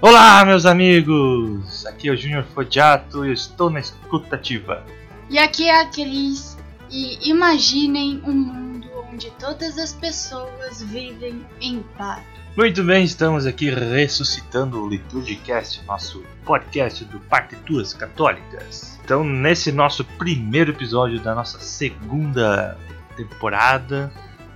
Olá, 0.00 0.44
meus 0.44 0.64
amigos! 0.64 1.84
Aqui 1.84 2.08
é 2.08 2.12
o 2.12 2.16
Júnior 2.16 2.44
Fodiato 2.54 3.24
e 3.24 3.30
eu 3.30 3.32
estou 3.32 3.68
na 3.68 3.80
escutativa. 3.80 4.84
E 5.28 5.36
aqui 5.36 5.68
é 5.68 5.80
a 5.80 5.86
Cris. 5.86 6.56
E 6.88 7.28
imaginem 7.28 8.22
um 8.24 8.32
mundo 8.32 8.88
onde 9.12 9.28
todas 9.40 9.76
as 9.76 9.92
pessoas 9.92 10.84
vivem 10.84 11.44
em 11.60 11.82
paz. 11.96 12.22
Muito 12.56 12.84
bem, 12.84 13.02
estamos 13.02 13.44
aqui 13.44 13.70
ressuscitando 13.70 14.80
o 14.80 14.88
Liturgicast, 14.88 15.84
nosso 15.84 16.22
podcast 16.44 17.04
do 17.06 17.18
Partituras 17.18 17.92
Católicas. 17.92 19.00
Então, 19.04 19.24
nesse 19.24 19.72
nosso 19.72 20.04
primeiro 20.04 20.70
episódio 20.70 21.18
da 21.18 21.34
nossa 21.34 21.58
segunda 21.58 22.78
temporada, 23.16 24.12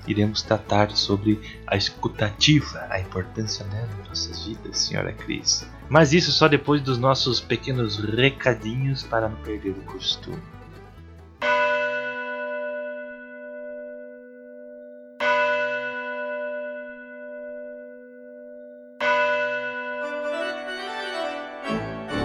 iremos 0.06 0.42
tratar 0.42 0.90
sobre 0.96 1.40
a 1.66 1.76
escutativa, 1.76 2.86
a 2.90 3.00
importância 3.00 3.64
dela 3.66 3.88
em 4.02 4.08
nossas 4.08 4.44
vidas, 4.44 4.78
senhora 4.78 5.12
Cris. 5.12 5.66
Mas 5.88 6.12
isso 6.12 6.32
só 6.32 6.48
depois 6.48 6.80
dos 6.80 6.98
nossos 6.98 7.40
pequenos 7.40 7.98
recadinhos 7.98 9.02
para 9.02 9.28
não 9.28 9.36
perder 9.36 9.70
o 9.70 9.82
costume. 9.84 10.42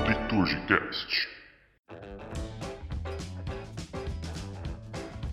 Liturgicast. 0.07 1.37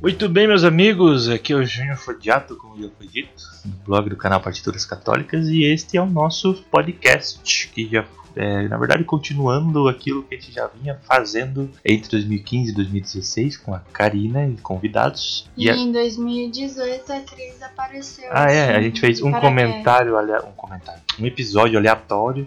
Muito 0.04 0.28
bem, 0.28 0.46
meus 0.46 0.64
amigos, 0.64 1.30
aqui 1.30 1.54
é 1.54 1.56
o 1.56 1.64
Júnior 1.64 1.96
Fodiato, 1.96 2.56
como 2.56 2.76
já 2.78 2.90
foi 2.98 3.06
dito, 3.06 3.42
do 3.64 3.74
blog 3.86 4.10
do 4.10 4.16
canal 4.18 4.38
Partituras 4.38 4.84
Católicas, 4.84 5.48
e 5.48 5.62
este 5.64 5.96
é 5.96 6.02
o 6.02 6.04
nosso 6.04 6.52
podcast, 6.70 7.68
que 7.68 7.88
já 7.90 8.04
é, 8.36 8.68
na 8.68 8.77
verdade, 8.77 9.02
continuando 9.04 9.88
aquilo 9.88 10.22
que 10.25 10.34
a 10.34 10.38
gente 10.38 10.52
já 10.52 10.66
vinha 10.66 11.00
fazendo 11.08 11.70
entre 11.82 12.10
2015 12.10 12.70
e 12.70 12.75
2016 12.75 13.56
com 13.56 13.72
a 13.75 13.78
Karina 13.78 14.47
e 14.47 14.56
convidados. 14.56 15.48
E, 15.56 15.70
a- 15.70 15.75
em 15.75 15.91
2018 15.91 17.10
a 17.10 17.20
Cris 17.20 17.62
apareceu. 17.62 18.28
Ah, 18.30 18.50
é, 18.52 18.66
a 18.66 18.72
assim, 18.72 18.82
gente 18.82 19.00
fez 19.00 19.22
um 19.22 19.32
comentário, 19.32 20.14
um 20.47 20.52
comentário, 20.52 21.00
um 21.19 21.25
episódio 21.25 21.78
aleatório 21.78 22.47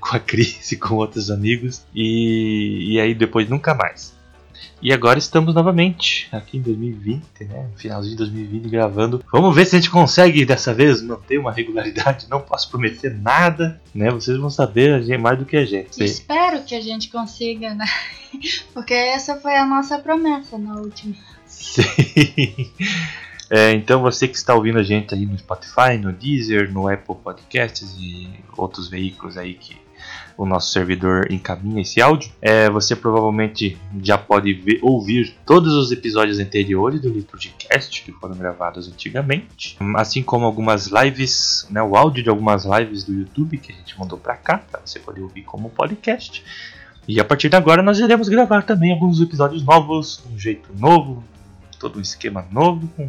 com 0.00 0.16
a 0.16 0.18
Cris 0.18 0.72
e 0.72 0.76
com 0.76 0.96
outros 0.96 1.30
amigos, 1.30 1.84
e, 1.94 2.94
e 2.94 3.00
aí 3.00 3.14
depois 3.14 3.48
nunca 3.48 3.74
mais. 3.76 4.15
E 4.80 4.92
agora 4.92 5.18
estamos 5.18 5.54
novamente 5.54 6.28
aqui 6.30 6.58
em 6.58 6.60
2020, 6.60 7.44
né? 7.44 7.68
No 7.72 7.78
finalzinho 7.78 8.12
de 8.12 8.18
2020 8.18 8.68
gravando. 8.68 9.24
Vamos 9.32 9.54
ver 9.54 9.66
se 9.66 9.76
a 9.76 9.78
gente 9.78 9.90
consegue 9.90 10.44
dessa 10.44 10.74
vez 10.74 11.00
manter 11.02 11.38
uma 11.38 11.50
regularidade. 11.50 12.26
Não 12.28 12.40
posso 12.40 12.70
prometer 12.70 13.14
nada, 13.14 13.80
né? 13.94 14.10
Vocês 14.10 14.36
vão 14.36 14.50
saber 14.50 15.18
mais 15.18 15.38
do 15.38 15.46
que 15.46 15.56
a 15.56 15.64
gente. 15.64 16.02
Espero 16.04 16.62
que 16.62 16.74
a 16.74 16.80
gente 16.80 17.08
consiga, 17.08 17.74
né? 17.74 17.86
Porque 18.74 18.94
essa 18.94 19.36
foi 19.36 19.56
a 19.56 19.64
nossa 19.64 19.98
promessa 19.98 20.58
na 20.58 20.74
última. 20.74 21.14
Sim. 21.46 21.82
É, 23.48 23.72
então 23.72 24.02
você 24.02 24.26
que 24.26 24.36
está 24.36 24.54
ouvindo 24.54 24.78
a 24.78 24.82
gente 24.82 25.14
aí 25.14 25.24
no 25.24 25.38
Spotify, 25.38 25.96
no 26.00 26.12
Deezer, 26.12 26.72
no 26.72 26.88
Apple 26.88 27.14
Podcasts 27.14 27.94
e 27.96 28.28
outros 28.56 28.88
veículos 28.88 29.38
aí 29.38 29.54
que 29.54 29.76
o 30.36 30.44
nosso 30.44 30.70
servidor 30.72 31.32
encaminha 31.32 31.82
esse 31.82 32.00
áudio, 32.00 32.30
é, 32.42 32.68
você 32.68 32.94
provavelmente 32.94 33.78
já 34.02 34.18
pode 34.18 34.52
ver- 34.52 34.78
ouvir 34.82 35.34
todos 35.46 35.72
os 35.74 35.90
episódios 35.92 36.38
anteriores 36.38 37.00
do 37.00 37.08
Liturgicast 37.08 38.02
que 38.02 38.12
foram 38.12 38.36
gravados 38.36 38.88
antigamente, 38.88 39.76
assim 39.96 40.22
como 40.22 40.44
algumas 40.44 40.88
lives, 40.88 41.66
né, 41.70 41.82
o 41.82 41.96
áudio 41.96 42.22
de 42.22 42.28
algumas 42.28 42.64
lives 42.64 43.04
do 43.04 43.14
YouTube 43.14 43.58
que 43.58 43.72
a 43.72 43.74
gente 43.74 43.98
mandou 43.98 44.18
para 44.18 44.36
cá, 44.36 44.58
para 44.58 44.80
você 44.84 44.98
poder 44.98 45.22
ouvir 45.22 45.42
como 45.42 45.70
podcast. 45.70 46.44
E 47.08 47.20
a 47.20 47.24
partir 47.24 47.48
de 47.48 47.56
agora 47.56 47.82
nós 47.82 47.98
iremos 47.98 48.28
gravar 48.28 48.62
também 48.62 48.92
alguns 48.92 49.20
episódios 49.20 49.62
novos, 49.62 50.22
de 50.26 50.34
um 50.34 50.38
jeito 50.38 50.68
novo, 50.76 51.22
todo 51.78 51.98
um 51.98 52.02
esquema 52.02 52.46
novo, 52.50 52.88
com 52.96 53.08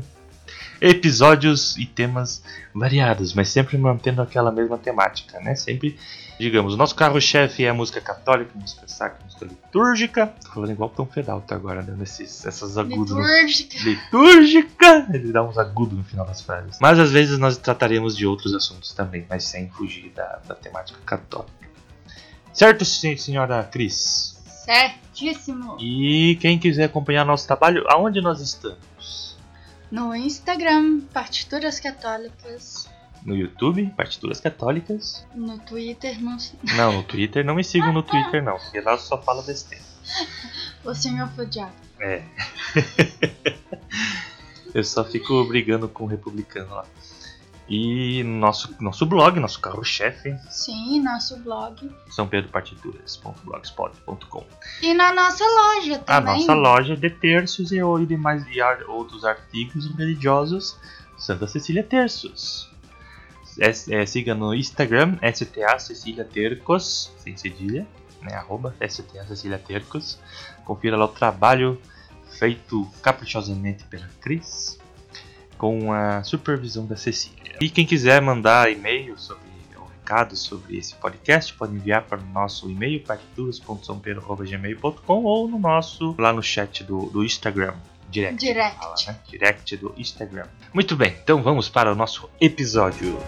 episódios 0.81 1.75
e 1.77 1.85
temas 1.85 2.43
variados, 2.73 3.33
mas 3.33 3.49
sempre 3.49 3.77
mantendo 3.77 4.21
aquela 4.21 4.51
mesma 4.51 4.77
temática, 4.77 5.39
né? 5.39 5.55
Sempre, 5.55 5.97
digamos, 6.39 6.73
o 6.73 6.77
nosso 6.77 6.93
carro-chefe 6.95 7.65
é 7.65 7.69
a 7.69 7.73
música 7.73 7.99
católica, 8.01 8.51
música 8.55 8.87
sacra, 8.87 9.19
música 9.25 9.45
litúrgica. 9.45 10.27
Tô 10.43 10.51
falando 10.51 10.71
igual 10.71 10.89
o 10.89 10.93
Tom 10.93 11.05
Fedalto 11.05 11.53
agora, 11.53 11.81
dando 11.81 12.03
esses, 12.03 12.45
essas 12.45 12.77
agudos. 12.77 13.11
no- 13.15 13.21
Litúrgica. 13.21 13.77
Litúrgica! 13.83 15.07
Ele 15.13 15.31
dá 15.31 15.43
uns 15.43 15.57
agudos 15.57 15.97
no 15.97 16.03
final 16.03 16.25
das 16.25 16.41
frases. 16.41 16.77
Mas 16.81 16.99
às 16.99 17.11
vezes 17.11 17.37
nós 17.37 17.57
trataremos 17.57 18.15
de 18.15 18.25
outros 18.27 18.53
assuntos 18.53 18.91
também, 18.93 19.25
mas 19.29 19.43
sem 19.43 19.69
fugir 19.69 20.11
da, 20.15 20.39
da 20.47 20.55
temática 20.55 20.99
católica. 21.05 21.51
Certo, 22.53 22.83
sen- 22.85 23.17
senhora 23.17 23.63
Cris? 23.63 24.35
Certíssimo. 24.65 25.77
E 25.79 26.37
quem 26.41 26.59
quiser 26.59 26.85
acompanhar 26.85 27.23
nosso 27.25 27.47
trabalho, 27.47 27.83
aonde 27.87 28.19
nós 28.21 28.41
estamos? 28.41 28.77
No 29.91 30.13
Instagram, 30.15 31.01
Partituras 31.13 31.79
Católicas. 31.79 32.89
No 33.23 33.35
YouTube, 33.35 33.85
Partituras 33.95 34.39
Católicas. 34.39 35.25
No 35.33 35.57
Twitter, 35.59 36.21
no... 36.21 36.37
Não, 36.75 36.93
no 36.93 37.03
Twitter, 37.03 37.43
não 37.43 37.55
me 37.55 37.63
sigam 37.63 37.91
no 37.91 38.03
Twitter 38.03 38.43
não, 38.43 38.57
porque 38.57 38.79
lá 38.81 38.93
eu 38.93 38.99
só 38.99 39.21
falo 39.21 39.41
besteira. 39.43 39.83
o 40.83 40.93
Senhor 40.93 41.27
Fodiato. 41.29 41.73
É. 41.99 42.23
eu 44.73 44.83
só 44.83 45.03
fico 45.03 45.43
brigando 45.45 45.89
com 45.89 46.03
o 46.03 46.07
republicano 46.07 46.73
lá. 46.75 46.85
E 47.69 48.23
nosso, 48.23 48.73
nosso 48.79 49.05
blog, 49.05 49.37
nosso 49.41 49.59
carro-chefe, 49.59 50.37
Sim, 50.49 51.01
nosso 51.03 51.35
blog. 51.39 51.91
sãopedropartituras.blogspot.com 52.09 54.45
E 54.81 54.93
na 54.93 55.13
nossa 55.13 55.43
loja 55.43 55.95
A 55.95 55.99
também. 56.21 56.39
nossa 56.39 56.53
loja 56.53 56.95
de 56.95 57.09
terços 57.09 57.71
e, 57.71 57.77
e 57.79 58.05
demais 58.05 58.45
e 58.47 58.61
ar- 58.61 58.83
outros 58.87 59.25
artigos 59.25 59.87
religiosos, 59.95 60.77
Santa 61.17 61.47
Cecília 61.47 61.83
Terços. 61.83 62.69
É, 63.59 63.71
é, 64.01 64.05
siga 64.05 64.35
no 64.35 64.53
Instagram, 64.53 65.17
STA 65.21 65.79
Cecília 65.79 66.23
Tercos, 66.23 67.11
sem 67.17 67.35
cedilha, 67.35 67.87
né, 68.21 68.35
arroba 68.35 68.73
STA 68.79 69.25
Cecília 69.27 69.57
Tercos. 69.57 70.19
Confira 70.63 70.95
lá 70.95 71.05
o 71.05 71.09
trabalho 71.09 71.81
feito 72.37 72.87
caprichosamente 73.01 73.83
pela 73.85 74.07
Cris, 74.21 74.77
com 75.57 75.91
a 75.91 76.23
supervisão 76.23 76.85
da 76.85 76.95
Cecília. 76.95 77.57
E 77.59 77.69
quem 77.69 77.85
quiser 77.85 78.21
mandar 78.21 78.71
e-mail 78.71 79.17
sobre 79.17 79.47
ou 79.77 79.85
recado 79.85 80.35
sobre 80.35 80.77
esse 80.77 80.95
podcast, 80.95 81.53
pode 81.53 81.75
enviar 81.75 82.01
para 82.03 82.19
o 82.19 82.25
nosso 82.25 82.69
e-mail 82.69 82.99
partituras.sãopedro.gmail.com 83.01 85.23
ou 85.23 85.47
no 85.47 85.57
nosso, 85.59 86.13
lá 86.17 86.33
no 86.33 86.43
chat 86.43 86.83
do, 86.83 87.05
do 87.07 87.23
Instagram. 87.23 87.75
Direct. 88.09 88.39
Direct. 88.39 88.79
fala, 88.79 88.95
né? 89.07 89.19
Direct 89.27 89.77
do 89.77 89.93
Instagram. 89.97 90.47
Muito 90.73 90.95
bem, 90.95 91.13
então 91.21 91.43
vamos 91.43 91.67
para 91.67 91.91
o 91.91 91.95
nosso 91.95 92.29
episódio. 92.39 93.19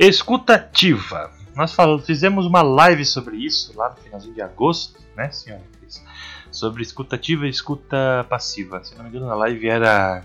Escutativa. 0.00 1.30
Nós 1.54 1.74
fal- 1.74 1.98
fizemos 1.98 2.46
uma 2.46 2.62
live 2.62 3.04
sobre 3.04 3.36
isso 3.36 3.76
lá 3.76 3.90
no 3.90 3.96
finalzinho 3.96 4.34
de 4.34 4.40
agosto, 4.40 4.98
né, 5.16 5.30
senhora 5.30 5.62
Cris? 5.78 6.02
Sobre 6.50 6.82
escutativa 6.82 7.46
e 7.46 7.50
escuta 7.50 8.24
passiva. 8.28 8.82
Se 8.82 8.94
não 8.96 9.04
me 9.04 9.10
engano, 9.10 9.26
na 9.26 9.34
live 9.34 9.68
era 9.68 10.24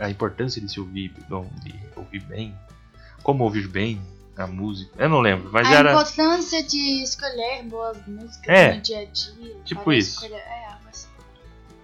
a 0.00 0.10
importância 0.10 0.60
de 0.60 0.68
se 0.70 0.80
ouvir, 0.80 1.12
bom, 1.28 1.48
de 1.62 1.74
ouvir 1.96 2.20
bem, 2.24 2.54
como 3.22 3.44
ouvir 3.44 3.68
bem 3.68 4.00
a 4.36 4.46
música. 4.46 4.90
Eu 4.98 5.08
não 5.08 5.20
lembro, 5.20 5.48
mas 5.52 5.68
a 5.68 5.72
era 5.74 5.92
importância 5.92 6.62
de 6.62 7.02
escolher 7.02 7.62
boas 7.64 7.96
músicas 8.06 8.48
É, 8.48 8.74
no 8.74 8.80
dia 8.80 9.00
a 9.00 9.04
dia. 9.04 9.56
tipo 9.64 9.92
isso. 9.92 10.24
escolher- 10.24 10.42
É, 10.42 10.68
assim. 10.90 11.08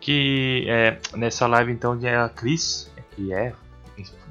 que 0.00 0.64
é, 0.68 0.98
nessa 1.14 1.46
live 1.46 1.70
então 1.72 1.98
é 2.02 2.16
a 2.16 2.28
Cris, 2.28 2.90
que 3.14 3.32
é 3.32 3.52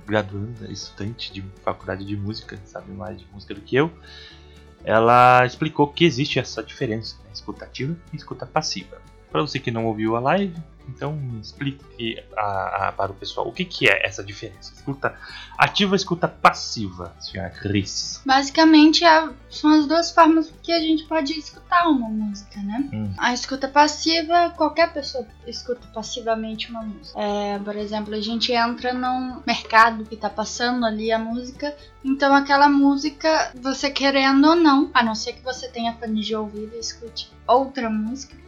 graduanda, 0.06 0.72
estudante 0.72 1.32
de 1.32 1.44
faculdade 1.64 2.06
de 2.06 2.16
música, 2.16 2.60
sabe 2.66 2.92
mais 2.92 3.18
de 3.18 3.26
música 3.32 3.54
do 3.54 3.62
que 3.62 3.76
eu. 3.76 3.92
Ela 4.84 5.46
explicou 5.46 5.88
que 5.88 6.04
existe 6.04 6.40
essa 6.40 6.62
diferença, 6.62 7.16
né, 7.24 7.30
escutativa 7.34 7.96
e 8.12 8.18
escuta 8.18 8.46
passiva. 8.46 9.02
Para 9.32 9.42
você 9.42 9.60
que 9.60 9.72
não 9.72 9.86
ouviu 9.86 10.16
a 10.16 10.20
live, 10.20 10.56
Então 10.88 11.18
explique 11.42 12.22
a, 12.36 12.88
a, 12.88 12.92
para 12.92 13.12
o 13.12 13.16
pessoal 13.16 13.48
o 13.48 13.52
que, 13.52 13.66
que 13.66 13.90
é 13.90 14.06
essa 14.06 14.24
diferença. 14.24 14.74
Escuta 14.74 15.18
ativa 15.58 15.96
escuta 15.96 16.28
passiva, 16.28 17.16
senhora 17.20 17.50
Cris. 17.50 18.22
Basicamente 18.26 19.06
é, 19.06 19.30
são 19.50 19.72
as 19.72 19.86
duas 19.86 20.12
formas 20.12 20.52
que 20.62 20.72
a 20.72 20.80
gente 20.80 21.04
pode 21.06 21.34
escutar 21.34 21.88
uma 21.88 22.10
música, 22.10 22.60
né? 22.62 22.90
Hum. 22.92 23.14
A 23.18 23.34
escuta 23.34 23.68
passiva, 23.68 24.50
qualquer 24.52 24.92
pessoa 24.92 25.26
escuta 25.48 25.88
passivamente 25.94 26.70
uma 26.70 26.82
música. 26.84 27.20
É, 27.20 27.60
por 27.60 27.76
exemplo, 27.76 28.14
a 28.14 28.22
gente 28.22 28.52
entra 28.52 28.94
num 28.94 29.42
mercado 29.46 30.06
que 30.06 30.16
tá 30.16 30.30
passando 30.30 30.86
ali 30.86 31.12
a 31.12 31.20
música, 31.20 31.76
então 32.04 32.34
aquela 32.34 32.68
música, 32.68 33.52
você 33.56 33.90
querendo 33.90 34.48
ou 34.48 34.56
não, 34.56 34.90
a 34.94 35.04
não 35.04 35.16
ser 35.16 35.34
que 35.34 35.44
você 35.44 35.68
tenha 35.68 35.94
fone 35.94 36.22
de 36.22 36.36
ouvido 36.36 36.76
e 36.76 36.80
escute 36.80 37.32
outra 37.48 37.90
música 37.90 38.43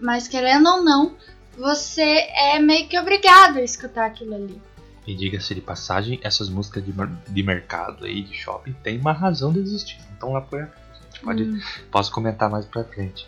mas 0.00 0.26
querendo 0.28 0.68
ou 0.68 0.82
não, 0.82 1.14
você 1.56 2.02
é 2.34 2.58
meio 2.58 2.88
que 2.88 2.98
obrigado 2.98 3.58
a 3.58 3.62
escutar 3.62 4.06
aquilo 4.06 4.34
ali. 4.34 4.60
E 5.06 5.14
diga-se 5.14 5.54
de 5.54 5.60
passagem, 5.60 6.20
essas 6.22 6.48
músicas 6.48 6.84
de, 6.84 6.92
de 7.28 7.42
mercado 7.42 8.04
aí, 8.04 8.22
de 8.22 8.34
shopping, 8.34 8.72
tem 8.82 8.98
uma 8.98 9.12
razão 9.12 9.52
de 9.52 9.58
existir. 9.60 9.98
Então 10.16 10.32
lá 10.32 10.40
por 10.40 10.60
A 10.60 10.64
gente 10.64 11.20
pode, 11.22 11.42
Hum, 11.44 11.60
posso 11.90 12.12
comentar 12.12 12.48
mais 12.50 12.66
pra 12.66 12.84
frente. 12.84 13.26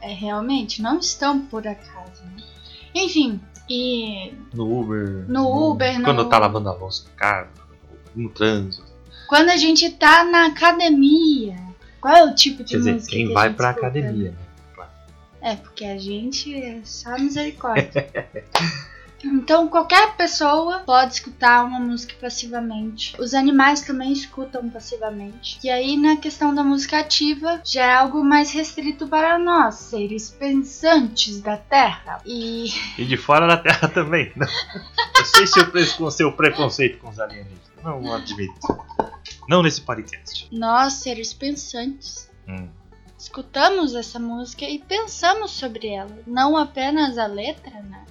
é 0.00 0.12
realmente, 0.12 0.82
não 0.82 0.98
estão 0.98 1.40
por 1.46 1.66
acaso. 1.66 2.22
Né? 2.24 2.42
Enfim, 2.94 3.40
e 3.68 4.32
No 4.52 4.80
Uber. 4.80 5.24
No 5.28 5.70
Uber, 5.70 5.98
no- 5.98 6.04
Quando 6.04 6.28
tá 6.28 6.38
lavando 6.38 6.68
a 6.68 6.72
louça 6.74 7.04
no 7.08 7.14
carro, 7.16 7.48
no 8.14 8.28
trânsito. 8.30 8.84
quando 9.28 9.50
a 9.50 9.56
gente 9.56 9.90
tá 9.92 10.24
na 10.24 10.46
academia, 10.46 11.56
qual 12.04 12.14
é 12.14 12.22
o 12.24 12.34
tipo 12.34 12.62
de 12.62 12.72
Quer 12.72 12.76
dizer, 12.76 12.92
música 12.92 13.12
quem 13.12 13.28
que 13.28 13.32
vai 13.32 13.50
pra 13.50 13.70
escuta, 13.70 13.86
academia, 13.86 14.30
né? 14.32 14.36
né? 14.76 14.86
É, 15.40 15.56
porque 15.56 15.86
a 15.86 15.96
gente 15.96 16.54
é 16.54 16.80
só 16.84 17.18
misericórdia. 17.18 18.06
Então, 19.26 19.68
qualquer 19.68 20.14
pessoa 20.16 20.80
pode 20.80 21.14
escutar 21.14 21.64
uma 21.64 21.80
música 21.80 22.14
passivamente. 22.20 23.16
Os 23.18 23.32
animais 23.32 23.80
também 23.80 24.12
escutam 24.12 24.68
passivamente. 24.68 25.58
E 25.64 25.70
aí, 25.70 25.96
na 25.96 26.18
questão 26.18 26.54
da 26.54 26.62
música 26.62 26.98
ativa, 26.98 27.58
já 27.64 27.86
é 27.86 27.94
algo 27.94 28.22
mais 28.22 28.52
restrito 28.52 29.08
para 29.08 29.38
nós, 29.38 29.76
seres 29.76 30.28
pensantes 30.30 31.40
da 31.40 31.56
Terra. 31.56 32.20
E 32.26 32.66
E 32.98 33.04
de 33.06 33.16
fora 33.16 33.46
da 33.46 33.56
Terra 33.56 33.88
também. 33.94 34.30
Não, 34.36 34.46
eu 34.46 35.46
sei 35.46 35.64
pre- 35.64 35.86
com 35.86 36.10
seu 36.10 36.30
preconceito 36.32 36.98
com 36.98 37.08
os 37.08 37.18
alienígenas. 37.18 37.73
Não 37.84 38.14
admito. 38.14 38.66
Não 39.48 39.62
nesse 39.62 39.80
podcast. 39.82 40.48
nós, 40.50 40.94
seres 40.94 41.32
pensantes, 41.34 42.30
Hum. 42.48 42.68
escutamos 43.18 43.94
essa 43.94 44.18
música 44.18 44.64
e 44.64 44.78
pensamos 44.78 45.50
sobre 45.50 45.88
ela. 45.88 46.18
Não 46.26 46.56
apenas 46.56 47.18
a 47.18 47.26
letra, 47.26 47.70
né? 47.82 48.04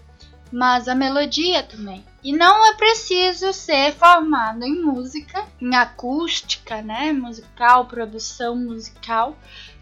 Mas 0.51 0.87
a 0.87 0.93
melodia 0.93 1.63
também. 1.63 2.03
E 2.23 2.31
não 2.31 2.65
é 2.67 2.75
preciso 2.75 3.51
ser 3.51 3.93
formado 3.93 4.63
em 4.63 4.79
música, 4.81 5.43
em 5.59 5.73
acústica, 5.75 6.81
né? 6.83 7.11
Musical, 7.11 7.85
produção 7.85 8.55
musical, 8.55 9.35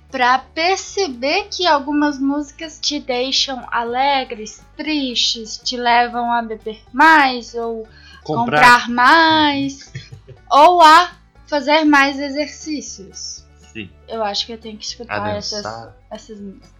para 0.09 0.39
perceber 0.39 1.47
que 1.51 1.67
algumas 1.67 2.17
músicas 2.17 2.79
te 2.81 2.99
deixam 2.99 3.65
alegres, 3.71 4.61
tristes, 4.77 5.57
te 5.57 5.75
levam 5.75 6.31
a 6.31 6.41
beber 6.41 6.81
mais 6.93 7.53
ou 7.53 7.85
comprar 8.23 8.89
mais 8.89 9.91
ou 10.49 10.81
a 10.81 11.11
fazer 11.47 11.83
mais 11.83 12.19
exercícios. 12.19 13.43
Sim. 13.73 13.89
Eu 14.07 14.23
acho 14.23 14.45
que 14.45 14.53
eu 14.53 14.57
tenho 14.57 14.77
que 14.77 14.85
escutar 14.85 15.35
essas, 15.35 15.65
essas 16.09 16.39
músicas. 16.39 16.71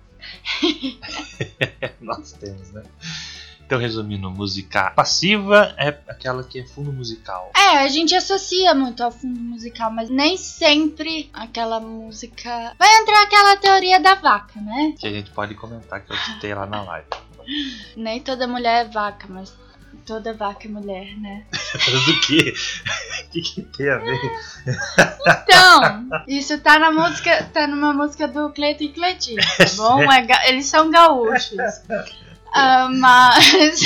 Nós 2.00 2.34
temos, 2.34 2.72
né? 2.72 2.84
Então, 3.72 3.80
resumindo, 3.80 4.30
música 4.30 4.92
passiva 4.92 5.74
é 5.78 5.98
aquela 6.06 6.44
que 6.44 6.60
é 6.60 6.68
fundo 6.68 6.92
musical. 6.92 7.52
É, 7.56 7.78
a 7.78 7.88
gente 7.88 8.14
associa 8.14 8.76
muito 8.76 9.02
ao 9.02 9.10
fundo 9.10 9.40
musical, 9.40 9.90
mas 9.90 10.10
nem 10.10 10.36
sempre 10.36 11.30
aquela 11.32 11.80
música. 11.80 12.76
Vai 12.78 12.98
entrar 12.98 13.24
aquela 13.24 13.56
teoria 13.56 13.98
da 13.98 14.16
vaca, 14.16 14.60
né? 14.60 14.94
Que 15.00 15.08
a 15.08 15.12
gente 15.12 15.32
pode 15.32 15.56
comentar 15.56 16.02
que 16.02 16.12
eu 16.12 16.18
citei 16.18 16.54
lá 16.54 16.66
na 16.66 16.84
live. 16.84 17.08
Nem 17.96 18.20
toda 18.20 18.46
mulher 18.46 18.86
é 18.86 18.90
vaca, 18.90 19.26
mas 19.30 19.54
toda 20.06 20.34
vaca 20.34 20.68
é 20.68 20.72
mulher, 20.72 21.16
né? 21.20 21.44
Mas 21.74 22.08
o 22.08 22.22
quê? 22.22 22.54
O 23.26 23.30
que, 23.32 23.42
que 23.42 23.62
tem 23.62 23.90
a 23.90 23.98
ver? 23.98 24.20
Então, 25.44 26.08
isso 26.28 26.58
tá 26.60 26.78
na 26.80 26.92
música, 26.92 27.44
tá 27.54 27.68
numa 27.68 27.94
música 27.94 28.28
do 28.28 28.50
Cleiton 28.52 28.84
e 28.86 28.90
Cleitinho, 28.90 29.42
tá 29.42 29.66
bom? 29.78 30.12
É 30.12 30.22
ga- 30.22 30.48
eles 30.48 30.66
são 30.66 30.90
gaúchos. 30.90 31.58
Ah, 32.54 32.90
mas 32.92 33.80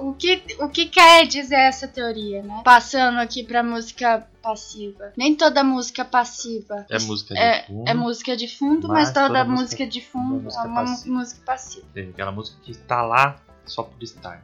o 0.00 0.14
que, 0.14 0.42
o 0.60 0.68
que 0.70 0.86
quer 0.86 1.26
dizer 1.26 1.56
essa 1.56 1.86
teoria, 1.86 2.42
né? 2.42 2.62
Passando 2.64 3.18
aqui 3.18 3.42
pra 3.44 3.62
música 3.62 4.26
passiva. 4.42 5.12
Nem 5.14 5.34
toda 5.34 5.62
música 5.62 6.02
passiva 6.04 6.86
É 6.88 6.98
música 7.00 7.34
de 7.34 7.40
é, 7.40 7.64
fundo. 7.66 7.88
é 7.90 7.92
música 7.94 8.36
de 8.36 8.48
fundo, 8.48 8.88
Mas 8.88 8.98
mas, 9.08 9.12
toda, 9.12 9.26
toda 9.26 9.44
música- 9.44 9.62
música, 9.84 9.86
de 9.86 10.00
fundo 10.00 10.48
é 10.48 10.60
uma 10.62 10.84
música 11.06 11.40
passiva. 11.44 11.86
Tem 11.92 12.08
Aquela 12.08 12.32
música 12.32 12.56
que 12.62 12.70
está 12.70 13.02
lá 13.02 13.36
só 13.68 13.82
por 13.82 14.02
estar. 14.02 14.42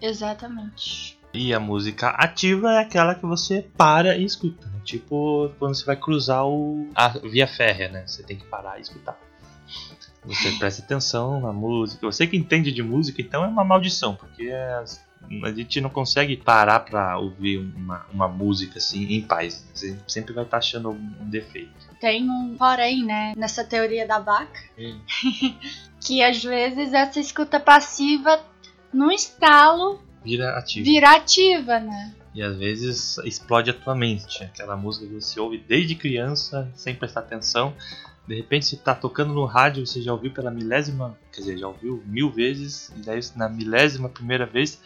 Exatamente. 0.00 1.18
E 1.32 1.54
a 1.54 1.60
música 1.60 2.08
ativa 2.10 2.72
é 2.74 2.78
aquela 2.80 3.14
que 3.14 3.24
você 3.24 3.66
para 3.76 4.16
e 4.16 4.24
escuta. 4.24 4.66
né? 4.66 4.80
Tipo 4.84 5.50
quando 5.58 5.74
você 5.74 5.84
vai 5.84 5.96
cruzar 5.96 6.44
o, 6.46 6.88
a 6.94 7.08
via 7.08 7.46
férrea, 7.46 7.88
né? 7.88 8.06
Você 8.06 8.22
tem 8.22 8.36
que 8.36 8.44
parar 8.46 8.78
e 8.78 8.82
escutar. 8.82 9.18
Você 10.24 10.50
presta 10.58 10.82
atenção 10.82 11.40
na 11.40 11.52
música. 11.52 12.04
Você 12.06 12.26
que 12.26 12.36
entende 12.36 12.70
de 12.72 12.82
música, 12.82 13.22
então 13.22 13.44
é 13.44 13.46
uma 13.46 13.64
maldição, 13.64 14.14
porque 14.16 14.50
as- 14.80 15.00
a 15.44 15.52
gente 15.52 15.80
não 15.80 15.88
consegue 15.88 16.36
parar 16.36 16.80
pra 16.80 17.16
ouvir 17.16 17.58
uma, 17.58 18.04
uma 18.12 18.28
música 18.28 18.78
assim 18.78 19.04
em 19.04 19.22
paz. 19.22 19.64
Você 19.72 19.96
sempre 20.06 20.34
vai 20.34 20.44
estar 20.44 20.58
achando 20.58 20.90
um 20.90 21.30
defeito. 21.30 21.91
Tem 22.02 22.28
um 22.28 22.56
porém, 22.58 23.04
né, 23.04 23.32
nessa 23.36 23.62
teoria 23.62 24.04
da 24.04 24.18
vaca, 24.18 24.60
Hum. 24.76 24.98
que 26.04 26.20
às 26.20 26.42
vezes 26.42 26.92
essa 26.92 27.20
escuta 27.20 27.60
passiva, 27.60 28.40
no 28.92 29.12
estalo, 29.12 30.02
Vira 30.24 30.58
ativo. 30.58 30.84
vira 30.84 31.12
ativa, 31.14 31.78
né? 31.78 32.12
E 32.34 32.42
às 32.42 32.56
vezes 32.58 33.18
explode 33.18 33.70
a 33.70 33.74
tua 33.74 33.94
mente. 33.94 34.42
Aquela 34.42 34.76
música 34.76 35.06
que 35.06 35.14
você 35.14 35.38
ouve 35.38 35.58
desde 35.58 35.94
criança, 35.94 36.68
sem 36.74 36.92
prestar 36.92 37.20
atenção. 37.20 37.72
De 38.26 38.34
repente 38.34 38.66
você 38.66 38.76
tá 38.76 38.96
tocando 38.96 39.32
no 39.32 39.44
rádio, 39.44 39.86
você 39.86 40.02
já 40.02 40.12
ouviu 40.12 40.32
pela 40.32 40.50
milésima, 40.50 41.16
quer 41.32 41.42
dizer, 41.42 41.58
já 41.58 41.68
ouviu 41.68 42.02
mil 42.04 42.30
vezes, 42.32 42.88
e 42.96 43.00
daí 43.00 43.20
na 43.36 43.48
milésima 43.48 44.08
primeira 44.08 44.44
vez 44.44 44.80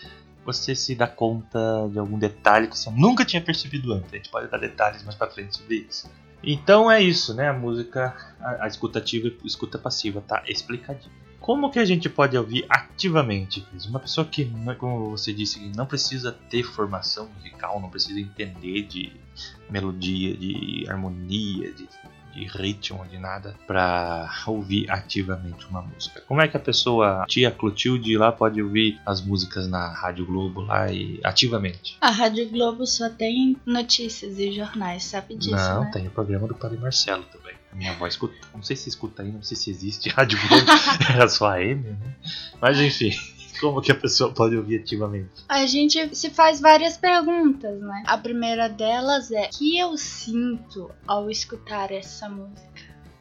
você 0.44 0.74
se 0.74 0.94
dá 0.94 1.06
conta 1.06 1.88
de 1.90 1.98
algum 1.98 2.18
detalhe 2.18 2.68
que 2.68 2.78
você 2.78 2.90
nunca 2.90 3.24
tinha 3.24 3.40
percebido 3.40 3.94
antes. 3.94 4.12
A 4.12 4.16
gente 4.16 4.28
pode 4.28 4.48
dar 4.50 4.58
detalhes 4.58 5.02
mais 5.02 5.16
pra 5.16 5.30
frente 5.30 5.56
sobre 5.56 5.76
isso. 5.88 6.10
Então 6.46 6.90
é 6.90 7.02
isso, 7.02 7.34
né? 7.34 7.48
A 7.48 7.52
música, 7.52 8.14
a, 8.40 8.64
a 8.64 8.68
escuta 8.68 9.00
ativa 9.00 9.28
e 9.28 9.36
escuta 9.46 9.78
passiva, 9.78 10.20
tá 10.20 10.42
explicadinho. 10.46 11.10
Como 11.40 11.70
que 11.70 11.78
a 11.78 11.84
gente 11.84 12.08
pode 12.08 12.36
ouvir 12.36 12.64
ativamente? 12.68 13.66
Uma 13.88 14.00
pessoa 14.00 14.26
que, 14.26 14.44
não- 14.44 14.74
como 14.74 15.10
você 15.10 15.32
disse, 15.32 15.60
não 15.76 15.86
precisa 15.86 16.32
ter 16.32 16.62
formação 16.64 17.28
musical, 17.36 17.80
não 17.80 17.90
precisa 17.90 18.18
entender 18.18 18.82
de 18.82 19.12
melodia, 19.70 20.36
de 20.36 20.84
harmonia, 20.88 21.72
de, 21.72 21.88
de 22.36 22.44
ritmo, 22.44 23.04
de 23.06 23.18
nada, 23.18 23.54
pra 23.66 24.28
ouvir 24.46 24.90
ativamente 24.90 25.66
uma 25.66 25.80
música. 25.80 26.20
Como 26.28 26.40
é 26.40 26.46
que 26.46 26.56
a 26.56 26.60
pessoa, 26.60 27.24
tia 27.26 27.50
Clotilde, 27.50 28.16
lá 28.16 28.30
pode 28.30 28.62
ouvir 28.62 29.00
as 29.06 29.22
músicas 29.22 29.66
na 29.66 29.88
Rádio 29.88 30.26
Globo 30.26 30.60
lá 30.60 30.92
e 30.92 31.18
ativamente? 31.24 31.96
A 32.00 32.10
Rádio 32.10 32.48
Globo 32.50 32.86
só 32.86 33.08
tem 33.08 33.56
notícias 33.64 34.38
e 34.38 34.52
jornais, 34.52 35.04
sabe 35.04 35.34
disso, 35.34 35.56
não, 35.56 35.84
né? 35.84 35.90
tem 35.92 36.06
o 36.06 36.10
programa 36.10 36.46
do 36.46 36.54
Padre 36.54 36.78
Marcelo 36.78 37.24
também. 37.24 37.54
A 37.72 37.76
minha 37.76 37.92
avó 37.92 38.06
escuta. 38.06 38.34
Não 38.54 38.62
sei 38.62 38.76
se 38.76 38.88
escuta 38.88 39.22
aí, 39.22 39.30
não 39.30 39.42
sei 39.42 39.56
se 39.56 39.70
existe 39.70 40.08
Rádio 40.14 40.38
Globo. 40.48 40.64
Era 41.12 41.28
só 41.28 41.50
a 41.50 41.62
M, 41.62 41.82
né? 41.82 42.14
Mas 42.60 42.78
enfim, 42.78 43.12
como 43.60 43.80
que 43.80 43.92
a 43.92 43.94
pessoa 43.94 44.32
pode 44.32 44.56
ouvir 44.56 44.80
ativamente? 44.80 45.30
A 45.48 45.66
gente 45.66 46.14
se 46.16 46.30
faz 46.30 46.60
várias 46.60 46.96
perguntas, 46.96 47.80
né? 47.80 48.02
A 48.06 48.16
primeira 48.18 48.68
delas 48.68 49.30
é: 49.30 49.46
o 49.46 49.50
que 49.50 49.78
eu 49.78 49.96
sinto 49.96 50.90
ao 51.06 51.30
escutar 51.30 51.90
essa 51.92 52.28
música? 52.28 52.66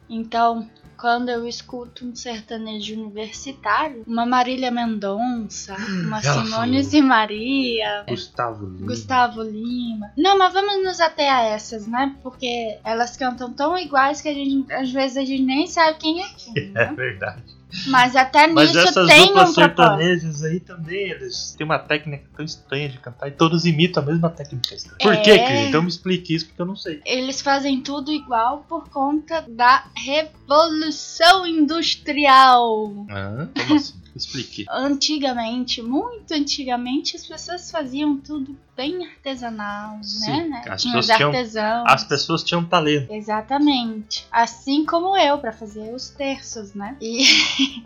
Então, 0.08 0.70
quando 0.96 1.28
eu 1.30 1.46
escuto 1.48 2.06
um 2.06 2.14
sertanejo 2.14 2.94
universitário, 2.94 4.04
uma 4.06 4.24
Marília 4.24 4.70
Mendonça, 4.70 5.74
uma 5.74 6.20
Ela 6.22 6.44
Simone 6.44 6.84
falou. 6.84 6.98
e 6.98 7.02
Maria, 7.02 8.04
Gustavo 8.08 8.66
Lima. 8.66 8.86
Gustavo 8.86 9.42
Lima. 9.42 10.12
Não, 10.16 10.38
mas 10.38 10.52
vamos 10.52 10.84
nos 10.84 11.00
ater 11.00 11.28
a 11.30 11.42
essas, 11.42 11.86
né? 11.88 12.14
Porque 12.22 12.78
elas 12.84 13.16
cantam 13.16 13.52
tão 13.52 13.76
iguais 13.76 14.20
que 14.20 14.28
a 14.28 14.34
gente, 14.34 14.72
às 14.72 14.90
vezes 14.92 15.16
a 15.16 15.24
gente 15.24 15.42
nem 15.42 15.66
sabe 15.66 15.98
quem 15.98 16.22
é 16.22 16.28
quem, 16.28 16.54
É 16.76 16.86
né? 16.86 16.94
verdade. 16.96 17.42
Mas 17.88 18.14
até 18.14 18.46
Mas 18.46 18.68
nisso 18.68 18.88
essas 18.88 19.08
tem 19.08 19.26
duplas 19.26 19.50
um 19.50 19.54
sertanejas 19.54 20.42
aí 20.44 20.60
também, 20.60 21.10
eles 21.10 21.54
têm 21.56 21.64
uma 21.64 21.78
técnica 21.78 22.24
tão 22.36 22.44
estranha 22.44 22.88
de 22.88 22.98
cantar 22.98 23.28
e 23.28 23.32
todos 23.32 23.64
imitam 23.64 24.02
a 24.02 24.06
mesma 24.06 24.30
técnica. 24.30 24.76
Por 25.00 25.14
É. 25.14 25.16
quê, 25.16 25.38
Cris? 25.40 25.60
Então 25.68 25.82
me 25.82 25.88
explique 25.88 26.34
isso 26.34 26.46
porque 26.46 26.62
eu 26.62 26.66
não 26.66 26.76
sei. 26.76 27.00
Eles 27.04 27.40
fazem 27.42 27.80
tudo 27.80 28.12
igual 28.12 28.64
por 28.68 28.88
conta 28.88 29.44
da 29.48 29.84
revolução 29.96 31.46
industrial. 31.46 33.06
Ah, 33.10 33.46
como 33.54 33.74
assim? 33.74 33.94
Explique. 34.16 34.64
Antigamente, 34.70 35.82
muito 35.82 36.32
antigamente, 36.32 37.16
as 37.16 37.26
pessoas 37.26 37.70
faziam 37.70 38.16
tudo 38.16 38.56
bem 38.74 39.06
artesanal, 39.06 39.98
Sim, 40.02 40.48
né? 40.48 40.62
as 40.68 40.82
pessoas 40.82 41.06
tinham-. 41.06 41.84
As 41.86 42.04
pessoas 42.04 42.42
tinham 42.42 42.64
talento. 42.64 43.12
Exatamente. 43.12 44.26
Assim 44.32 44.84
como 44.84 45.16
eu, 45.16 45.38
pra 45.38 45.52
fazer 45.52 45.94
os 45.94 46.08
terços, 46.08 46.74
né? 46.74 46.96
E, 47.00 47.24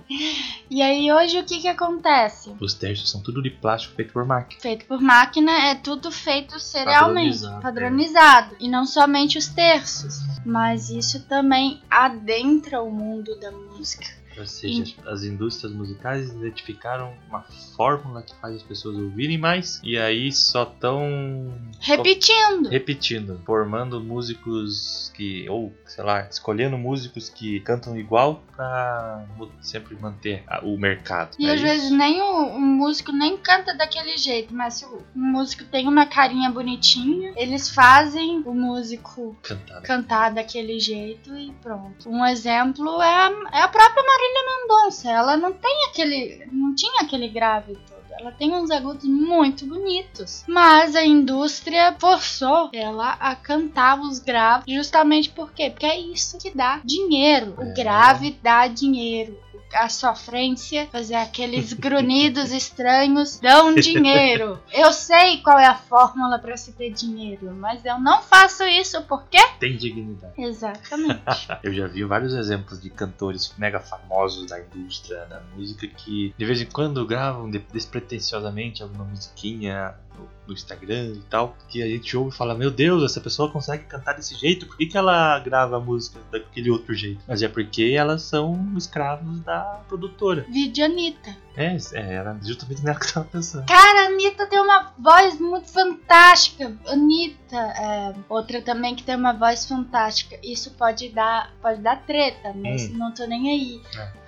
e 0.71 0.81
aí 0.83 1.13
hoje 1.13 1.39
o 1.39 1.45
que 1.45 1.61
que 1.61 1.69
acontece? 1.69 2.53
Os 2.61 2.75
terços 2.75 3.11
são 3.11 3.21
tudo 3.21 3.43
de 3.43 3.51
plástico 3.51 3.95
feito 3.97 4.13
por 4.13 4.25
máquina. 4.25 4.61
Feito 4.61 4.85
por 4.87 5.01
máquina 5.01 5.53
é 5.69 5.75
tudo 5.75 6.13
feito 6.13 6.59
serialmente, 6.61 7.41
Padronizado, 7.41 7.63
padronizado. 7.63 8.57
E 8.61 8.69
não 8.69 8.87
somente 8.87 9.37
os 9.37 9.49
terços, 9.49 10.21
mas 10.45 10.91
isso 10.91 11.25
também 11.27 11.83
adentra 11.91 12.81
o 12.83 12.91
mundo 12.91 13.39
da 13.41 13.51
música. 13.51 14.20
Ou 14.39 14.47
seja, 14.47 14.85
as 15.07 15.23
indústrias 15.25 15.73
musicais 15.73 16.31
identificaram 16.31 17.13
uma 17.29 17.43
fórmula 17.77 18.23
que 18.23 18.35
faz 18.41 18.57
as 18.57 18.63
pessoas 18.63 18.97
ouvirem 18.97 19.37
mais 19.37 19.81
e 19.85 19.99
aí 19.99 20.33
só 20.33 20.63
estão 20.63 21.53
Repetindo. 21.81 22.69
repetindo, 22.69 23.41
formando 23.45 24.01
músicos 24.01 25.11
que, 25.15 25.49
ou 25.49 25.73
sei 25.87 26.05
lá, 26.05 26.27
escolhendo 26.31 26.79
músicos 26.79 27.29
que 27.29 27.61
cantam 27.61 27.97
igual 27.99 28.43
pra 28.55 29.25
mu- 29.37 29.51
sempre 29.61 29.97
manter 29.97 30.45
o 30.63 30.77
mercado. 30.79 31.35
E 31.39 31.47
É 31.47 31.51
às 31.51 31.57
isso? 31.57 31.65
vezes 31.65 31.91
nem 31.91 32.21
o, 32.23 32.57
o 32.57 32.61
músico 32.61 33.13
nem 33.13 33.37
canta 33.37 33.75
daquele 33.75 34.17
jeito, 34.17 34.55
mas 34.55 34.75
se 34.75 34.85
o 34.85 35.03
músico 35.15 35.65
tem 35.65 35.89
uma 35.89 36.07
carinha 36.07 36.51
bonitinha, 36.51 37.33
eles 37.37 37.69
fazem 37.71 38.43
o 38.45 38.55
músico 38.55 39.37
Cantar. 39.43 39.83
cantar 39.83 40.31
daquele 40.33 40.79
jeito 40.79 41.37
e 41.37 41.51
pronto. 41.63 42.09
Um 42.09 42.25
exemplo 42.25 43.01
é 43.03 43.15
a, 43.27 43.31
é 43.53 43.63
a 43.63 43.69
própria 43.69 44.03
Marília 44.03 44.30
Mendonça. 44.35 45.11
Ela 45.11 45.37
não 45.37 45.53
tem 45.53 45.87
aquele. 45.89 46.47
não 46.53 46.75
tinha 46.75 47.03
aquele 47.03 47.29
grave 47.29 47.77
todo. 47.89 48.01
Ela 48.19 48.33
tem 48.33 48.53
uns 48.55 48.71
agudos 48.71 49.05
muito 49.05 49.65
bonitos. 49.67 50.45
Mas 50.47 50.95
a 50.95 51.03
indústria 51.05 51.97
forçou 51.99 52.69
ela 52.73 53.13
a 53.19 53.35
cantar 53.35 53.99
os 53.99 54.19
graves 54.19 54.65
justamente 54.75 55.31
por 55.31 55.53
quê? 55.53 55.71
Porque 55.71 55.87
é 55.87 55.99
isso 55.99 56.37
que 56.39 56.51
dá 56.55 56.81
dinheiro. 56.85 57.55
O 57.57 57.63
É. 57.63 57.73
grave 57.73 58.39
dá 58.43 58.67
dinheiro. 58.67 59.39
A 59.73 59.89
sofrência, 59.89 60.89
fazer 60.91 61.15
aqueles 61.15 61.73
grunhidos 61.73 62.51
estranhos, 62.53 63.39
dão 63.39 63.75
dinheiro. 63.75 64.59
Eu 64.73 64.93
sei 64.93 65.39
qual 65.43 65.59
é 65.59 65.67
a 65.67 65.75
fórmula 65.77 66.39
para 66.39 66.57
se 66.57 66.73
ter 66.73 66.91
dinheiro, 66.91 67.53
mas 67.55 67.85
eu 67.85 67.99
não 68.01 68.21
faço 68.23 68.65
isso 68.65 69.03
porque 69.03 69.39
Tem 69.59 69.77
dignidade. 69.77 70.33
Exatamente. 70.37 71.21
Eu 71.63 71.73
já 71.73 71.87
vi 71.87 72.03
vários 72.05 72.35
exemplos 72.35 72.81
de 72.81 72.91
cantores 72.91 73.53
mega 73.59 73.79
famosos 73.81 74.47
da 74.47 74.59
indústria 74.61 75.25
da 75.27 75.41
música 75.55 75.87
que 75.87 76.35
de 76.37 76.45
vez 76.45 76.61
em 76.61 76.67
quando 76.67 77.07
gravam 77.07 77.51
de- 77.51 77.59
despretensiosamente 77.73 78.83
alguma 78.83 79.05
musiquinha 79.05 79.95
no, 80.19 80.29
no 80.47 80.53
Instagram 80.55 81.15
e 81.17 81.23
tal, 81.31 81.57
que 81.69 81.83
a 81.83 81.87
gente 81.87 82.17
ouve 82.17 82.35
e 82.35 82.37
fala, 82.37 82.55
meu 82.55 82.71
Deus, 82.71 83.03
essa 83.03 83.21
pessoa 83.21 83.51
consegue 83.51 83.85
cantar 83.85 84.15
desse 84.15 84.35
jeito, 84.35 84.67
por 84.67 84.77
que, 84.77 84.87
que 84.87 84.97
ela 84.97 85.39
grava 85.41 85.77
a 85.77 85.81
música 85.81 86.19
daquele 86.31 86.71
outro 86.71 86.95
jeito? 86.95 87.21
Mas 87.27 87.43
é 87.43 87.49
porque 87.49 87.95
elas 87.97 88.23
são 88.23 88.73
escravos 88.77 89.41
da 89.41 89.81
produtora. 89.89 90.45
Vídeo 90.49 90.85
Anitta. 90.85 91.37
É, 91.57 91.77
é 91.95 92.15
era 92.15 92.39
justamente 92.43 92.83
nela 92.85 92.99
que 92.99 93.07
eu 93.07 93.13
tava 93.13 93.27
pensando. 93.27 93.67
Cara, 93.67 94.05
a 94.05 94.07
Anitta 94.07 94.47
tem 94.47 94.61
uma 94.61 94.93
voz 94.99 95.39
muito 95.41 95.69
fantástica. 95.69 96.73
Anitta, 96.87 97.57
é, 97.57 98.15
outra 98.29 98.63
também 98.63 98.95
que 98.95 99.03
tem 99.03 99.17
uma 99.17 99.33
voz 99.33 99.67
fantástica. 99.67 100.39
Isso 100.43 100.71
pode 100.73 101.09
dar, 101.11 101.53
pode 101.61 101.81
dar 101.81 101.97
treta, 102.07 102.53
mas 102.55 102.89
Hum. 102.91 102.95
não 102.97 103.13
tô 103.13 103.27
nem 103.27 103.51
aí. 103.51 103.83
É, 103.99 104.20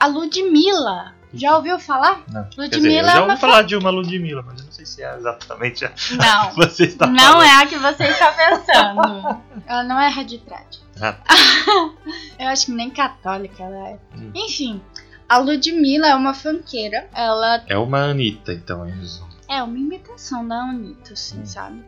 a 0.00 0.06
Ludmilla. 0.06 1.14
Já 1.34 1.56
ouviu 1.56 1.78
falar? 1.78 2.22
Não. 2.32 2.40
Ludmilla 2.56 2.68
dizer, 2.70 2.92
eu 3.02 3.06
é 3.06 3.12
já 3.12 3.22
ouvi 3.22 3.36
falar 3.36 3.62
de 3.62 3.76
uma 3.76 3.90
Ludmilla, 3.90 4.42
mas 4.46 4.60
eu 4.60 4.64
não 4.64 4.72
sei 4.72 4.86
se 4.86 5.02
é 5.02 5.14
exatamente 5.14 5.84
a 5.84 5.90
que 5.90 6.16
Não. 6.16 6.50
você 6.56 6.84
está 6.84 7.06
Não 7.06 7.18
falando. 7.18 7.42
é 7.44 7.50
a 7.62 7.66
que 7.66 7.76
você 7.78 8.04
está 8.04 8.32
pensando. 8.32 9.42
ela 9.66 9.84
não 9.84 10.00
é 10.00 10.08
raditrade. 10.08 10.80
Ah, 11.00 11.16
Eu 12.38 12.48
acho 12.48 12.66
que 12.66 12.72
nem 12.72 12.88
católica 12.90 13.62
ela 13.62 13.88
é. 13.90 13.98
Hum. 14.16 14.30
Enfim, 14.34 14.80
a 15.28 15.36
Ludmilla 15.36 16.08
é 16.08 16.14
uma 16.14 16.32
funkeira. 16.32 17.06
Ela 17.14 17.62
É 17.68 17.76
uma 17.76 17.98
Anitta, 18.10 18.52
então, 18.54 18.88
em 18.88 18.92
resumo. 18.92 19.28
É 19.46 19.62
uma 19.62 19.78
imitação 19.78 20.46
da 20.48 20.56
Anitta, 20.56 21.12
assim, 21.12 21.40
Hum. 21.40 21.46
sabe? 21.46 21.84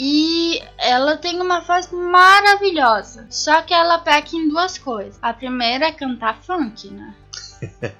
E 0.00 0.62
ela 0.78 1.16
tem 1.16 1.40
uma 1.40 1.58
voz 1.60 1.90
maravilhosa. 1.90 3.26
Só 3.28 3.62
que 3.62 3.74
ela 3.74 3.98
peca 3.98 4.36
em 4.36 4.48
duas 4.48 4.78
coisas. 4.78 5.18
A 5.20 5.34
primeira 5.34 5.86
é 5.86 5.92
cantar 5.92 6.38
funk, 6.40 6.88
né? 6.88 7.12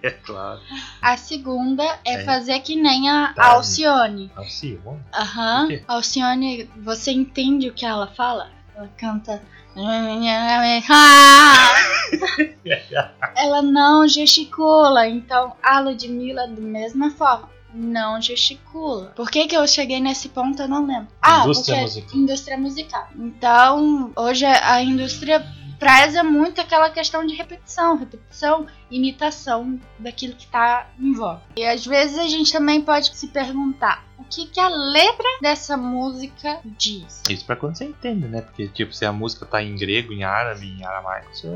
É 0.01 0.11
claro. 0.25 0.61
A 1.03 1.17
segunda 1.17 1.83
é, 2.05 2.23
É. 2.23 2.25
fazer 2.25 2.61
que 2.61 2.77
nem 2.77 3.11
a 3.11 3.33
Tá. 3.35 3.47
Alcione. 3.55 4.31
Alcione? 4.37 5.01
Aham. 5.13 5.67
Quê? 5.67 5.83
Alcione, 5.89 6.71
você 6.77 7.11
entende 7.11 7.69
o 7.69 7.75
que 7.75 7.85
ela 7.85 8.07
fala? 8.07 8.49
Ela 8.77 8.89
canta. 8.97 9.43
ela 13.37 13.63
não 13.63 14.07
gesticula. 14.07 15.09
Então 15.09 15.55
a 15.63 15.81
Ludmilla, 15.81 16.47
da 16.47 16.61
mesma 16.61 17.11
forma, 17.11 17.49
não 17.73 18.21
gesticula. 18.21 19.13
Por 19.17 19.31
que, 19.31 19.47
que 19.47 19.57
eu 19.57 19.67
cheguei 19.67 20.01
nesse 20.01 20.29
ponto? 20.29 20.61
Eu 20.63 20.69
não 20.69 20.87
lembro. 20.87 21.09
Ah, 21.21 21.45
Indústria 21.45 21.77
porque 21.77 21.83
musical. 22.01 22.19
indústria 22.21 22.59
musical. 22.59 23.09
Então, 23.17 24.13
hoje 24.17 24.45
a 24.45 24.83
indústria 24.83 25.45
preza 25.79 26.25
muito 26.25 26.61
aquela 26.61 26.91
questão 26.91 27.25
de 27.25 27.35
repetição, 27.35 27.97
repetição, 27.97 28.67
imitação 28.91 29.79
daquilo 29.99 30.35
que 30.35 30.47
tá 30.47 30.89
em 30.99 31.13
voga. 31.13 31.43
E 31.57 31.65
às 31.65 31.87
vezes 31.87 32.19
a 32.19 32.27
gente 32.27 32.53
também 32.53 32.81
pode 32.81 33.15
se 33.17 33.29
perguntar 33.29 34.05
o 34.19 34.25
que, 34.25 34.47
que 34.47 34.61
a 34.61 34.69
letra 34.69 35.27
dessa 35.41 35.77
música 35.77 36.59
diz. 36.65 37.23
Isso 37.29 37.45
pra 37.45 37.57
quando 37.57 37.77
você 37.77 37.85
entende, 37.85 38.27
né? 38.27 38.41
Porque, 38.43 38.69
tipo, 38.69 38.93
se 38.93 39.05
a 39.05 39.13
música 39.13 39.47
tá 39.47 39.63
em 39.63 39.77
grego, 39.77 40.13
em 40.13 40.25
árabe, 40.25 40.67
em 40.67 40.85
aramaico, 40.85 41.29
você... 41.35 41.49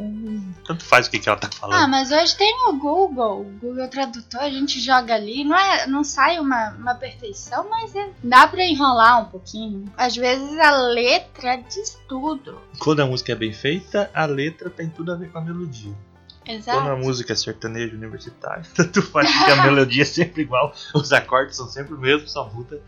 tanto 0.66 0.84
faz 0.84 1.06
o 1.06 1.10
que, 1.10 1.18
que 1.18 1.28
ela 1.28 1.38
tá 1.38 1.48
Ah, 1.52 1.56
falando. 1.56 1.90
mas 1.90 2.10
hoje 2.10 2.36
tem 2.36 2.68
o 2.68 2.74
Google, 2.74 3.40
o 3.42 3.58
Google 3.60 3.88
Tradutor, 3.88 4.40
a 4.40 4.50
gente 4.50 4.80
joga 4.80 5.14
ali, 5.14 5.44
não, 5.44 5.56
é, 5.56 5.86
não 5.86 6.04
sai 6.04 6.38
uma, 6.38 6.70
uma 6.70 6.94
perfeição, 6.94 7.68
mas 7.68 7.94
é- 7.94 8.10
dá 8.22 8.46
pra 8.46 8.64
enrolar 8.64 9.22
um 9.22 9.24
pouquinho. 9.26 9.84
Às 9.96 10.14
vezes 10.16 10.58
a 10.58 10.70
letra 10.70 11.56
diz 11.56 11.98
tudo. 12.08 12.60
Quando 12.78 13.00
a 13.00 13.06
música 13.06 13.32
é 13.32 13.36
bem 13.36 13.52
feita, 13.52 14.10
a 14.14 14.24
letra 14.24 14.70
tem 14.70 14.88
tudo 14.88 15.12
a 15.12 15.16
ver 15.16 15.30
com 15.30 15.38
a 15.38 15.42
melodia. 15.42 15.94
Quando 16.44 16.68
a 16.68 16.72
Exato. 16.72 16.96
música 16.96 17.32
é 17.32 17.36
sertanejo 17.36 17.96
universitário, 17.96 18.64
tanto 18.74 19.02
faz 19.02 19.30
porque 19.30 19.50
a 19.52 19.62
melodia 19.64 20.02
é 20.02 20.06
sempre 20.06 20.42
igual, 20.42 20.74
os 20.94 21.12
acordes 21.12 21.56
são 21.56 21.68
sempre 21.68 21.94
o 21.94 21.98
mesmo, 21.98 22.28
só 22.28 22.48
muda 22.50 22.80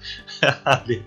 a 0.65 0.83
letra. 0.87 1.05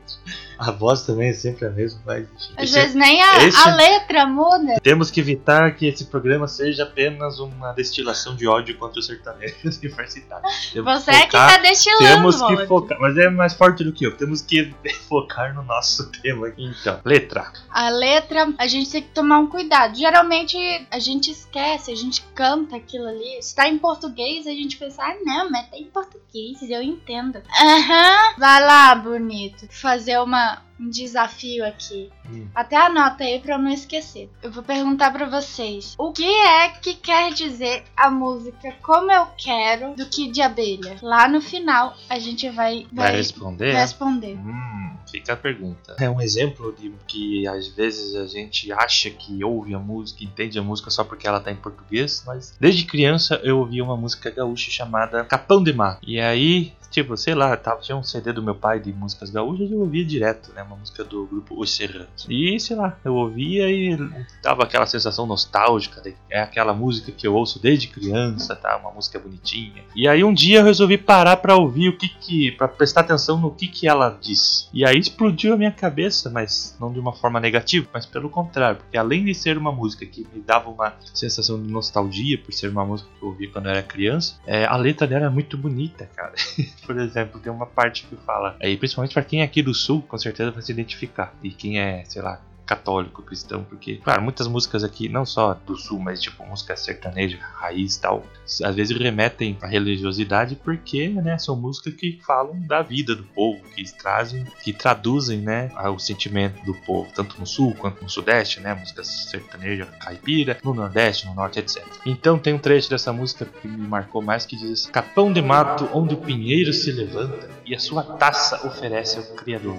A 0.67 0.71
voz 0.71 1.03
também 1.03 1.29
é 1.29 1.33
sempre 1.33 1.65
a 1.65 1.69
mesma, 1.69 1.99
mas 2.05 2.23
enfim. 2.23 2.53
Às 2.57 2.63
Esse- 2.65 2.73
vezes 2.79 2.95
nem 2.95 3.21
a, 3.21 3.43
esse- 3.45 3.57
a 3.69 3.75
letra 3.75 4.25
muda. 4.25 4.79
Temos 4.81 5.11
que 5.11 5.19
evitar 5.19 5.75
que 5.75 5.85
esse 5.87 6.05
programa 6.05 6.47
seja 6.47 6.83
apenas 6.83 7.39
uma 7.39 7.73
destilação 7.73 8.35
de 8.35 8.47
ódio 8.47 8.77
contra 8.77 8.99
o 8.99 9.03
sertanejo 9.03 9.55
universitário. 9.65 10.43
Temos 10.73 11.03
Você 11.03 11.11
é 11.11 11.25
que 11.25 11.31
tá 11.31 11.57
destilando, 11.57 12.03
Temos 12.07 12.35
que 12.37 12.43
ódio. 12.43 12.67
focar, 12.67 12.97
mas 12.99 13.17
é 13.17 13.29
mais 13.29 13.53
forte 13.53 13.83
do 13.83 13.91
que 13.93 14.05
eu. 14.05 14.15
Temos 14.17 14.41
que 14.41 14.73
focar 15.07 15.53
no 15.53 15.63
nosso 15.63 16.09
tema 16.11 16.47
aqui. 16.47 16.63
Então, 16.65 16.99
letra. 17.05 17.51
A 17.69 17.89
letra, 17.89 18.51
a 18.57 18.67
gente 18.67 18.89
tem 18.89 19.01
que 19.01 19.09
tomar 19.09 19.39
um 19.39 19.47
cuidado. 19.47 19.95
Geralmente 19.97 20.57
a 20.91 20.99
gente 20.99 21.29
esquece, 21.31 21.91
a 21.91 21.95
gente 21.95 22.21
canta 22.33 22.75
aquilo 22.75 23.07
ali. 23.07 23.41
Se 23.41 23.55
tá 23.55 23.67
em 23.67 23.77
português, 23.77 24.47
a 24.47 24.51
gente 24.51 24.77
pensa, 24.77 25.03
ah, 25.03 25.15
não, 25.23 25.49
mas 25.51 25.69
tá 25.69 25.77
em 25.77 25.85
português, 25.85 26.57
eu 26.69 26.81
entendo. 26.81 27.39
Aham, 27.61 28.35
vai 28.37 28.63
lá, 28.65 28.95
bonito. 28.95 29.67
Fazer 29.69 30.17
uma, 30.19 30.46
um 30.79 30.89
desafio 30.89 31.65
aqui. 31.65 32.09
Hum. 32.29 32.47
Até 32.53 32.75
anota 32.75 33.23
aí 33.23 33.39
pra 33.39 33.55
eu 33.55 33.59
não 33.59 33.71
esquecer. 33.71 34.29
Eu 34.43 34.51
vou 34.51 34.63
perguntar 34.63 35.11
pra 35.11 35.27
vocês: 35.27 35.95
o 35.97 36.11
que 36.11 36.25
é 36.25 36.69
que 36.69 36.95
quer 36.95 37.33
dizer 37.33 37.83
a 37.95 38.09
música 38.09 38.73
Como 38.81 39.11
Eu 39.11 39.27
Quero 39.37 39.95
do 39.95 40.05
que 40.07 40.29
de 40.31 40.41
abelha? 40.41 40.97
Lá 41.01 41.27
no 41.27 41.41
final 41.41 41.95
a 42.09 42.19
gente 42.19 42.49
vai, 42.49 42.85
Vai 42.91 43.07
vai 43.07 43.15
responder? 43.17 43.73
responder. 43.73 44.37
Hum, 44.37 44.96
fica 45.09 45.33
a 45.33 45.37
pergunta. 45.37 45.95
É 45.99 46.09
um 46.09 46.21
exemplo 46.21 46.73
de 46.77 46.91
que 47.07 47.47
às 47.47 47.67
vezes 47.67 48.15
a 48.15 48.25
gente 48.25 48.71
acha 48.71 49.09
que 49.09 49.43
ouve 49.43 49.73
a 49.73 49.79
música, 49.79 50.23
entende 50.23 50.57
a 50.59 50.61
música 50.61 50.89
só 50.89 51.03
porque 51.03 51.27
ela 51.27 51.39
tá 51.39 51.51
em 51.51 51.55
português, 51.55 52.23
mas 52.25 52.55
desde 52.59 52.85
criança 52.85 53.39
eu 53.43 53.59
ouvia 53.59 53.83
uma 53.83 53.97
música 53.97 54.29
gaúcha 54.29 54.69
chamada 54.71 55.23
Capão 55.25 55.63
de 55.63 55.73
Mato. 55.73 55.99
E 56.07 56.19
aí 56.19 56.73
Tipo, 56.89 57.17
sei 57.17 57.35
lá, 57.35 57.55
tava, 57.57 57.81
tinha 57.81 57.97
um 57.97 58.03
CD 58.03 58.31
do 58.31 58.41
meu 58.41 58.55
pai 58.55 58.79
de 58.79 58.93
músicas 58.93 59.29
gaúchas 59.29 59.69
e 59.69 59.73
eu 59.73 59.79
ouvia 59.79 60.05
direto, 60.05 60.51
né? 60.53 60.63
Uma 60.63 60.77
música 60.77 61.03
do 61.03 61.25
grupo 61.25 61.59
Os 61.59 61.75
Serranos. 61.75 62.25
E, 62.29 62.59
sei 62.59 62.75
lá, 62.75 62.97
eu 63.03 63.13
ouvia 63.13 63.69
e 63.69 63.97
dava 64.41 64.63
aquela 64.63 64.85
sensação 64.85 65.25
nostálgica. 65.25 66.01
De, 66.01 66.15
é 66.29 66.39
aquela 66.39 66.73
música 66.73 67.11
que 67.11 67.27
eu 67.27 67.35
ouço 67.35 67.61
desde 67.61 67.87
criança, 67.87 68.55
tá? 68.55 68.77
Uma 68.77 68.91
música 68.91 69.19
bonitinha. 69.19 69.83
E 69.95 70.07
aí 70.07 70.23
um 70.23 70.33
dia 70.33 70.59
eu 70.59 70.63
resolvi 70.63 70.97
parar 70.97 71.37
pra 71.37 71.55
ouvir 71.55 71.89
o 71.89 71.97
que 71.97 72.07
que... 72.07 72.51
pra 72.51 72.67
prestar 72.67 73.01
atenção 73.01 73.37
no 73.37 73.51
que 73.51 73.67
que 73.67 73.87
ela 73.87 74.17
diz. 74.21 74.69
E 74.73 74.85
aí 74.85 74.96
explodiu 74.99 75.53
a 75.53 75.57
minha 75.57 75.71
cabeça, 75.71 76.29
mas 76.29 76.75
não 76.79 76.91
de 76.91 76.99
uma 76.99 77.13
forma 77.13 77.39
negativa, 77.39 77.87
mas 77.93 78.05
pelo 78.05 78.29
contrário. 78.29 78.77
Porque 78.77 78.97
além 78.97 79.25
de 79.25 79.33
ser 79.33 79.57
uma 79.57 79.71
música 79.71 80.05
que 80.05 80.27
me 80.33 80.41
dava 80.41 80.69
uma 80.69 80.93
sensação 81.13 81.61
de 81.61 81.71
nostalgia, 81.71 82.37
por 82.37 82.53
ser 82.53 82.69
uma 82.69 82.85
música 82.85 83.09
que 83.17 83.23
eu 83.23 83.29
ouvia 83.29 83.49
quando 83.49 83.65
eu 83.65 83.71
era 83.71 83.83
criança, 83.83 84.39
é, 84.45 84.65
a 84.65 84.75
letra 84.75 85.07
dela 85.07 85.25
é 85.25 85.29
muito 85.29 85.57
bonita, 85.57 86.09
cara. 86.15 86.33
por 86.85 86.97
exemplo, 86.99 87.39
tem 87.39 87.51
uma 87.51 87.65
parte 87.65 88.05
que 88.05 88.15
fala, 88.17 88.55
aí 88.61 88.77
principalmente 88.77 89.13
para 89.13 89.23
quem 89.23 89.41
é 89.41 89.43
aqui 89.43 89.61
do 89.61 89.73
sul, 89.73 90.01
com 90.01 90.17
certeza 90.17 90.51
vai 90.51 90.61
se 90.61 90.71
identificar. 90.71 91.33
E 91.43 91.49
quem 91.49 91.79
é, 91.79 92.03
sei 92.05 92.21
lá, 92.21 92.41
católico, 92.67 93.23
cristão, 93.23 93.63
porque, 93.63 93.95
claro, 93.95 94.21
muitas 94.21 94.45
músicas 94.47 94.83
aqui, 94.83 95.07
não 95.07 95.25
só 95.25 95.53
do 95.53 95.75
sul, 95.77 95.99
mas 95.99 96.21
tipo 96.21 96.45
música 96.45 96.75
sertaneja, 96.75 97.39
raiz 97.55 97.97
tal, 97.97 98.25
às 98.63 98.75
vezes 98.75 98.95
remetem 98.97 99.57
à 99.61 99.67
religiosidade 99.67 100.55
porque, 100.55 101.07
né, 101.07 101.37
são 101.37 101.55
músicas 101.55 101.93
que 101.93 102.19
falam 102.25 102.59
da 102.67 102.81
vida 102.81 103.15
do 103.15 103.23
povo, 103.23 103.61
que 103.73 103.83
trazem, 103.97 104.45
que 104.63 104.73
traduzem, 104.73 105.39
né, 105.39 105.71
o 105.93 105.97
sentimento 105.97 106.63
do 106.65 106.73
povo, 106.73 107.09
tanto 107.15 107.39
no 107.39 107.47
sul 107.47 107.73
quanto 107.75 108.03
no 108.03 108.09
sudeste, 108.09 108.59
né, 108.59 108.73
música 108.73 109.03
sertaneja, 109.03 109.85
caipira, 109.85 110.57
no 110.63 110.73
nordeste, 110.73 111.25
no 111.25 111.33
norte, 111.33 111.59
etc. 111.59 111.83
Então 112.05 112.37
tem 112.37 112.53
um 112.53 112.59
trecho 112.59 112.89
dessa 112.89 113.13
música 113.13 113.45
que 113.45 113.67
me 113.67 113.87
marcou 113.87 114.21
mais 114.21 114.45
que 114.45 114.57
diz 114.57 114.87
Capão 114.87 115.31
de 115.31 115.41
mato 115.41 115.89
onde 115.93 116.13
o 116.13 116.17
pinheiro 116.17 116.73
se 116.73 116.91
levanta 116.91 117.49
e 117.65 117.73
a 117.73 117.79
sua 117.79 118.03
taça 118.03 118.67
oferece 118.67 119.17
ao 119.17 119.23
Criador 119.35 119.77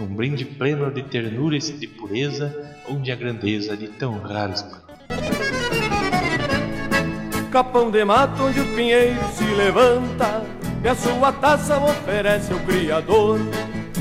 num 0.00 0.06
brinde 0.06 0.46
pleno 0.46 0.90
de 0.90 1.02
ternura 1.02 1.56
e 1.56 1.60
de 1.60 1.86
pureza, 1.86 2.74
onde 2.88 3.12
a 3.12 3.14
grandeza 3.14 3.76
de 3.76 3.86
tão 3.86 4.18
raros 4.18 4.64
Capão 7.52 7.90
de 7.90 8.02
mato 8.02 8.44
onde 8.44 8.60
o 8.60 8.74
pinheiro 8.74 9.20
se 9.34 9.44
levanta 9.44 10.42
E 10.82 10.88
a 10.88 10.94
sua 10.94 11.32
taça 11.32 11.76
oferece 11.78 12.50
ao 12.50 12.60
Criador 12.60 13.38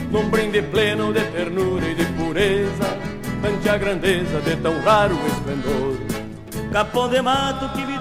Num 0.09 0.29
brinde 0.29 0.61
pleno 0.61 1.11
de 1.11 1.25
ternura 1.31 1.85
e 1.85 1.95
de 1.95 2.05
pureza 2.13 2.97
Ante 3.43 3.67
a 3.67 3.77
grandeza 3.77 4.39
de 4.39 4.55
tão 4.57 4.79
raro 4.81 5.17
esplendor 5.27 5.97
Capão 6.71 7.09
de 7.09 7.21
mato 7.21 7.67
que 7.73 7.85
me. 7.85 7.98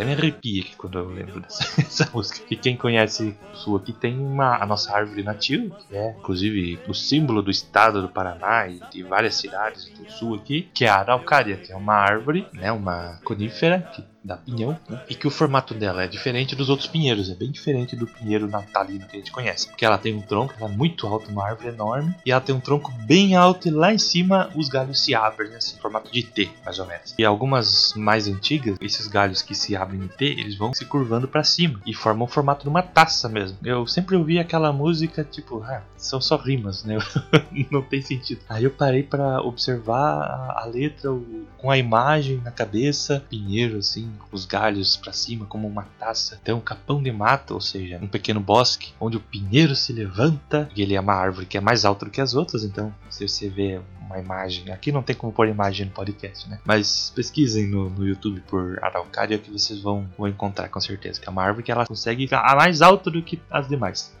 Até 0.00 0.06
me 0.06 0.14
arrepia 0.14 0.62
aqui 0.62 0.76
quando 0.76 0.98
eu 0.98 1.10
lembro 1.10 1.40
dessa, 1.42 1.76
dessa 1.76 2.10
música. 2.10 2.40
E 2.50 2.56
quem 2.56 2.74
conhece 2.74 3.36
o 3.52 3.56
Sul 3.56 3.76
aqui 3.76 3.92
tem 3.92 4.18
uma, 4.18 4.56
a 4.56 4.64
nossa 4.64 4.96
árvore 4.96 5.22
nativa, 5.22 5.76
que 5.76 5.94
é 5.94 6.16
inclusive 6.18 6.78
o 6.88 6.94
símbolo 6.94 7.42
do 7.42 7.50
estado 7.50 8.00
do 8.00 8.08
Paraná 8.08 8.66
e 8.66 8.80
de 8.90 9.02
várias 9.02 9.34
cidades 9.34 9.90
do 9.90 10.10
Sul 10.10 10.36
aqui, 10.36 10.70
que 10.72 10.86
é 10.86 10.88
a 10.88 10.96
araucária, 10.96 11.58
que 11.58 11.70
é 11.70 11.76
uma 11.76 11.94
árvore, 11.94 12.46
né, 12.54 12.72
uma 12.72 13.20
conífera 13.24 13.90
que 13.94 14.02
da 14.22 14.36
pinhão, 14.36 14.78
né? 14.88 15.02
e 15.08 15.14
que 15.14 15.26
o 15.26 15.30
formato 15.30 15.74
dela 15.74 16.02
é 16.02 16.06
diferente 16.06 16.54
dos 16.54 16.68
outros 16.68 16.88
pinheiros, 16.88 17.30
é 17.30 17.34
bem 17.34 17.50
diferente 17.50 17.96
do 17.96 18.06
pinheiro 18.06 18.48
natalino 18.48 19.06
que 19.06 19.16
a 19.16 19.18
gente 19.18 19.32
conhece, 19.32 19.68
porque 19.68 19.84
ela 19.84 19.98
tem 19.98 20.14
um 20.14 20.20
tronco, 20.20 20.54
ela 20.58 20.70
é 20.70 20.76
muito 20.76 21.06
alta, 21.06 21.30
uma 21.30 21.46
árvore 21.46 21.68
enorme, 21.68 22.14
e 22.24 22.30
ela 22.30 22.40
tem 22.40 22.54
um 22.54 22.60
tronco 22.60 22.92
bem 23.06 23.34
alto 23.34 23.68
e 23.68 23.70
lá 23.70 23.92
em 23.92 23.98
cima 23.98 24.50
os 24.54 24.68
galhos 24.68 25.00
se 25.00 25.14
abrem, 25.14 25.54
assim, 25.54 25.78
formato 25.78 26.10
de 26.12 26.22
T, 26.22 26.50
mais 26.64 26.78
ou 26.78 26.86
menos. 26.86 27.14
E 27.18 27.24
algumas 27.24 27.94
mais 27.94 28.28
antigas, 28.28 28.76
esses 28.80 29.06
galhos 29.06 29.42
que 29.42 29.54
se 29.54 29.74
abrem 29.74 30.02
em 30.02 30.08
T, 30.08 30.24
eles 30.24 30.56
vão 30.56 30.74
se 30.74 30.84
curvando 30.84 31.26
para 31.26 31.44
cima 31.44 31.80
e 31.86 31.94
formam 31.94 32.26
o 32.26 32.30
formato 32.30 32.62
de 32.64 32.68
uma 32.68 32.82
taça 32.82 33.28
mesmo. 33.28 33.58
Eu 33.64 33.86
sempre 33.86 34.16
ouvi 34.16 34.38
aquela 34.38 34.72
música 34.72 35.24
tipo, 35.24 35.62
ah, 35.62 35.82
são 35.96 36.20
só 36.20 36.36
rimas, 36.36 36.84
né? 36.84 36.98
Não 37.70 37.82
tem 37.82 38.02
sentido. 38.02 38.40
Aí 38.48 38.64
eu 38.64 38.70
parei 38.70 39.02
para 39.02 39.40
observar 39.42 40.54
a 40.56 40.64
letra 40.66 41.10
com 41.58 41.70
a 41.70 41.78
imagem 41.78 42.38
na 42.38 42.50
cabeça, 42.50 43.24
pinheiro 43.28 43.78
assim, 43.78 44.09
os 44.30 44.44
galhos 44.44 44.96
para 44.96 45.12
cima 45.12 45.46
como 45.46 45.66
uma 45.66 45.86
taça. 45.98 46.38
Então, 46.42 46.58
um 46.58 46.62
capão 46.62 47.02
de 47.02 47.12
mata, 47.12 47.54
ou 47.54 47.60
seja, 47.60 47.98
um 48.02 48.08
pequeno 48.08 48.40
bosque 48.40 48.92
onde 49.00 49.16
o 49.16 49.20
pinheiro 49.20 49.74
se 49.74 49.92
levanta. 49.92 50.68
E 50.74 50.82
ele 50.82 50.94
é 50.94 51.00
uma 51.00 51.14
árvore 51.14 51.46
que 51.46 51.56
é 51.56 51.60
mais 51.60 51.84
alta 51.84 52.04
do 52.04 52.10
que 52.10 52.20
as 52.20 52.34
outras, 52.34 52.64
então 52.64 52.92
se 53.08 53.26
você 53.26 53.48
vê 53.48 53.80
uma 54.00 54.18
imagem, 54.18 54.72
aqui 54.72 54.90
não 54.90 55.02
tem 55.02 55.14
como 55.14 55.32
pôr 55.32 55.46
imagem 55.48 55.86
no 55.86 55.92
podcast, 55.92 56.48
né? 56.48 56.58
Mas 56.64 57.12
pesquisem 57.14 57.68
no, 57.68 57.88
no 57.88 58.06
YouTube 58.06 58.40
por 58.48 58.82
araucária 58.82 59.38
que 59.38 59.50
vocês 59.50 59.80
vão, 59.80 60.08
vão 60.18 60.26
encontrar 60.26 60.68
com 60.68 60.80
certeza 60.80 61.20
que 61.20 61.28
é 61.28 61.30
uma 61.30 61.42
árvore 61.42 61.62
que 61.62 61.70
ela 61.70 61.86
consegue 61.86 62.24
ficar 62.24 62.56
mais 62.56 62.82
alta 62.82 63.10
do 63.10 63.22
que 63.22 63.40
as 63.48 63.68
demais 63.68 64.12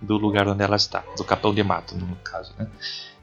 do 0.00 0.16
lugar 0.16 0.46
onde 0.46 0.62
ela 0.62 0.76
está, 0.76 1.02
do 1.16 1.24
capão 1.24 1.52
de 1.52 1.62
mato 1.62 1.96
no 1.96 2.16
caso, 2.16 2.52
né? 2.58 2.66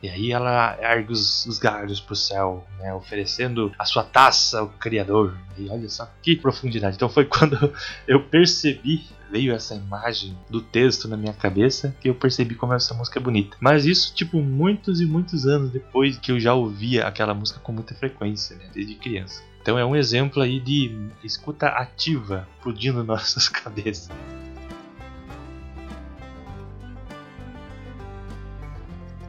E 0.06 0.10
aí 0.10 0.32
ela 0.32 0.78
ergue 0.80 1.12
os, 1.12 1.48
os 1.48 1.58
galhos 1.58 2.00
para 2.00 2.14
o 2.14 2.16
céu, 2.16 2.64
né, 2.78 2.94
oferecendo 2.94 3.74
a 3.78 3.86
sua 3.86 4.04
taça 4.04 4.60
ao 4.60 4.70
Criador. 4.70 5.36
E 5.58 5.68
olha 5.68 5.90
só 5.90 6.08
que 6.22 6.36
profundidade. 6.36 6.96
Então 6.96 7.10
foi 7.10 7.26
quando 7.26 7.74
eu 8.08 8.22
percebi, 8.22 9.04
veio 9.32 9.52
essa 9.52 9.74
imagem 9.74 10.38
do 10.48 10.62
texto 10.62 11.08
na 11.08 11.18
minha 11.18 11.34
cabeça, 11.34 11.96
que 12.00 12.08
eu 12.08 12.14
percebi 12.14 12.54
como 12.54 12.74
essa 12.74 12.94
música 12.94 13.18
é 13.18 13.22
bonita. 13.22 13.58
Mas 13.60 13.84
isso, 13.86 14.14
tipo, 14.14 14.40
muitos 14.44 15.02
e 15.02 15.08
muitos 15.08 15.48
anos 15.48 15.72
depois 15.72 16.20
que 16.20 16.32
eu 16.32 16.40
já 16.40 16.54
ouvia 16.54 17.08
aquela 17.08 17.34
música 17.34 17.60
com 17.60 17.72
muita 17.72 17.96
frequência, 17.96 18.56
né, 18.58 18.66
desde 18.72 18.94
criança. 18.94 19.42
Então 19.60 19.80
é 19.80 19.84
um 19.84 19.96
exemplo 19.96 20.44
aí 20.44 20.60
de 20.60 20.96
escuta 21.24 21.66
ativa 21.70 22.48
explodindo 22.58 23.02
nossas 23.04 23.50
cabeças. 23.50 24.12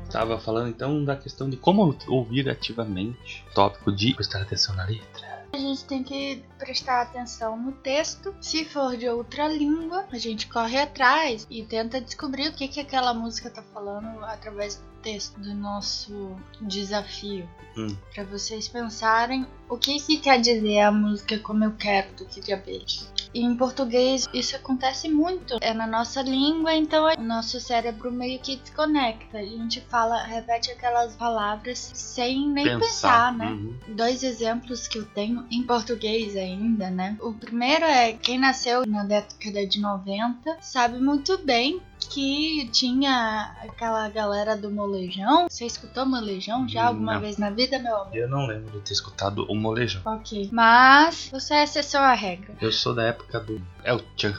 Estava 0.07 0.39
falando 0.39 0.69
então 0.69 1.05
da 1.05 1.17
questão 1.17 1.49
de 1.49 1.57
como 1.57 1.97
ouvir 2.09 2.49
ativamente, 2.49 3.45
tópico 3.55 3.93
de 3.93 4.15
prestar 4.15 4.43
atenção 4.43 4.75
na 4.75 4.85
letra. 4.85 5.37
A 5.53 5.59
gente 5.59 5.85
tem 5.85 6.03
que 6.03 6.45
prestar 6.59 7.03
atenção 7.03 7.57
no 7.57 7.73
texto. 7.73 8.35
Se 8.41 8.65
for 8.65 8.97
de 8.97 9.09
outra 9.09 9.49
língua, 9.49 10.05
a 10.13 10.19
gente 10.19 10.49
corre 10.49 10.79
atrás 10.79 11.47
e 11.49 11.65
tenta 11.65 12.01
descobrir 12.01 12.49
o 12.49 12.53
que, 12.53 12.69
que 12.69 12.81
aquela 12.81 13.15
música 13.15 13.49
está 13.49 13.63
falando 13.63 14.23
através 14.25 14.83
do 15.07 15.13
texto 15.13 15.39
do 15.39 15.55
nosso 15.55 16.37
desafio. 16.61 17.49
Hum. 17.77 17.97
Para 18.13 18.25
vocês 18.25 18.67
pensarem 18.67 19.47
o 19.69 19.79
que, 19.79 20.01
que 20.01 20.17
quer 20.19 20.41
dizer 20.41 20.81
a 20.81 20.91
música 20.91 21.39
Como 21.39 21.63
Eu 21.63 21.73
Quero 21.73 22.13
do 22.15 22.25
Kid 22.25 22.53
Abelha 22.53 23.17
em 23.41 23.55
português 23.55 24.27
isso 24.33 24.57
acontece 24.57 25.09
muito. 25.09 25.59
É 25.61 25.75
na 25.75 25.87
nossa 25.87 26.23
língua, 26.23 26.75
então 26.75 27.07
o 27.07 27.23
nosso 27.23 27.61
cérebro 27.61 28.11
meio 28.11 28.39
que 28.39 28.57
desconecta. 28.57 29.39
A 29.39 29.45
gente 29.45 29.81
fala, 29.83 30.23
repete 30.23 30.71
aquelas 30.71 31.15
palavras 31.17 31.91
sem 31.95 32.49
nem 32.49 32.65
pensar, 32.65 32.81
pensar 32.81 33.33
né? 33.33 33.51
Uhum. 33.51 33.77
Dois 33.89 34.23
exemplos 34.23 34.89
que 34.89 34.99
eu 34.99 35.05
tenho 35.07 35.47
em 35.51 35.63
português 35.63 36.37
ainda, 36.37 36.91
né? 36.91 37.17
O 37.21 37.33
primeiro 37.33 37.85
é 37.85 38.13
quem 38.13 38.39
nasceu 38.39 38.87
na 38.87 39.05
década 39.05 39.67
de 39.67 39.81
90 39.81 40.59
sabe 40.61 40.99
muito 40.99 41.39
bem 41.39 41.81
que 42.07 42.69
tinha 42.73 43.55
aquela 43.63 44.09
galera 44.09 44.57
do 44.57 44.71
molejão. 44.71 45.47
Você 45.49 45.67
escutou 45.67 46.07
molejão 46.07 46.69
já 46.69 46.87
alguma 46.87 47.15
não. 47.15 47.21
vez 47.21 47.37
na 47.37 47.51
vida, 47.51 47.79
meu 47.79 47.97
amor? 47.97 48.17
Eu 48.17 48.29
não 48.29 48.47
lembro 48.47 48.71
de 48.73 48.81
ter 48.81 48.93
escutado 48.93 49.45
o 49.49 49.55
molejão. 49.55 50.03
Ok. 50.05 50.49
Mas 50.53 51.29
você 51.31 51.55
acessou 51.55 52.01
a 52.01 52.15
regra. 52.15 52.55
Eu 52.61 52.73
sou 52.73 52.95
da 52.95 53.05
época 53.05 53.41
do 53.41 53.61
El 53.85 54.01
Chan. 54.17 54.35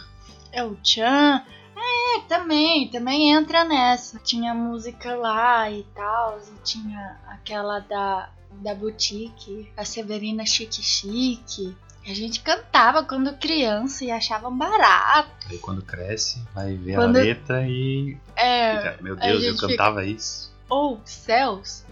El 0.51 0.77
Chan. 0.83 1.43
É, 1.75 2.21
também, 2.27 2.87
também 2.89 3.31
entra 3.31 3.63
nessa. 3.63 4.19
Tinha 4.19 4.53
música 4.53 5.15
lá 5.15 5.69
e 5.69 5.83
tal, 5.95 6.39
e 6.39 6.63
tinha 6.63 7.17
aquela 7.27 7.79
da, 7.79 8.29
da 8.51 8.73
boutique, 8.73 9.71
a 9.77 9.85
Severina 9.85 10.45
Chique 10.45 10.81
Chique. 10.81 11.75
A 12.07 12.13
gente 12.13 12.39
cantava 12.39 13.03
quando 13.03 13.35
criança 13.37 14.05
e 14.05 14.11
achava 14.11 14.49
barato. 14.49 15.47
Aí 15.49 15.57
quando 15.57 15.81
cresce, 15.81 16.41
vai 16.55 16.73
ver 16.73 16.95
quando... 16.95 17.17
a 17.17 17.21
letra 17.21 17.67
e. 17.67 18.17
É. 18.33 18.95
Meu 19.01 19.17
Deus, 19.17 19.43
eu 19.43 19.57
cantava 19.57 19.99
fica... 19.99 20.13
isso. 20.13 20.55
Ou 20.69 20.93
oh, 20.93 20.99
céus. 21.03 21.85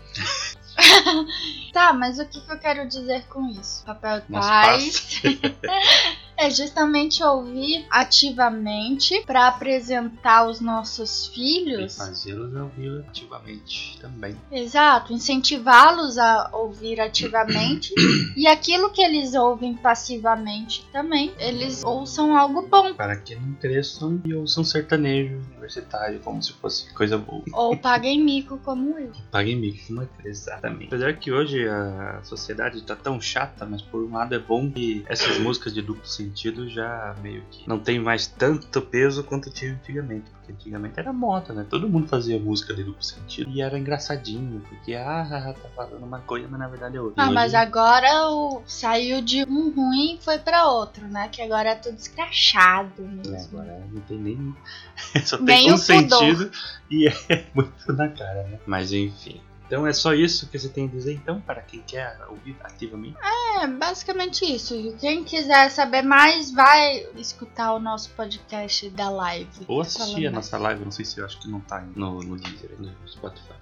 tá, 1.73 1.91
mas 1.91 2.17
o 2.17 2.25
que, 2.25 2.39
que, 2.39 2.49
eu 2.49 2.57
quero 2.57 2.87
dizer 2.87 3.25
com 3.27 3.45
isso? 3.49 3.83
Papel 3.83 4.21
Paz. 4.31 5.21
É 6.37 6.49
justamente 6.49 7.23
ouvir 7.23 7.85
ativamente 7.89 9.23
para 9.25 9.47
apresentar 9.47 10.47
os 10.49 10.59
nossos 10.59 11.27
E 11.27 11.33
filhos. 11.33 11.95
fazê-los 11.97 12.53
ouvir 12.55 13.03
ativamente 13.07 13.97
também. 14.01 14.35
Exato, 14.51 15.13
incentivá-los 15.13 16.17
a 16.17 16.49
ouvir 16.53 16.99
ativamente 16.99 17.93
e 18.35 18.47
aquilo 18.47 18.89
que 18.91 19.01
eles 19.01 19.33
ouvem 19.33 19.73
passivamente 19.75 20.85
também, 20.91 21.31
eles 21.39 21.83
ouçam 21.83 22.37
algo 22.37 22.67
bom 22.67 22.93
Para 22.93 23.15
que 23.15 23.35
não 23.35 23.53
cresçam 23.53 24.21
e 24.25 24.33
ouçam 24.33 24.63
sertanejo 24.63 25.37
universitário 25.51 26.19
como 26.19 26.41
se 26.43 26.53
fosse 26.53 26.91
coisa 26.93 27.17
boa. 27.17 27.43
ou 27.53 27.77
paguem 27.77 28.21
mico 28.21 28.57
como 28.59 28.97
eu. 28.99 29.11
Paguem 29.31 29.55
mico, 29.55 29.87
como 29.87 30.01
é 30.01 30.05
que- 30.21 30.27
exatamente. 30.27 30.87
Apesar 30.87 31.13
que 31.17 31.31
hoje 31.31 31.67
a 31.67 32.19
sociedade 32.23 32.81
tá 32.81 32.95
tão 32.95 33.19
chata, 33.21 33.65
mas 33.65 33.81
por 33.81 34.03
um 34.03 34.13
lado 34.13 34.35
é 34.35 34.39
bom 34.39 34.69
que 34.71 35.03
essas 35.07 35.37
músicas 35.39 35.73
de 35.73 35.81
duplo 35.81 36.05
sentido 36.05 36.24
já 36.69 37.15
meio 37.21 37.43
que 37.49 37.67
não 37.67 37.79
tem 37.79 37.99
mais 37.99 38.27
tanto 38.27 38.81
peso 38.81 39.23
quanto 39.23 39.49
tinha 39.49 39.73
antigamente. 39.73 40.29
Porque 40.31 40.51
antigamente 40.51 40.99
era 40.99 41.11
moda, 41.11 41.53
né? 41.53 41.65
Todo 41.69 41.89
mundo 41.89 42.07
fazia 42.07 42.39
música 42.39 42.73
de 42.73 42.83
duplo 42.83 43.03
sentido 43.03 43.49
e 43.49 43.61
era 43.61 43.77
engraçadinho, 43.77 44.61
porque 44.69 44.93
ah, 44.93 45.55
tá 45.61 45.69
falando 45.75 46.03
uma 46.03 46.19
coisa, 46.19 46.47
mas 46.49 46.59
na 46.59 46.67
verdade 46.67 46.97
é 46.97 47.01
outra. 47.01 47.23
Ah, 47.23 47.31
mas 47.31 47.53
agora 47.53 48.29
o 48.29 48.61
saiu 48.65 49.21
de 49.21 49.43
um 49.43 49.71
ruim 49.71 50.15
e 50.15 50.17
foi 50.23 50.37
pra 50.37 50.67
outro, 50.67 51.07
né? 51.07 51.27
Que 51.29 51.41
agora 51.41 51.69
é 51.69 51.75
tudo 51.75 51.97
escrachado 51.97 53.03
É, 53.03 53.27
mesmo. 53.29 53.59
agora 53.59 53.87
não 53.91 54.01
tem 54.01 54.17
nem. 54.17 54.55
Só 55.25 55.37
tem 55.37 55.45
Nem 55.45 55.73
um 55.73 55.77
sentido 55.77 56.51
e 56.89 57.07
é 57.07 57.45
muito 57.53 57.93
na 57.93 58.07
cara, 58.09 58.43
né? 58.43 58.59
Mas 58.65 58.91
enfim. 58.91 59.41
Então 59.65 59.85
é 59.85 59.93
só 59.93 60.13
isso 60.13 60.47
que 60.47 60.59
você 60.59 60.69
tem 60.69 60.85
a 60.85 60.87
dizer 60.87 61.13
então 61.13 61.41
para 61.41 61.61
quem 61.61 61.81
quer 61.81 62.17
ouvir 62.29 62.55
ativamente. 62.63 63.17
É, 63.61 63.67
basicamente 63.67 64.45
isso. 64.45 64.75
E 64.75 64.93
Quem 64.93 65.23
quiser 65.23 65.69
saber 65.69 66.03
mais, 66.03 66.51
vai 66.51 67.07
escutar 67.15 67.73
o 67.73 67.79
nosso 67.79 68.11
podcast 68.11 68.89
da 68.91 69.09
live. 69.09 69.49
Ou 69.67 69.81
assistir 69.81 70.13
Falando 70.13 70.27
a 70.27 70.31
nossa 70.31 70.57
live, 70.57 70.85
não 70.85 70.91
sei 70.91 71.05
se 71.05 71.19
eu 71.19 71.25
acho 71.25 71.39
que 71.39 71.47
não 71.47 71.59
tá 71.61 71.81
no, 71.95 72.19
no 72.21 72.37
Deezer, 72.37 72.75
no 72.79 72.93
Spotify. 73.07 73.53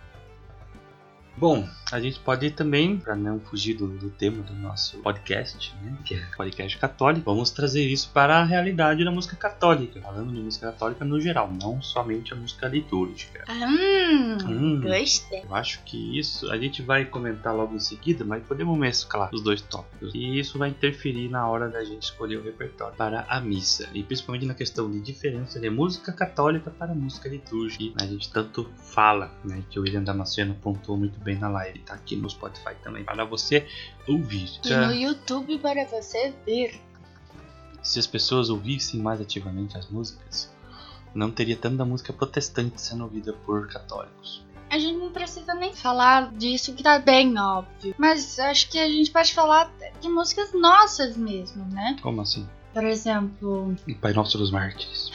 Bom, 1.35 1.67
a 1.91 1.99
gente 1.99 2.19
pode 2.19 2.51
também, 2.51 2.97
para 2.97 3.15
não 3.15 3.39
fugir 3.39 3.73
do, 3.75 3.87
do 3.87 4.09
tema 4.11 4.43
do 4.43 4.53
nosso 4.53 4.99
podcast, 4.99 5.75
né, 5.81 5.97
que 6.05 6.13
é 6.15 6.25
podcast 6.37 6.77
católico, 6.77 7.25
vamos 7.25 7.49
trazer 7.51 7.83
isso 7.85 8.09
para 8.13 8.37
a 8.39 8.43
realidade 8.43 9.03
da 9.03 9.11
música 9.11 9.35
católica, 9.35 9.99
falando 9.99 10.31
de 10.31 10.39
música 10.39 10.71
católica 10.71 11.03
no 11.03 11.19
geral, 11.19 11.51
não 11.51 11.81
somente 11.81 12.33
a 12.33 12.35
música 12.35 12.67
litúrgica. 12.67 13.43
Hum, 13.49 14.37
Hum. 14.45 14.81
gostei. 14.81 15.41
Eu 15.43 15.55
acho 15.55 15.81
que 15.83 16.17
isso 16.19 16.49
a 16.51 16.57
gente 16.57 16.81
vai 16.81 17.05
comentar 17.05 17.53
logo 17.55 17.75
em 17.75 17.79
seguida, 17.79 18.23
mas 18.23 18.43
podemos 18.43 18.77
mesclar 18.77 19.29
os 19.33 19.41
dois 19.41 19.61
tópicos. 19.61 20.13
E 20.13 20.39
isso 20.39 20.57
vai 20.59 20.69
interferir 20.69 21.29
na 21.29 21.47
hora 21.47 21.67
da 21.67 21.83
gente 21.83 22.03
escolher 22.03 22.37
o 22.37 22.43
repertório 22.43 22.95
para 22.95 23.25
a 23.27 23.39
missa. 23.39 23.89
E 23.93 24.03
principalmente 24.03 24.45
na 24.45 24.53
questão 24.53 24.89
de 24.91 24.99
diferença 25.01 25.59
de 25.59 25.69
música 25.69 26.11
católica 26.13 26.69
para 26.71 26.93
música 26.93 27.27
litúrgica. 27.27 28.03
A 28.03 28.05
gente 28.05 28.31
tanto 28.31 28.69
fala, 28.77 29.31
né? 29.43 29.63
Que 29.69 29.79
o 29.79 29.81
William 29.83 30.03
Damasceno 30.03 30.53
pontuou 30.55 30.97
muito 30.97 31.19
bem 31.23 31.37
na 31.37 31.49
live. 31.49 31.79
Tá 31.79 31.93
aqui 31.93 32.15
no 32.15 32.29
Spotify 32.29 32.75
também. 32.83 33.03
Para 33.03 33.25
você 33.25 33.67
ouvir. 34.07 34.49
E 34.63 34.73
no 34.75 34.93
YouTube 34.93 35.57
para 35.59 35.85
você 35.85 36.33
ver. 36.45 36.79
Se 37.81 37.99
as 37.99 38.07
pessoas 38.07 38.49
ouvissem 38.49 38.99
mais 38.99 39.19
ativamente 39.19 39.77
as 39.77 39.89
músicas, 39.89 40.53
não 41.13 41.31
teria 41.31 41.57
tanta 41.57 41.83
música 41.83 42.13
protestante 42.13 42.81
sendo 42.81 43.03
ouvida 43.03 43.33
por 43.45 43.67
católicos. 43.67 44.43
A 44.69 44.79
gente 44.79 44.97
não 44.97 45.11
precisa 45.11 45.53
nem 45.53 45.73
falar 45.73 46.31
disso 46.31 46.73
que 46.73 46.81
tá 46.81 46.97
bem 46.97 47.37
óbvio. 47.37 47.93
Mas 47.97 48.39
acho 48.39 48.69
que 48.69 48.79
a 48.79 48.87
gente 48.87 49.11
pode 49.11 49.33
falar 49.33 49.71
de 50.01 50.09
músicas 50.09 50.51
nossas 50.53 51.15
mesmo, 51.15 51.63
né? 51.65 51.97
Como 52.01 52.21
assim? 52.21 52.47
Por 52.73 52.83
exemplo, 52.83 53.75
O 53.87 53.95
Pai 53.95 54.13
Nosso 54.13 54.35
dos 54.37 54.49
Mártires. 54.49 55.11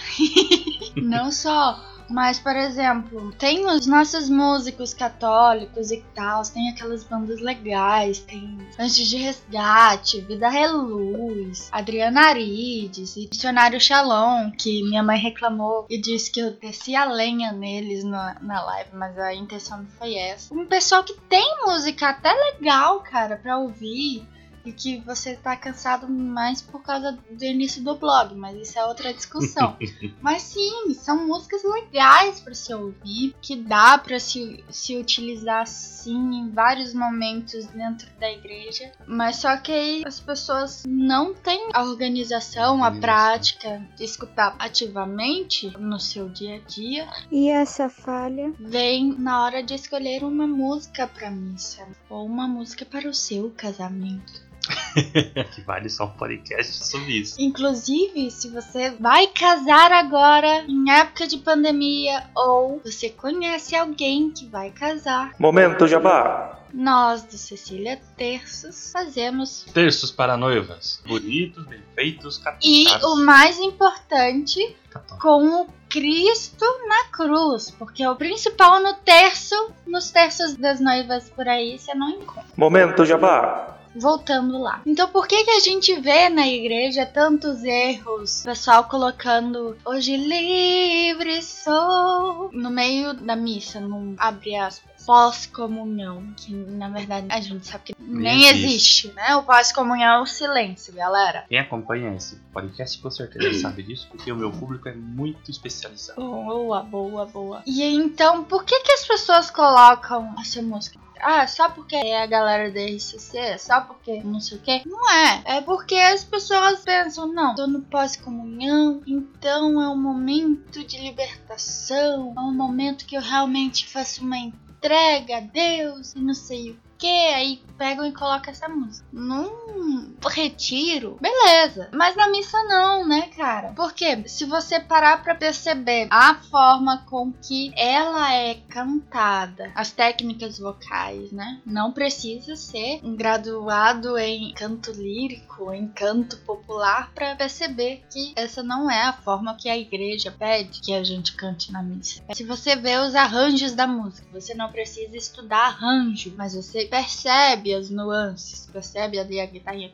não 0.95 1.33
só. 1.33 1.98
Mas, 2.09 2.39
por 2.39 2.57
exemplo, 2.57 3.33
tem 3.33 3.67
os 3.67 3.87
nossos 3.87 4.29
músicos 4.29 4.95
católicos 4.95 5.91
e 5.91 6.03
tal, 6.15 6.43
tem 6.43 6.71
aquelas 6.71 7.05
bandas 7.05 7.41
legais, 7.41 8.19
tem 8.21 8.59
Antes 8.79 9.07
de 9.09 9.17
Resgate, 9.17 10.21
Vida 10.23 10.49
Reluz, 10.49 11.69
Adriana 11.71 12.29
Arides 12.29 13.17
e 13.17 13.27
Dicionário 13.27 13.81
Shalom, 13.81 14.51
que 14.53 14.83
minha 14.85 15.03
mãe 15.03 15.19
reclamou 15.19 15.87
e 15.91 16.01
disse 16.01 16.31
que 16.31 16.41
eu 16.41 16.53
desci 16.53 16.95
a 16.95 17.05
lenha 17.05 17.53
neles 17.53 18.05
na, 18.05 18.37
na 18.41 18.65
live, 18.65 18.91
mas 18.95 19.19
a 19.19 19.35
intenção 19.35 19.79
não 19.79 19.87
foi 19.99 20.15
essa. 20.15 20.55
Um 20.55 20.67
pessoal 20.67 21.05
que 21.05 21.15
tem 21.29 21.45
música 21.67 22.09
até 22.09 22.33
legal, 22.33 23.01
cara, 23.01 23.37
pra 23.37 23.59
ouvir. 23.59 24.27
E 24.65 24.73
que 24.73 24.99
você 25.01 25.35
tá 25.35 25.57
cansado 25.57 26.09
mais 26.09 26.61
por 26.61 26.83
causa 26.83 27.19
do 27.31 27.45
início 27.45 27.83
do 27.83 27.97
blog, 27.97 28.35
mas 28.35 28.57
isso 28.57 28.79
é 28.79 28.85
outra 28.85 29.13
discussão. 29.13 29.77
Mas 30.21 30.43
sim, 30.43 30.95
são 30.95 31.27
músicas 31.27 31.63
legais 31.65 32.41
para 32.41 32.55
se 32.55 32.73
ouvir, 32.75 33.35
que 33.41 33.57
dá 33.57 33.97
para 33.99 34.19
se, 34.19 34.65
se 34.71 34.97
utilizar 34.97 35.67
sim 35.67 36.35
em 36.35 36.51
vários 36.51 36.93
momentos 36.93 37.67
dentro 37.67 38.09
da 38.19 38.31
igreja. 38.31 38.91
Mas 39.07 39.37
só 39.37 39.57
que 39.57 39.73
aí 39.73 40.03
as 40.07 40.21
pessoas 40.21 40.85
não 40.87 41.35
têm 41.35 41.71
a 41.73 41.83
organização, 41.83 42.83
a 42.83 42.91
prática 42.91 43.87
de 43.97 44.05
escutar 44.05 44.55
ativamente 44.59 45.71
no 45.79 45.99
seu 45.99 46.29
dia 46.29 46.57
a 46.57 46.59
dia. 46.59 47.09
E 47.31 47.49
essa 47.49 47.89
falha? 47.89 48.53
Vem 48.59 49.15
na 49.19 49.43
hora 49.43 49.63
de 49.63 49.75
escolher 49.75 50.25
uma 50.25 50.47
música 50.47 51.07
para 51.07 51.31
missa 51.31 51.87
ou 52.09 52.27
uma 52.27 52.47
música 52.47 52.85
para 52.85 53.09
o 53.09 53.15
seu 53.15 53.51
casamento. 53.57 54.47
que 55.55 55.61
vale 55.63 55.89
só 55.89 56.05
um 56.05 56.11
podcast 56.11 56.85
sobre 56.85 57.13
isso. 57.21 57.37
Inclusive, 57.41 58.31
se 58.31 58.49
você 58.49 58.91
vai 58.91 59.27
casar 59.29 59.93
agora 59.93 60.65
em 60.69 60.91
época 60.91 61.27
de 61.27 61.39
pandemia 61.39 62.25
ou 62.35 62.81
você 62.85 63.11
conhece 63.11 63.75
alguém 63.75 64.31
que 64.31 64.47
vai 64.47 64.71
casar, 64.71 65.35
Momento 65.39 65.87
Jabá. 65.87 66.61
nós 66.73 67.23
do 67.23 67.37
Cecília 67.39 68.01
Terços 68.17 68.91
fazemos. 68.93 69.65
Terços 69.73 70.11
para 70.11 70.37
noivas. 70.37 71.03
Bonitos, 71.07 71.67
bem 71.67 71.81
feitos, 71.95 72.41
E 72.63 72.87
o 73.05 73.17
mais 73.17 73.59
importante, 73.59 74.77
Católicos. 74.91 75.23
com 75.23 75.63
o 75.63 75.67
Cristo 75.89 76.65
na 76.87 77.05
cruz, 77.11 77.71
porque 77.71 78.07
o 78.07 78.15
principal 78.17 78.81
no 78.81 78.93
terço, 78.95 79.55
nos 79.87 80.11
terços 80.11 80.55
das 80.57 80.81
noivas 80.81 81.31
por 81.31 81.49
aí, 81.49 81.79
você 81.79 81.95
não 81.95 82.11
encontra. 82.11 82.45
Momento 82.57 83.05
Jabá. 83.07 83.78
Voltando 83.95 84.59
lá. 84.59 84.83
Então, 84.87 85.09
por 85.09 85.27
que 85.27 85.45
que 85.45 85.51
a 85.51 85.61
gente 85.61 85.99
vê 86.01 86.29
na 86.29 86.47
igreja 86.47 87.05
tantos 87.07 87.63
erros? 87.65 88.43
Pessoal 88.45 88.85
colocando 88.85 89.77
hoje 89.85 90.17
livre 90.17 91.43
sou 91.43 92.51
no 92.53 92.71
meio 92.71 93.15
da 93.15 93.37
missa, 93.37 93.81
não 93.81 94.15
abre 94.19 94.55
aspas. 94.57 94.89
Pós-comunhão, 95.07 96.35
que 96.37 96.53
na 96.53 96.89
verdade 96.91 97.27
a 97.31 97.41
gente 97.41 97.67
sabe 97.67 97.85
que 97.85 97.95
nem, 97.99 98.23
Nem 98.23 98.45
existe. 98.49 98.67
existe. 98.67 99.13
né? 99.15 99.37
O 99.37 99.43
pós-comunhão 99.43 100.19
é 100.19 100.21
o 100.23 100.27
silêncio, 100.27 100.93
galera. 100.93 101.45
Quem 101.49 101.59
acompanha 101.59 102.15
esse 102.15 102.37
podcast 102.53 102.99
com 103.01 103.11
certeza 103.11 103.59
sabe 103.61 103.83
disso, 103.83 104.07
porque 104.11 104.31
o 104.31 104.37
meu 104.37 104.51
público 104.51 104.89
é 104.89 104.95
muito 104.95 105.51
especializado. 105.51 106.21
Boa, 106.21 106.83
boa, 106.83 107.25
boa. 107.27 107.63
E 107.67 107.83
então, 107.85 108.45
por 108.45 108.65
que 108.65 108.81
que 108.81 108.93
as 108.93 109.07
pessoas 109.07 109.51
colocam 109.51 110.35
essa 110.41 110.61
música? 110.61 110.99
Ah, 111.21 111.47
só 111.47 111.69
porque 111.71 111.97
é 111.97 112.23
a 112.23 112.27
galera 112.27 112.71
da 112.71 112.81
RCC? 112.81 113.59
Só 113.59 113.81
porque 113.81 114.23
não 114.23 114.41
sei 114.41 114.59
o 114.59 114.61
que? 114.61 114.89
Não 114.89 115.11
é. 115.11 115.43
É 115.45 115.61
porque 115.61 115.95
as 115.95 116.25
pessoas 116.25 116.81
pensam, 116.81 117.33
não, 117.33 117.55
tô 117.55 117.67
no 117.67 117.83
pós-comunhão, 117.83 119.03
então 119.07 119.81
é 119.83 119.89
um 119.89 120.01
momento 120.01 120.85
de 120.85 120.99
libertação, 120.99 122.35
é 122.37 122.41
um 122.41 122.55
momento 122.55 123.07
que 123.07 123.17
eu 123.17 123.23
realmente 123.23 123.87
faço 123.87 124.23
uma 124.23 124.39
entrega 124.39 125.39
a 125.39 125.41
Deus 125.41 126.15
e 126.15 126.21
não 126.21 126.35
sei 126.35 126.71
o 126.71 126.79
que. 126.99 127.07
Aí 127.07 127.63
pegam 127.79 128.05
e 128.05 128.13
colocam 128.13 128.51
essa 128.51 128.69
música. 128.69 129.07
Num 129.13 130.17
retiro, 130.29 131.17
beleza. 131.21 131.89
Mas 131.93 132.17
na 132.17 132.29
missa 132.29 132.63
não, 132.65 133.07
né, 133.07 133.29
cara? 133.37 133.73
Porque 133.75 134.29
se 134.29 134.45
você 134.45 134.81
parar 134.81 135.23
pra 135.23 135.35
perceber 135.35 136.09
a 136.11 136.35
forma 136.35 137.05
com 137.09 137.33
que 137.33 137.73
ela 137.77 138.35
é 138.35 138.55
cantada, 138.69 139.71
as 139.75 139.93
técnicas 139.93 140.59
vocais, 140.59 141.31
né? 141.31 141.61
Não 141.65 141.93
precisa 141.93 142.57
ser 142.57 143.01
um 143.03 143.15
graduado 143.15 144.19
em 144.19 144.53
canto 144.53 144.91
lírico, 144.93 145.73
em 145.73 145.87
canto 145.89 146.37
popular, 146.39 147.13
pra 147.15 147.37
perceber 147.37 148.03
que 148.11 148.33
essa 148.37 148.63
não 148.63 148.91
é 148.91 149.03
a 149.03 149.13
forma 149.13 149.57
que 149.57 149.69
a 149.69 149.79
igreja 149.79 150.35
pede 150.37 150.81
que 150.81 150.93
a 150.93 151.05
gente 151.05 151.35
cante 151.35 151.71
na 151.73 151.83
missa. 151.83 152.23
Se 152.33 152.45
você 152.45 152.75
vê 152.75 152.97
os 152.97 153.15
arranjos 153.15 153.73
da 153.73 153.87
música, 153.87 154.27
você 154.33 154.55
não 154.55 154.71
precisa 154.71 155.17
estudar 155.17 155.67
arranjo, 155.67 156.35
mas 156.37 156.55
você 156.55 156.87
percebe 156.87 157.68
as 157.75 157.91
nuances, 157.91 158.67
percebe 158.67 159.19
ali 159.19 159.41
a 159.41 159.47
guitarrinha. 159.47 159.93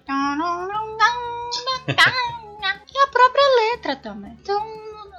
E 2.94 2.98
a 2.98 3.06
própria 3.08 3.72
letra 3.72 3.96
também. 3.96 4.32
Então 4.40 4.60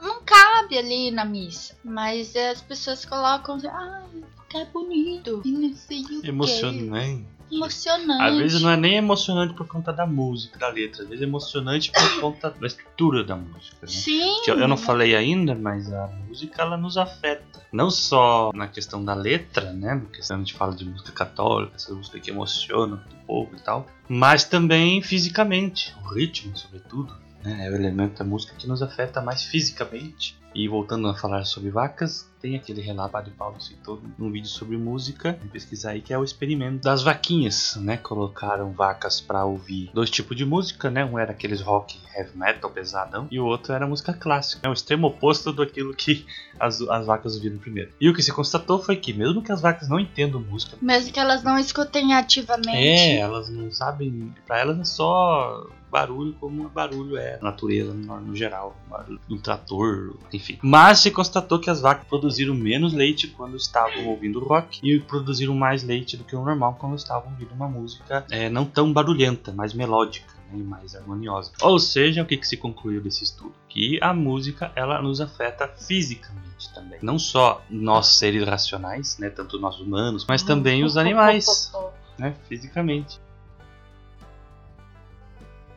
não 0.02 0.22
cabe 0.24 0.78
ali 0.78 1.12
na 1.12 1.26
missa. 1.26 1.76
Mas 1.84 2.36
as 2.36 2.62
pessoas 2.62 3.06
colocam, 3.06 3.60
ai, 3.70 4.24
porque 4.36 4.58
é 4.58 4.66
bonito. 4.66 5.42
E 5.44 5.52
não 5.52 5.76
sei 5.76 6.04
o. 6.04 6.26
Emocionante. 6.26 7.35
Emocionante. 7.52 8.24
Às 8.24 8.38
vezes 8.38 8.62
não 8.62 8.70
é 8.70 8.78
nem 8.78 8.96
emocionante 8.96 9.54
por 9.54 9.68
conta 9.68 9.92
da 9.92 10.06
música, 10.06 10.58
da 10.58 10.70
letra, 10.70 11.04
às 11.04 11.10
vezes 11.10 11.22
é 11.22 11.26
emocionante 11.26 11.92
por 11.92 12.22
conta 12.22 12.50
da 12.50 12.68
estrutura 12.68 13.24
da 13.24 13.36
música. 13.36 13.78
Né? 13.82 13.88
Sim. 13.88 14.42
Que 14.44 14.52
eu, 14.52 14.60
eu 14.60 14.68
não 14.68 14.78
falei 14.78 15.16
ainda, 15.16 15.56
mas 15.56 15.92
a 15.92 16.08
música 16.28 16.62
ela 16.62 16.78
nos 16.78 16.98
afeta. 16.98 17.62
Não 17.72 17.90
só 17.90 18.52
na 18.54 18.68
questão 18.68 19.04
da 19.04 19.14
letra, 19.14 19.74
né? 19.74 19.96
Na 19.96 20.10
questão 20.10 20.38
a 20.38 20.40
gente 20.40 20.54
fala 20.54 20.76
de 20.76 20.86
música 20.86 21.12
católica, 21.12 21.76
essa 21.76 21.94
música 21.94 22.20
que 22.20 22.32
emociona 22.32 23.04
o 23.24 23.26
povo 23.26 23.56
e 23.56 23.60
tal. 23.60 23.88
Mas 24.08 24.44
também 24.44 25.02
fisicamente, 25.02 25.94
o 26.04 26.14
ritmo, 26.14 26.56
sobretudo. 26.56 27.14
Né? 27.44 27.68
É 27.68 27.70
o 27.70 27.76
elemento 27.76 28.20
da 28.20 28.26
música 28.26 28.56
que 28.58 28.68
nos 28.68 28.82
afeta 28.82 29.22
mais 29.22 29.44
fisicamente. 29.44 30.38
E 30.56 30.70
voltando 30.70 31.10
a 31.10 31.14
falar 31.14 31.44
sobre 31.44 31.70
vacas, 31.70 32.32
tem 32.42 32.56
aquele 32.56 32.80
relato 32.80 33.22
de 33.24 33.32
Paulo 33.32 33.60
citou 33.60 34.02
num 34.18 34.32
vídeo 34.32 34.48
sobre 34.48 34.78
música, 34.78 35.38
vou 35.42 35.50
pesquisar 35.50 35.92
aí, 35.92 36.02
que 36.02 36.14
é 36.14 36.18
o 36.18 36.24
experimento 36.24 36.82
das 36.82 37.04
vaquinhas, 37.04 37.76
né? 37.82 37.98
Colocaram 37.98 38.72
vacas 38.72 39.20
para 39.20 39.44
ouvir 39.44 39.92
dois 39.94 40.10
tipos 40.10 40.38
de 40.38 40.46
música, 40.46 40.90
né? 40.90 41.04
Um 41.04 41.20
era 41.20 41.32
aqueles 41.32 41.60
rock 41.60 42.00
heavy 42.16 42.38
metal 42.38 42.70
pesadão 42.70 43.28
e 43.30 43.38
o 43.38 43.46
outro 43.46 43.74
era 43.74 43.86
música 43.86 44.14
clássica. 44.14 44.66
É 44.66 44.70
o 44.70 44.74
extremo 44.74 45.08
oposto 45.08 45.52
daquilo 45.52 45.94
que 45.94 46.26
as, 46.58 46.82
as 46.82 47.06
vacas 47.06 47.36
ouviram 47.36 47.58
primeiro. 47.58 47.92
E 48.00 48.08
o 48.08 48.14
que 48.14 48.24
se 48.24 48.32
constatou 48.32 48.82
foi 48.82 48.96
que 48.96 49.12
mesmo 49.12 49.42
que 49.42 49.52
as 49.52 49.60
vacas 49.60 49.90
não 49.90 50.00
entendam 50.00 50.40
música, 50.40 50.78
Mesmo 50.82 51.12
que 51.12 51.20
elas 51.20 51.44
não 51.44 51.60
escutem 51.60 52.14
ativamente. 52.14 52.70
é, 52.78 53.18
elas 53.18 53.50
não 53.50 53.70
sabem, 53.72 54.34
para 54.48 54.60
elas 54.60 54.80
é 54.80 54.84
só 54.86 55.68
barulho 55.96 56.34
como 56.42 56.68
barulho 56.68 57.16
é 57.16 57.38
na 57.38 57.52
natureza 57.52 57.94
no, 57.94 58.20
no 58.20 58.36
geral, 58.36 58.76
barulho 58.90 59.18
do 59.30 59.38
trator, 59.40 60.14
enfim. 60.34 60.60
Mas 60.62 61.00
se 61.00 61.10
constatou 61.10 61.58
que 61.58 61.70
as 61.70 61.80
vacas 61.80 62.06
produziram 62.06 62.54
menos 62.54 62.92
leite 62.92 63.30
quando 63.30 63.56
estavam 63.56 64.06
ouvindo 64.08 64.44
rock 64.44 64.82
e 64.84 65.00
produziram 65.00 65.56
mais 65.56 65.84
leite 65.84 66.18
do 66.18 66.26
que 66.26 66.36
o 66.36 66.44
normal 66.44 66.76
quando 66.78 66.98
estavam 66.98 67.32
ouvindo 67.32 67.54
uma 67.54 67.70
música 67.70 68.26
é, 68.30 68.50
não 68.50 68.66
tão 68.66 68.92
barulhenta, 68.92 69.54
mais 69.54 69.74
melódica 69.74 70.34
né, 70.52 70.60
e 70.60 70.64
mais 70.64 70.96
harmoniosa. 70.96 71.54
Ou 71.62 71.80
seja, 71.80 72.24
o 72.24 72.26
que, 72.26 72.36
que 72.36 72.48
se 72.48 72.58
concluiu 72.58 73.02
desse 73.02 73.24
estudo? 73.24 73.54
Que 73.70 73.98
a 74.02 74.14
música 74.14 74.74
ela 74.76 75.02
nos 75.02 75.22
afeta 75.22 75.66
fisicamente 75.68 76.74
também. 76.74 77.00
Não 77.02 77.18
só 77.18 77.62
nós 77.70 78.08
seres 78.18 78.46
racionais, 78.46 79.18
né, 79.18 79.30
tanto 79.30 79.58
nós 79.58 79.80
humanos, 79.80 80.26
mas 80.28 80.44
também 80.44 80.84
os 80.84 80.98
animais, 80.98 81.72
né, 82.18 82.36
fisicamente. 82.50 83.18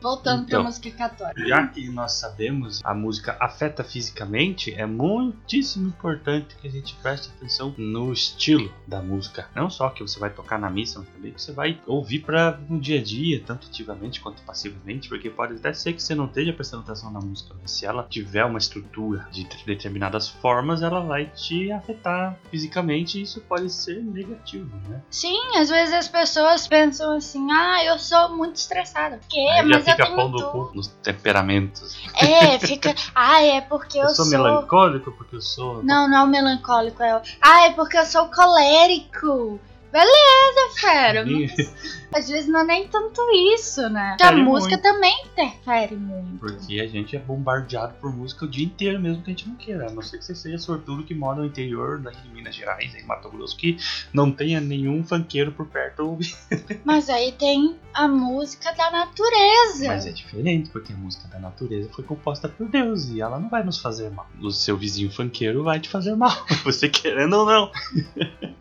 Voltando 0.01 0.43
Então. 0.43 0.61
pra 0.61 0.63
música 0.63 0.91
católica. 0.91 1.47
Já 1.47 1.67
que 1.67 1.89
nós 1.89 2.13
sabemos 2.13 2.81
a 2.83 2.93
música 2.93 3.37
afeta 3.39 3.83
fisicamente, 3.83 4.73
é 4.73 4.85
muitíssimo 4.85 5.87
importante 5.87 6.55
que 6.61 6.67
a 6.67 6.71
gente 6.71 6.93
preste 6.95 7.29
atenção 7.35 7.73
no 7.77 8.11
estilo 8.13 8.71
da 8.87 9.01
música. 9.01 9.47
Não 9.55 9.69
só 9.69 9.89
que 9.89 10.01
você 10.01 10.19
vai 10.19 10.29
tocar 10.29 10.59
na 10.59 10.69
missa, 10.69 10.99
mas 10.99 11.07
também 11.09 11.31
que 11.31 11.41
você 11.41 11.51
vai 11.51 11.79
ouvir 11.85 12.19
para 12.19 12.59
no 12.69 12.79
dia 12.79 12.99
a 12.99 13.03
dia, 13.03 13.41
tanto 13.45 13.67
ativamente 13.67 14.19
quanto 14.21 14.41
passivamente, 14.43 15.09
porque 15.09 15.29
pode 15.29 15.55
até 15.55 15.73
ser 15.73 15.93
que 15.93 16.01
você 16.01 16.15
não 16.15 16.25
esteja 16.25 16.53
prestando 16.53 16.83
atenção 16.83 17.11
na 17.11 17.19
música, 17.19 17.53
mas 17.61 17.71
se 17.71 17.85
ela 17.85 18.03
tiver 18.09 18.45
uma 18.45 18.57
estrutura 18.59 19.27
de 19.31 19.47
determinadas 19.65 20.27
formas, 20.27 20.81
ela 20.81 21.01
vai 21.01 21.25
te 21.25 21.71
afetar 21.71 22.37
fisicamente 22.49 23.19
e 23.19 23.21
isso 23.23 23.41
pode 23.41 23.69
ser 23.69 24.01
negativo, 24.03 24.69
né? 24.87 25.01
Sim, 25.09 25.39
às 25.57 25.69
vezes 25.69 25.93
as 25.93 26.07
pessoas 26.07 26.67
pensam 26.67 27.15
assim, 27.15 27.51
ah, 27.51 27.83
eu 27.85 27.97
sou 27.99 28.35
muito 28.35 28.55
estressada. 28.55 29.19
Que? 29.29 29.39
Aí 29.39 29.67
já 29.67 29.79
Mas 29.79 29.87
fica 29.91 30.05
pondo 30.15 30.51
cu 30.51 30.71
nos 30.73 30.87
temperamentos. 30.87 31.97
É, 32.21 32.59
fica. 32.59 32.93
Ah, 33.15 33.41
é 33.41 33.61
porque 33.61 33.97
eu, 33.97 34.03
Eu 34.03 34.09
sou 34.09 34.25
melancólico 34.27 35.11
porque 35.11 35.35
eu 35.35 35.41
sou 35.41 35.83
Não, 35.83 36.09
não 36.09 36.17
é 36.17 36.23
o 36.23 36.27
melancólico, 36.27 37.01
é 37.03 37.17
o. 37.17 37.21
Ah, 37.41 37.65
é 37.65 37.71
porque 37.71 37.97
eu 37.97 38.05
sou 38.05 38.27
colérico. 38.27 39.59
Beleza, 39.91 40.79
fera. 40.79 41.25
Às 42.13 42.27
vezes 42.27 42.49
não 42.49 42.61
é 42.61 42.63
nem 42.63 42.87
tanto 42.87 43.21
isso, 43.53 43.87
né? 43.89 44.15
Porque 44.17 44.23
a 44.23 44.31
música 44.31 44.75
muito. 44.75 44.83
também 44.83 45.25
interfere 45.25 45.95
muito. 45.95 46.39
Porque 46.39 46.79
a 46.79 46.87
gente 46.87 47.15
é 47.15 47.19
bombardeado 47.19 47.93
por 48.01 48.15
música 48.15 48.45
o 48.45 48.47
dia 48.47 48.65
inteiro, 48.65 48.99
mesmo 48.99 49.21
que 49.21 49.29
a 49.29 49.33
gente 49.33 49.47
não 49.47 49.55
queira. 49.55 49.87
A 49.87 49.91
não 49.91 50.01
ser 50.01 50.17
que 50.17 50.25
você 50.25 50.35
seja 50.35 50.57
sortudo 50.57 51.03
que 51.03 51.13
mora 51.13 51.39
no 51.39 51.45
interior 51.45 51.99
daí 51.99 52.15
de 52.15 52.29
Minas 52.29 52.55
Gerais, 52.55 52.95
em 52.95 53.03
Mato 53.03 53.29
Grosso, 53.29 53.55
que 53.55 53.77
não 54.13 54.31
tenha 54.31 54.59
nenhum 54.59 55.03
funkeiro 55.03 55.51
por 55.51 55.67
perto. 55.67 56.17
Mas 56.83 57.09
aí 57.09 57.31
tem 57.33 57.77
a 57.93 58.07
música 58.07 58.71
da 58.71 58.89
natureza. 58.89 59.87
Mas 59.87 60.05
é 60.05 60.11
diferente, 60.11 60.69
porque 60.69 60.93
a 60.93 60.95
música 60.95 61.27
da 61.27 61.39
natureza 61.39 61.89
foi 61.93 62.03
composta 62.03 62.49
por 62.49 62.67
Deus 62.67 63.09
e 63.09 63.21
ela 63.21 63.39
não 63.39 63.49
vai 63.49 63.63
nos 63.63 63.79
fazer 63.79 64.09
mal. 64.09 64.27
O 64.41 64.51
seu 64.51 64.77
vizinho 64.77 65.11
funkeiro 65.11 65.63
vai 65.63 65.79
te 65.79 65.89
fazer 65.89 66.15
mal, 66.15 66.31
você 66.63 66.89
querendo 66.89 67.33
ou 67.33 67.45
não. 67.45 67.71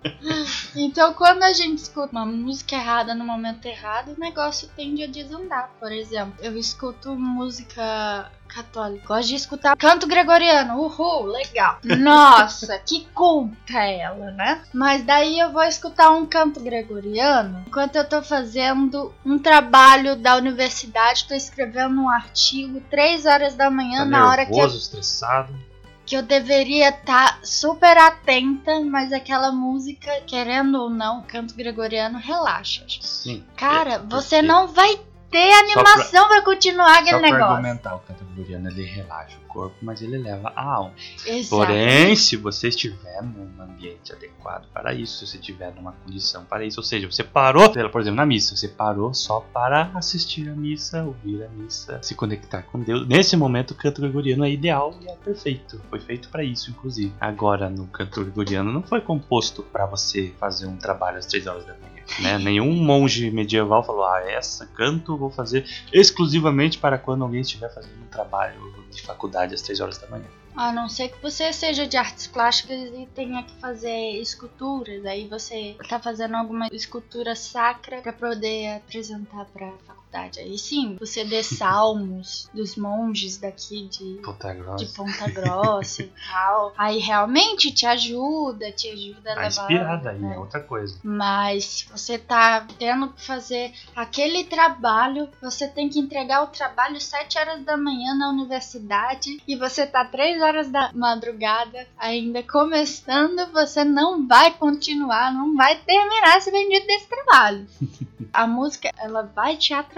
Então, 0.74 1.12
quando 1.14 1.42
a 1.42 1.52
gente 1.52 1.78
escuta 1.78 2.12
uma 2.12 2.26
música 2.26 2.76
errada 2.76 3.14
no 3.14 3.24
momento 3.38 3.64
errado, 3.66 4.14
o 4.16 4.20
negócio 4.20 4.68
tende 4.76 5.04
a 5.04 5.06
desandar. 5.06 5.70
Por 5.78 5.92
exemplo, 5.92 6.34
eu 6.40 6.56
escuto 6.56 7.14
música 7.14 8.30
católica, 8.48 9.06
gosto 9.06 9.28
de 9.28 9.34
escutar 9.34 9.76
canto 9.76 10.06
gregoriano, 10.06 10.80
uhul, 10.80 11.26
legal. 11.26 11.78
Nossa, 11.84 12.78
que 12.78 13.06
culta 13.14 13.78
ela, 13.78 14.30
né? 14.32 14.62
Mas 14.72 15.04
daí 15.04 15.38
eu 15.38 15.52
vou 15.52 15.62
escutar 15.62 16.10
um 16.10 16.26
canto 16.26 16.58
gregoriano 16.60 17.64
enquanto 17.66 17.96
eu 17.96 18.08
tô 18.08 18.22
fazendo 18.22 19.14
um 19.24 19.38
trabalho 19.38 20.16
da 20.16 20.36
universidade, 20.36 21.28
tô 21.28 21.34
escrevendo 21.34 22.00
um 22.00 22.08
artigo, 22.08 22.80
3 22.90 23.26
horas 23.26 23.54
da 23.54 23.70
manhã, 23.70 23.98
Tá 23.98 24.06
na 24.06 24.28
hora 24.28 24.46
que 24.46 24.52
eu 24.52 24.56
nervoso, 24.56 24.78
estressado. 24.78 25.67
Que 26.08 26.16
eu 26.16 26.22
deveria 26.22 26.88
estar 26.88 27.38
super 27.44 27.96
atenta, 27.98 28.80
mas 28.80 29.12
aquela 29.12 29.52
música, 29.52 30.10
querendo 30.26 30.80
ou 30.80 30.88
não, 30.88 31.22
canto 31.22 31.54
gregoriano, 31.54 32.18
relaxa. 32.18 32.86
Sim. 33.00 33.44
Cara, 33.56 33.94
É, 33.94 33.98
você 33.98 34.36
porque- 34.36 34.48
não 34.48 34.68
vai 34.68 34.98
ter 35.30 35.52
Só 35.52 35.58
animação 35.60 36.28
pra 36.28 36.42
continuar 36.42 36.94
Só 36.94 37.00
aquele 37.00 37.18
pra 37.18 37.20
negócio. 37.20 37.44
argumentar, 37.44 37.94
o 37.94 37.98
canto 38.00 38.24
gregoriano 38.24 38.68
ele 38.68 38.84
relaxa 38.84 39.36
o 39.36 39.48
corpo, 39.48 39.76
mas 39.82 40.02
ele 40.02 40.18
leva 40.18 40.52
a 40.54 40.62
alma. 40.62 40.92
Exato. 41.26 41.48
Porém, 41.50 42.16
se 42.16 42.36
você 42.36 42.68
estiver 42.68 43.22
num 43.22 43.62
ambiente 43.62 44.12
adequado 44.12 44.66
para 44.72 44.94
isso, 44.94 45.18
se 45.18 45.26
você 45.26 45.36
estiver 45.38 45.74
numa 45.74 45.92
condição 45.92 46.44
para 46.44 46.64
isso, 46.64 46.80
ou 46.80 46.84
seja, 46.84 47.10
você 47.10 47.22
parou, 47.24 47.70
por 47.70 48.00
exemplo, 48.00 48.16
na 48.16 48.26
missa, 48.26 48.56
você 48.56 48.68
parou 48.68 49.12
só 49.12 49.40
para 49.52 49.90
assistir 49.94 50.48
a 50.48 50.52
missa, 50.54 51.02
ouvir 51.04 51.42
a 51.44 51.48
missa, 51.48 51.98
se 52.02 52.14
conectar 52.14 52.62
com 52.62 52.80
Deus. 52.80 53.06
Nesse 53.06 53.36
momento, 53.36 53.72
o 53.72 53.74
canto 53.74 54.00
gregoriano 54.00 54.44
é 54.44 54.50
ideal 54.50 54.94
e 55.00 55.08
é 55.08 55.14
perfeito. 55.16 55.80
Foi 55.90 56.00
feito 56.00 56.28
para 56.28 56.42
isso, 56.42 56.70
inclusive. 56.70 57.12
Agora, 57.20 57.68
no 57.68 57.86
canto 57.86 58.22
gregoriano 58.22 58.72
não 58.72 58.82
foi 58.82 59.00
composto 59.00 59.62
para 59.62 59.86
você 59.86 60.32
fazer 60.38 60.66
um 60.66 60.76
trabalho 60.76 61.18
às 61.18 61.26
3 61.26 61.46
horas 61.46 61.64
da 61.64 61.74
manhã. 61.74 61.97
Né? 62.20 62.38
Nenhum 62.38 62.72
monge 62.72 63.30
medieval 63.30 63.84
falou: 63.84 64.04
Ah, 64.04 64.22
essa 64.26 64.66
canto 64.66 65.16
vou 65.16 65.30
fazer 65.30 65.64
exclusivamente 65.92 66.78
para 66.78 66.98
quando 66.98 67.22
alguém 67.22 67.40
estiver 67.40 67.72
fazendo 67.72 68.02
um 68.02 68.08
trabalho 68.08 68.74
de 68.90 69.02
faculdade 69.02 69.54
às 69.54 69.62
3 69.62 69.80
horas 69.80 69.98
da 69.98 70.08
manhã. 70.08 70.26
A 70.56 70.72
não 70.72 70.88
ser 70.88 71.10
que 71.10 71.22
você 71.22 71.52
seja 71.52 71.86
de 71.86 71.96
artes 71.96 72.26
plásticas 72.26 72.76
e 72.92 73.06
tenha 73.14 73.44
que 73.44 73.54
fazer 73.60 74.20
esculturas. 74.20 75.06
Aí 75.06 75.28
você 75.28 75.76
tá 75.88 76.00
fazendo 76.00 76.34
alguma 76.36 76.66
escultura 76.72 77.36
sacra 77.36 78.00
pra 78.00 78.12
poder 78.12 78.76
apresentar 78.76 79.44
pra 79.44 79.66
faculdade. 79.66 79.97
Aí 80.12 80.58
sim, 80.58 80.96
você 80.98 81.24
dê 81.24 81.42
salmos 81.42 82.48
dos 82.54 82.76
monges 82.76 83.36
daqui 83.38 83.86
de 83.88 84.20
Puta 84.22 84.52
grossa. 84.54 84.84
de 84.84 84.92
Ponta 84.92 85.30
Grossa 85.30 86.02
e 86.02 86.12
tal. 86.30 86.72
Aí 86.78 86.98
realmente 86.98 87.72
te 87.72 87.86
ajuda, 87.86 88.72
te 88.72 88.88
ajuda 88.88 89.32
a 89.32 89.34
Tá 89.34 89.40
levar. 89.42 89.48
inspirada 89.62 90.10
aí, 90.10 90.18
né? 90.18 90.34
é 90.34 90.38
outra 90.38 90.60
coisa. 90.60 90.98
Mas 91.02 91.64
se 91.64 91.88
você 91.88 92.18
tá 92.18 92.66
tendo 92.78 93.08
que 93.12 93.24
fazer 93.24 93.72
aquele 93.94 94.44
trabalho, 94.44 95.28
você 95.42 95.68
tem 95.68 95.88
que 95.88 95.98
entregar 95.98 96.42
o 96.44 96.48
trabalho 96.48 97.00
7 97.00 97.38
horas 97.38 97.62
da 97.64 97.76
manhã 97.76 98.14
na 98.14 98.30
universidade 98.30 99.42
e 99.46 99.56
você 99.56 99.86
tá 99.86 100.04
3 100.04 100.40
horas 100.42 100.70
da 100.70 100.90
madrugada 100.94 101.86
ainda 101.98 102.42
começando, 102.42 103.50
você 103.52 103.84
não 103.84 104.26
vai 104.26 104.52
continuar, 104.52 105.32
não 105.32 105.54
vai 105.56 105.76
terminar 105.80 106.38
esse 106.38 106.50
bendito 106.50 106.86
desse 106.86 107.06
trabalho. 107.08 107.66
A 108.32 108.46
música, 108.46 108.90
ela 108.98 109.22
vai 109.22 109.56
te 109.56 109.72
atrapalhar. 109.72 109.97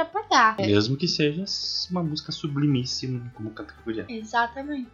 Mesmo 0.66 0.96
que 0.96 1.08
seja 1.08 1.44
uma 1.90 2.02
música 2.02 2.32
sublimíssima, 2.32 3.30
como 3.34 3.50
canta 3.50 3.74
gregoriano. 3.74 4.10
Exatamente. 4.10 4.88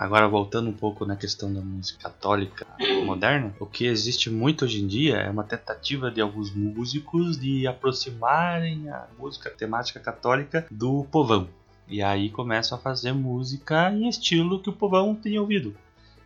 Agora, 0.00 0.26
voltando 0.26 0.70
um 0.70 0.72
pouco 0.72 1.04
na 1.04 1.14
questão 1.14 1.52
da 1.52 1.60
música 1.60 2.04
católica 2.04 2.66
moderna, 3.04 3.54
o 3.60 3.66
que 3.66 3.84
existe 3.84 4.30
muito 4.30 4.64
hoje 4.64 4.82
em 4.82 4.86
dia 4.86 5.16
é 5.16 5.28
uma 5.28 5.44
tentativa 5.44 6.10
de 6.10 6.22
alguns 6.22 6.50
músicos 6.50 7.38
de 7.38 7.66
aproximarem 7.66 8.88
a 8.88 9.06
música 9.18 9.50
temática 9.50 10.00
católica 10.00 10.66
do 10.70 11.04
povão. 11.04 11.50
E 11.86 12.02
aí 12.02 12.30
começam 12.30 12.78
a 12.78 12.80
fazer 12.80 13.12
música 13.12 13.92
em 13.92 14.08
estilo 14.08 14.62
que 14.62 14.70
o 14.70 14.72
povão 14.72 15.14
tem 15.14 15.38
ouvido. 15.38 15.76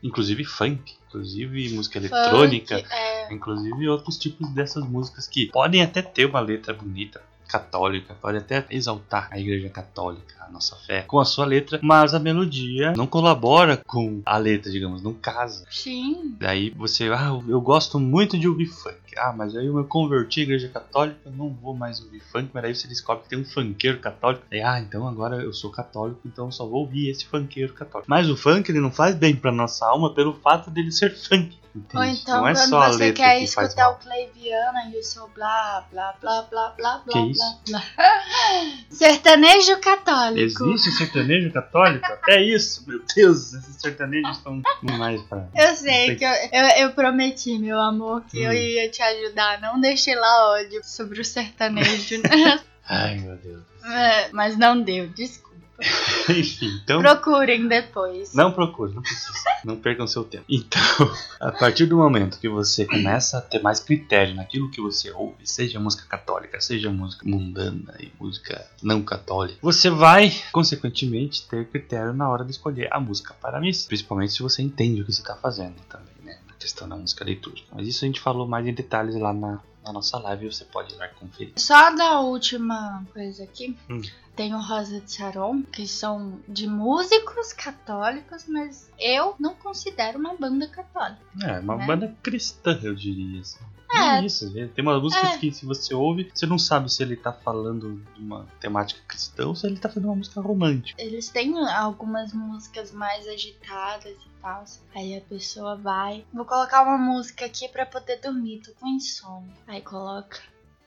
Inclusive 0.04 0.44
funk, 0.44 0.94
inclusive 1.08 1.70
música 1.70 1.98
eletrônica, 1.98 2.78
Funk, 2.78 2.92
é, 2.92 3.32
inclusive 3.32 3.88
outros 3.88 4.16
tipos 4.18 4.50
dessas 4.50 4.86
músicas 4.86 5.26
que 5.26 5.46
podem 5.46 5.82
até 5.82 6.00
ter 6.00 6.26
uma 6.26 6.40
letra 6.40 6.72
bonita, 6.72 7.20
católica, 7.48 8.14
pode 8.20 8.38
até 8.38 8.64
exaltar 8.70 9.28
a 9.30 9.38
igreja 9.38 9.68
católica, 9.68 10.34
a 10.40 10.50
nossa 10.50 10.76
fé, 10.76 11.02
com 11.02 11.18
a 11.18 11.24
sua 11.24 11.44
letra, 11.44 11.78
mas 11.82 12.14
a 12.14 12.18
melodia 12.18 12.92
não 12.96 13.06
colabora 13.06 13.76
com 13.76 14.22
a 14.24 14.36
letra, 14.36 14.70
digamos, 14.70 15.02
não 15.02 15.14
casa. 15.14 15.64
sim. 15.70 16.34
Daí 16.38 16.70
você, 16.70 17.08
ah, 17.08 17.40
eu 17.48 17.60
gosto 17.60 17.98
muito 17.98 18.38
de 18.38 18.48
ouvir 18.48 18.66
funk. 18.66 18.96
Ah, 19.16 19.32
mas 19.36 19.56
aí 19.56 19.66
eu 19.66 19.74
me 19.74 19.84
converti 19.84 20.40
à 20.40 20.42
igreja 20.42 20.68
católica, 20.68 21.18
eu 21.24 21.32
não 21.32 21.50
vou 21.50 21.74
mais 21.74 22.00
ouvir 22.00 22.20
funk, 22.20 22.50
mas 22.52 22.64
aí 22.64 22.74
você 22.74 22.88
descobre 22.88 23.22
que 23.24 23.30
tem 23.30 23.38
um 23.38 23.44
funkeiro 23.44 23.98
católico. 24.00 24.44
Aí, 24.50 24.60
ah, 24.60 24.80
então 24.80 25.06
agora 25.06 25.36
eu 25.36 25.52
sou 25.52 25.70
católico, 25.70 26.20
então 26.24 26.46
eu 26.46 26.52
só 26.52 26.66
vou 26.66 26.80
ouvir 26.80 27.10
esse 27.10 27.24
funkeiro 27.24 27.72
católico. 27.72 28.10
Mas 28.10 28.28
o 28.28 28.36
funk 28.36 28.70
ele 28.70 28.80
não 28.80 28.90
faz 28.90 29.14
bem 29.14 29.36
pra 29.36 29.52
nossa 29.52 29.86
alma 29.86 30.12
pelo 30.12 30.34
fato 30.34 30.70
dele 30.70 30.90
ser 30.90 31.14
funk. 31.14 31.56
Entende? 31.74 31.96
Ou 31.96 32.04
então, 32.04 32.36
não 32.42 32.48
é 32.48 32.54
quando 32.54 32.70
você 32.70 33.12
quer 33.12 33.38
que 33.38 33.44
escutar 33.44 33.88
o 33.90 33.96
Cleiviana 33.96 34.90
e 34.92 34.96
o 34.98 35.02
seu 35.02 35.26
blá, 35.28 35.84
blá, 35.90 36.14
blá, 36.20 36.42
blá, 36.42 36.70
blá, 36.76 36.98
blá, 37.00 37.12
Que 37.12 37.12
blá, 37.12 37.26
isso? 37.30 37.58
blá. 37.68 37.82
Sertanejo 38.90 39.76
católico. 39.80 40.64
Existe 40.68 40.92
sertanejo 40.92 41.52
católico? 41.52 42.04
Até 42.06 42.40
isso, 42.44 42.84
meu 42.86 43.00
Deus, 43.14 43.52
esses 43.54 43.76
sertanejos 43.80 44.36
são 44.38 44.62
demais 44.82 45.20
pra. 45.22 45.48
Eu 45.54 45.74
sei 45.74 46.14
que 46.16 46.24
eu, 46.24 46.30
eu, 46.52 46.64
eu 46.78 46.92
prometi, 46.92 47.58
meu 47.58 47.80
amor, 47.80 48.22
que 48.28 48.40
eu 48.40 48.50
Hum. 48.50 48.54
ia 48.54 48.88
te 48.88 49.02
ajudar. 49.02 49.60
Não 49.60 49.80
deixei 49.80 50.14
lá 50.14 50.52
ódio 50.52 50.80
sobre 50.84 51.20
o 51.20 51.24
sertanejo, 51.24 52.18
né? 52.22 52.60
Ai, 52.88 53.16
meu 53.16 53.34
Deus. 53.36 53.62
É, 53.86 54.28
Mas 54.32 54.56
não 54.56 54.80
deu, 54.80 55.08
desculpa. 55.08 55.43
Enfim, 56.28 56.80
então. 56.82 57.00
Procurem 57.00 57.66
depois. 57.66 58.32
Não 58.32 58.52
procure, 58.52 58.94
não 58.94 59.02
precisa. 59.02 59.32
Não 59.64 59.76
percam 59.76 60.06
seu 60.06 60.24
tempo. 60.24 60.44
Então, 60.48 60.80
a 61.40 61.52
partir 61.52 61.86
do 61.86 61.96
momento 61.96 62.38
que 62.38 62.48
você 62.48 62.86
começa 62.86 63.38
a 63.38 63.40
ter 63.40 63.60
mais 63.60 63.80
critério 63.80 64.34
naquilo 64.34 64.70
que 64.70 64.80
você 64.80 65.10
ouve, 65.10 65.46
seja 65.46 65.80
música 65.80 66.06
católica, 66.08 66.60
seja 66.60 66.90
música 66.90 67.28
mundana 67.28 67.94
e 67.98 68.12
música 68.20 68.64
não 68.82 69.02
católica, 69.02 69.58
você 69.60 69.90
vai, 69.90 70.32
consequentemente, 70.52 71.46
ter 71.48 71.66
critério 71.68 72.12
na 72.12 72.28
hora 72.28 72.44
de 72.44 72.52
escolher 72.52 72.88
a 72.92 73.00
música 73.00 73.34
para 73.34 73.58
a 73.58 73.60
missa. 73.60 73.88
Principalmente 73.88 74.32
se 74.32 74.42
você 74.42 74.62
entende 74.62 75.02
o 75.02 75.04
que 75.04 75.12
você 75.12 75.20
está 75.20 75.34
fazendo 75.34 75.76
também, 75.88 76.14
né? 76.22 76.38
Na 76.46 76.54
questão 76.54 76.88
da 76.88 76.96
música 76.96 77.24
litúrgica. 77.24 77.68
Mas 77.74 77.88
isso 77.88 78.04
a 78.04 78.06
gente 78.06 78.20
falou 78.20 78.46
mais 78.46 78.66
em 78.66 78.72
detalhes 78.72 79.16
lá 79.16 79.32
na, 79.32 79.60
na 79.84 79.92
nossa 79.92 80.18
live, 80.18 80.52
você 80.52 80.64
pode 80.64 80.94
ir 80.94 80.96
lá 80.96 81.08
conferir. 81.08 81.52
Só 81.56 81.94
da 81.94 82.20
última 82.20 83.04
coisa 83.12 83.44
aqui. 83.44 83.76
Hum. 83.90 84.00
Tem 84.36 84.52
o 84.54 84.60
Rosa 84.60 85.00
de 85.00 85.12
Saron, 85.12 85.62
que 85.62 85.86
são 85.86 86.40
de 86.48 86.66
músicos 86.66 87.52
católicos, 87.52 88.46
mas 88.48 88.90
eu 88.98 89.34
não 89.38 89.54
considero 89.54 90.18
uma 90.18 90.34
banda 90.34 90.66
católica. 90.66 91.20
É, 91.42 91.60
uma 91.60 91.76
Né? 91.76 91.86
banda 91.86 92.16
cristã, 92.22 92.78
eu 92.82 92.94
diria 92.94 93.40
assim. 93.40 93.58
É. 93.96 94.18
É 94.18 94.24
isso, 94.24 94.52
tem 94.52 94.82
umas 94.84 95.00
músicas 95.00 95.34
É. 95.34 95.38
que 95.38 95.52
se 95.52 95.64
você 95.64 95.94
ouve, 95.94 96.28
você 96.34 96.46
não 96.46 96.58
sabe 96.58 96.92
se 96.92 97.00
ele 97.00 97.14
tá 97.16 97.32
falando 97.32 98.02
de 98.16 98.20
uma 98.22 98.44
temática 98.58 99.00
cristã 99.06 99.46
ou 99.46 99.54
se 99.54 99.68
ele 99.68 99.78
tá 99.78 99.88
fazendo 99.88 100.06
uma 100.06 100.16
música 100.16 100.40
romântica. 100.40 101.00
Eles 101.00 101.28
têm 101.28 101.56
algumas 101.68 102.32
músicas 102.32 102.90
mais 102.90 103.28
agitadas 103.28 104.10
e 104.16 104.40
tal. 104.42 104.64
Aí 104.96 105.16
a 105.16 105.20
pessoa 105.20 105.76
vai. 105.76 106.24
Vou 106.32 106.44
colocar 106.44 106.82
uma 106.82 106.98
música 106.98 107.44
aqui 107.44 107.68
pra 107.68 107.86
poder 107.86 108.16
dormir, 108.20 108.62
tô 108.64 108.72
com 108.80 108.88
insônia. 108.88 109.54
Aí 109.68 109.80
coloca 109.80 110.40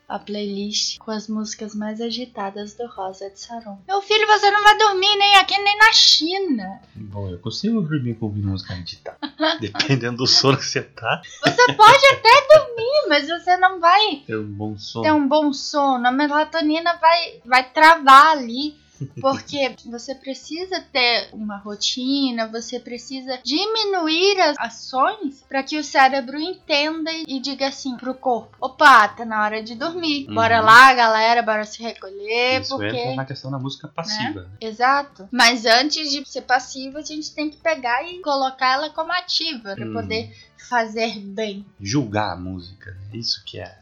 a 0.08 0.18
playlist 0.18 0.98
com 1.00 1.12
as 1.12 1.28
músicas 1.28 1.76
mais 1.76 2.00
agitadas 2.00 2.74
do 2.76 2.88
Rosa 2.88 3.30
de 3.30 3.40
Saron. 3.40 3.78
Meu 3.88 4.02
filho, 4.02 4.26
você 4.26 4.50
não 4.50 4.64
vai 4.64 4.78
dormir 4.78 5.16
nem 5.18 5.36
aqui 5.36 5.58
nem 5.58 5.78
na 5.78 5.92
China. 5.92 6.80
Bom, 6.96 7.30
eu 7.30 7.40
consigo 7.40 7.82
dormir 7.82 8.16
com 8.16 8.28
ouvindo 8.28 8.48
música 8.48 8.74
agitada. 8.74 9.18
Dependendo 9.60 10.18
do 10.18 10.28
sono 10.28 10.58
que 10.58 10.66
você 10.66 10.82
tá, 10.82 11.22
Você 11.44 11.74
pode 11.74 12.06
até 12.14 12.58
dormir, 12.58 13.10
mas 13.10 13.28
você 13.28 13.58
não 13.58 13.80
vai 13.82 14.24
ter 14.26 14.38
um 14.38 14.46
bom 14.46 14.78
sono. 14.78 15.04
ter 15.04 15.12
um 15.12 15.28
bom 15.28 15.52
sono. 15.52 16.08
A 16.08 16.12
melatonina 16.12 16.96
vai, 16.96 17.42
vai 17.46 17.70
travar 17.70 18.38
ali. 18.38 18.76
Porque 19.22 19.76
você 19.86 20.16
precisa 20.16 20.80
ter 20.82 21.30
uma 21.34 21.58
rotina, 21.58 22.48
você 22.48 22.80
precisa 22.80 23.40
diminuir 23.44 24.40
as 24.42 24.58
ações 24.60 25.44
para 25.48 25.64
que 25.64 25.78
o 25.78 25.84
cérebro 25.84 26.40
entenda 26.40 27.12
e 27.28 27.40
diga 27.40 27.68
assim 27.68 27.96
pro 27.98 28.14
corpo: 28.14 28.56
opa, 28.60 29.08
tá 29.10 29.26
na 29.26 29.44
hora 29.44 29.62
de 29.62 29.76
dormir. 29.76 30.28
Uhum. 30.28 30.36
Bora 30.36 30.60
lá, 30.62 30.94
galera, 30.94 31.42
bora 31.42 31.64
se 31.66 31.82
recolher, 31.82 32.62
Isso 32.62 32.76
porque. 32.76 32.96
entra 32.98 33.16
na 33.16 33.26
questão 33.26 33.52
da 33.52 33.60
música 33.60 33.88
passiva, 33.88 34.42
né? 34.42 34.48
Exato. 34.62 35.28
Mas 35.32 35.66
antes 35.66 36.10
de 36.12 36.28
ser 36.28 36.42
passiva, 36.42 37.00
a 37.00 37.04
gente 37.04 37.34
tem 37.34 37.50
que 37.50 37.58
pegar 37.58 38.04
e 38.10 38.20
colocar 38.22 38.74
ela 38.74 38.90
como 38.90 39.12
ativa 39.12 39.76
para 39.76 39.86
Hum. 39.86 39.94
poder 39.94 40.36
fazer 40.58 41.20
bem. 41.20 41.66
Julgar 41.80 42.34
a 42.34 42.36
música, 42.36 42.92
né? 42.92 43.00
Isso 43.14 43.44
que 43.46 43.60
é 43.60 43.78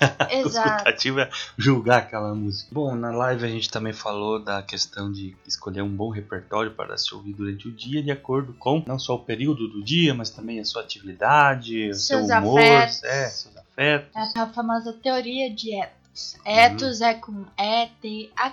a 0.00 0.28
Exato. 0.34 0.68
escutativa 0.68 1.22
é 1.22 1.30
julgar 1.58 1.98
aquela 1.98 2.34
música. 2.34 2.68
Bom, 2.72 2.94
na 2.94 3.10
live 3.10 3.44
a 3.44 3.48
gente 3.48 3.68
também 3.70 3.92
falou 3.92 4.38
da 4.42 4.62
questão 4.62 5.10
de 5.12 5.36
escolher 5.46 5.82
um 5.82 5.94
bom 5.94 6.10
repertório 6.10 6.70
para 6.72 6.96
se 6.96 7.14
ouvir 7.14 7.32
durante 7.34 7.68
o 7.68 7.72
dia, 7.72 8.02
de 8.02 8.10
acordo 8.10 8.52
com 8.54 8.82
não 8.86 8.98
só 8.98 9.14
o 9.14 9.24
período 9.24 9.68
do 9.68 9.82
dia, 9.82 10.14
mas 10.14 10.30
também 10.30 10.58
a 10.60 10.64
sua 10.64 10.82
atividade, 10.82 11.90
o 11.90 11.94
seu 11.94 12.18
Seus 12.26 12.30
humor, 12.30 12.60
afetos. 12.60 13.04
é, 13.04 13.28
seus 13.28 13.56
afetos. 13.56 14.10
É 14.36 14.40
a 14.40 14.46
famosa 14.52 14.92
teoria 14.92 15.52
de 15.54 15.74
ethos. 15.74 16.36
Uhum. 16.44 16.52
Ethos 16.52 17.00
é 17.00 17.14
com 17.14 17.44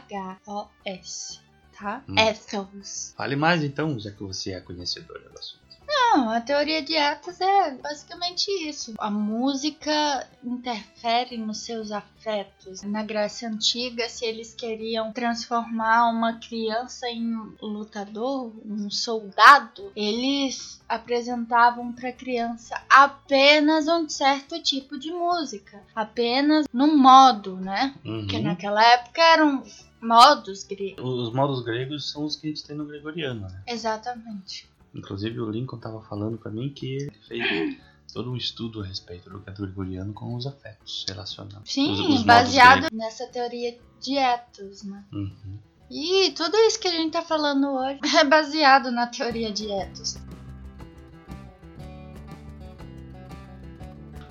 E-T-H-O-S, 0.07 1.39
tá? 1.77 2.03
Hum. 2.07 2.15
Ethos. 2.17 3.13
Fale 3.17 3.35
mais 3.35 3.63
então, 3.63 3.97
já 3.99 4.11
que 4.11 4.23
você 4.23 4.51
é 4.53 4.61
conhecedora 4.61 5.19
do 5.29 5.37
assunto. 5.37 5.66
Não, 5.99 6.29
a 6.29 6.39
teoria 6.39 6.81
de 6.81 6.95
ethos 6.95 7.39
é 7.41 7.71
basicamente 7.75 8.49
isso. 8.67 8.93
A 8.99 9.10
música 9.10 10.27
interfere 10.43 11.38
nos 11.38 11.60
seus 11.60 11.91
afetos. 11.91 12.81
Na 12.83 13.03
Grécia 13.03 13.49
Antiga, 13.49 14.07
se 14.07 14.23
eles 14.25 14.53
queriam 14.53 15.12
transformar 15.12 16.10
uma 16.10 16.33
criança 16.39 17.07
em 17.10 17.36
um 17.36 17.55
lutador, 17.62 18.51
um 18.65 18.89
soldado, 18.89 19.91
eles 19.95 20.79
apresentavam 20.88 21.91
para 21.91 22.10
a 22.10 22.13
criança 22.13 22.81
apenas 22.89 23.88
um 23.88 24.07
certo 24.07 24.62
tipo 24.62 24.97
de 24.99 25.12
música, 25.12 25.81
apenas 25.95 26.65
num 26.71 26.95
modo, 26.97 27.57
né? 27.57 27.93
Porque 28.03 28.38
Uhum. 28.38 28.43
naquela 28.43 28.83
época 28.93 29.21
eram 29.21 29.63
modos 30.01 30.63
gregos. 30.63 31.03
Os 31.03 31.33
modos 31.33 31.63
gregos 31.63 32.12
são 32.12 32.23
os 32.23 32.36
que 32.36 32.47
a 32.47 32.49
gente 32.49 32.63
tem 32.63 32.75
no 32.77 32.86
gregoriano, 32.86 33.41
né? 33.41 33.62
Exatamente. 33.67 34.69
Inclusive 34.97 35.39
o 35.39 35.49
Lincoln 35.49 35.77
tava 35.77 36.01
falando 36.01 36.38
pra 36.38 36.51
mim 36.51 36.69
que 36.69 36.95
ele 36.95 37.12
fez 37.27 37.77
todo 38.12 38.31
um 38.31 38.36
estudo 38.36 38.81
a 38.81 38.86
respeito 38.86 39.29
do 39.29 39.39
canto 39.39 39.62
gregoriano 39.62 40.13
com 40.13 40.36
os 40.36 40.47
afetos 40.47 41.05
relacionados. 41.07 41.71
Sim, 41.71 41.91
os, 41.91 41.99
os 41.99 42.23
baseado 42.23 42.88
nessa 42.91 43.27
teoria 43.27 43.77
de 44.01 44.17
ethos, 44.17 44.83
né? 44.83 45.03
Uhum. 45.13 45.60
E 45.89 46.31
tudo 46.31 46.57
isso 46.57 46.79
que 46.79 46.88
a 46.88 46.91
gente 46.91 47.13
tá 47.13 47.21
falando 47.21 47.69
hoje 47.69 47.99
é 48.17 48.23
baseado 48.23 48.91
na 48.91 49.07
teoria 49.07 49.51
de 49.51 49.71
ethos. 49.71 50.15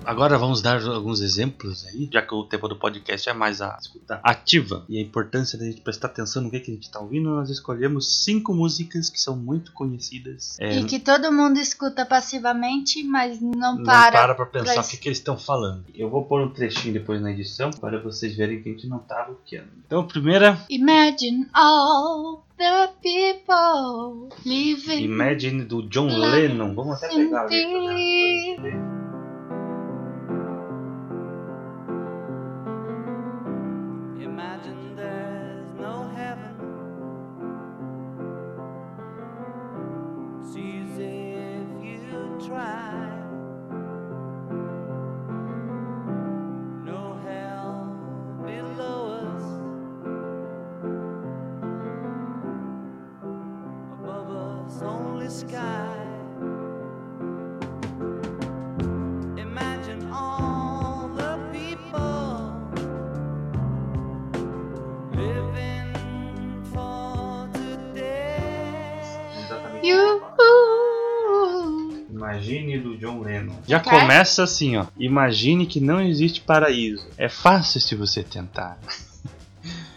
Agora 0.07 0.37
vamos 0.37 0.61
dar 0.61 0.81
alguns 0.83 1.19
exemplos 1.19 1.85
aí, 1.85 2.09
já 2.11 2.21
que 2.21 2.33
o 2.33 2.45
tempo 2.45 2.67
do 2.69 2.77
podcast 2.77 3.27
é 3.29 3.33
mais 3.33 3.61
a 3.61 3.77
escuta 3.79 4.21
ativa 4.23 4.85
e 4.87 4.97
a 4.97 5.01
importância 5.01 5.59
da 5.59 5.65
gente 5.65 5.81
prestar 5.81 6.07
atenção 6.07 6.41
no 6.43 6.49
que, 6.49 6.61
que 6.61 6.71
a 6.71 6.73
gente 6.73 6.83
está 6.83 6.99
ouvindo, 6.99 7.29
nós 7.29 7.49
escolhemos 7.49 8.23
cinco 8.23 8.53
músicas 8.53 9.09
que 9.09 9.19
são 9.19 9.35
muito 9.35 9.73
conhecidas. 9.73 10.57
É, 10.61 10.77
E 10.79 10.85
que 10.85 10.97
todo 10.97 11.29
mundo 11.29 11.59
escuta 11.59 12.05
passivamente, 12.05 13.03
mas 13.03 13.41
não 13.41 13.57
não 13.57 13.83
para. 13.83 14.33
para 14.33 14.45
pensar 14.45 14.73
pra 14.75 14.83
o 14.83 14.87
que, 14.87 14.97
que 14.97 15.09
eles 15.09 15.17
estão 15.17 15.37
falando. 15.37 15.83
Eu 15.93 16.09
vou 16.09 16.23
pôr 16.23 16.41
um 16.41 16.49
trechinho 16.49 16.93
depois 16.93 17.21
na 17.21 17.31
edição 17.31 17.69
para 17.71 18.01
vocês 18.01 18.33
verem 18.33 18.61
que 18.61 18.69
a 18.69 18.71
gente 18.71 18.87
não 18.87 18.99
tá 18.99 19.25
bloqueando. 19.25 19.67
Então, 19.85 19.99
a 19.99 20.03
primeira, 20.05 20.57
Imagine 20.69 21.47
all 21.53 22.45
the 22.57 22.87
people 23.01 24.29
living 24.45 25.03
Imagine 25.03 25.65
do 25.65 25.83
John 25.83 26.07
Lennon. 26.07 26.73
Vamos 26.73 26.95
até 26.95 27.13
pegar 27.13 27.41
a 27.41 27.43
letra 27.43 28.61
dela 28.61 29.06
Já 73.67 73.79
começa 73.79 74.43
assim, 74.43 74.77
ó. 74.77 74.85
Imagine 74.97 75.65
que 75.65 75.79
não 75.79 76.01
existe 76.01 76.41
paraíso. 76.41 77.07
É 77.17 77.29
fácil 77.29 77.79
se 77.81 77.95
você 77.95 78.23
tentar. 78.23 78.77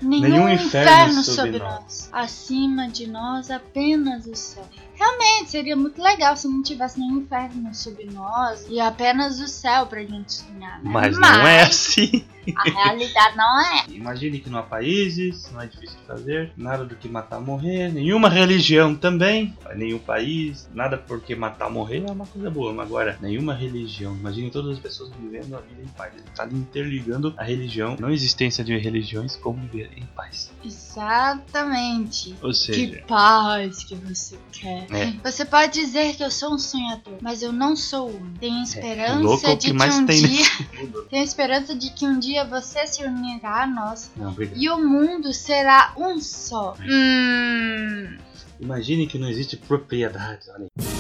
Nenhum, 0.01 0.21
Nenhum 0.21 0.49
inferno, 0.49 0.91
inferno 0.91 1.25
sob 1.25 1.37
sob 1.53 1.59
nós. 1.59 2.09
Acima 2.13 2.89
de 2.89 3.07
nós 3.07 3.51
apenas 3.51 4.27
o 4.27 4.35
céu. 4.35 4.67
Realmente, 5.01 5.51
seria 5.51 5.75
muito 5.75 6.03
legal 6.03 6.37
se 6.37 6.47
não 6.47 6.63
tivesse 6.63 7.01
nenhum 7.01 7.23
inferno 7.23 7.75
sob 7.75 8.05
nós 8.13 8.67
e 8.69 8.79
apenas 8.79 9.41
o 9.41 9.49
céu 9.49 9.87
pra 9.87 10.03
gente 10.03 10.31
sonhar, 10.31 10.83
né? 10.83 10.91
Mas 10.93 11.19
não 11.19 11.47
é 11.47 11.63
assim. 11.63 12.23
A 12.57 12.63
realidade 12.71 13.37
não 13.37 13.61
é. 13.61 13.85
Imagine 13.89 14.41
que 14.41 14.51
não 14.51 14.59
há 14.59 14.63
países, 14.63 15.51
não 15.53 15.61
é 15.61 15.67
difícil 15.67 15.99
de 15.99 16.07
fazer, 16.07 16.53
nada 16.57 16.85
do 16.85 16.97
que 16.97 17.09
matar 17.09 17.41
morrer, 17.41 17.93
nenhuma 17.93 18.29
religião 18.29 18.95
também, 18.95 19.57
nenhum 19.75 19.99
país, 19.99 20.69
nada 20.75 20.97
porque 20.97 21.35
matar 21.35 21.71
morrer 21.71 22.05
é 22.07 22.11
uma 22.11 22.27
coisa 22.27 22.51
boa, 22.51 22.73
mas 22.73 22.87
agora, 22.87 23.19
nenhuma 23.21 23.55
religião. 23.55 24.15
Imagine 24.17 24.51
todas 24.51 24.73
as 24.73 24.79
pessoas 24.79 25.11
vivendo 25.19 25.55
a 25.57 25.61
vida 25.61 25.83
em 25.83 25.89
paz. 25.89 26.13
Ele 26.15 26.25
está 26.29 26.47
interligando 26.47 27.35
a 27.37 27.45
religião, 27.45 27.97
não 27.99 28.11
existência 28.11 28.65
de 28.65 28.77
religiões, 28.77 29.37
como 29.37 29.59
viver 29.69 29.91
em 29.97 30.07
paz. 30.07 30.51
Exatamente. 30.65 32.35
Ou 32.43 32.51
Que 32.51 32.57
seja, 32.57 33.05
paz 33.07 33.85
que 33.85 33.95
você 33.95 34.39
quer. 34.53 34.90
É. 34.93 35.13
Você 35.23 35.45
pode 35.45 35.73
dizer 35.73 36.17
que 36.17 36.25
eu 36.25 36.31
sou 36.31 36.55
um 36.55 36.59
sonhador, 36.59 37.15
mas 37.23 37.43
eu 37.43 37.53
não 37.53 37.77
sou 37.77 38.11
um. 38.11 38.35
Tenho 38.41 38.63
esperança 38.63 39.13
É, 39.21 39.23
louco 39.23 39.47
é 39.47 39.55
de 39.55 39.73
que 39.73 39.79
que, 39.79 39.85
um 39.85 40.07
tem 40.07 40.23
dia. 40.23 40.39
nesse 40.39 40.63
mundo. 40.77 41.07
Tenho 41.09 41.25
esperança 41.25 41.75
de 41.75 41.91
que 41.91 42.05
um 42.05 42.19
dia 42.19 42.45
você 42.45 42.87
se 42.87 43.05
unirá 43.05 43.63
a 43.63 43.67
nós 43.67 44.11
Não, 44.17 44.35
e 44.55 44.69
o 44.69 44.79
mundo 44.79 45.33
será 45.33 45.93
um 45.97 46.19
só. 46.21 46.75
Hum. 46.81 48.17
Imagine 48.61 49.07
que 49.07 49.19
não 49.19 49.29
existe 49.29 49.57
propriedade, 49.57 50.51
olha 50.51 50.65
aí. 50.65 50.91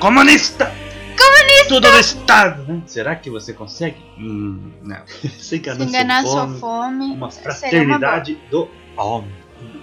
Comunista! 0.00 0.72
Comunista! 1.18 1.68
Tudo 1.68 1.90
no 1.90 1.98
Estado, 1.98 2.62
né? 2.64 2.82
Será 2.86 3.16
que 3.16 3.28
você 3.28 3.52
consegue? 3.52 3.96
Hum, 4.18 4.70
não. 4.82 5.00
Se 5.38 5.56
enganar, 5.56 5.80
Se 5.80 5.88
enganar 5.88 6.22
sua 6.22 6.30
sua 6.32 6.46
fome, 6.46 6.60
fome, 6.60 7.04
uma 7.16 7.30
seria 7.30 7.48
uma 7.48 7.60
fraternidade 7.60 8.38
do 8.50 8.68
homem. 9.04 9.30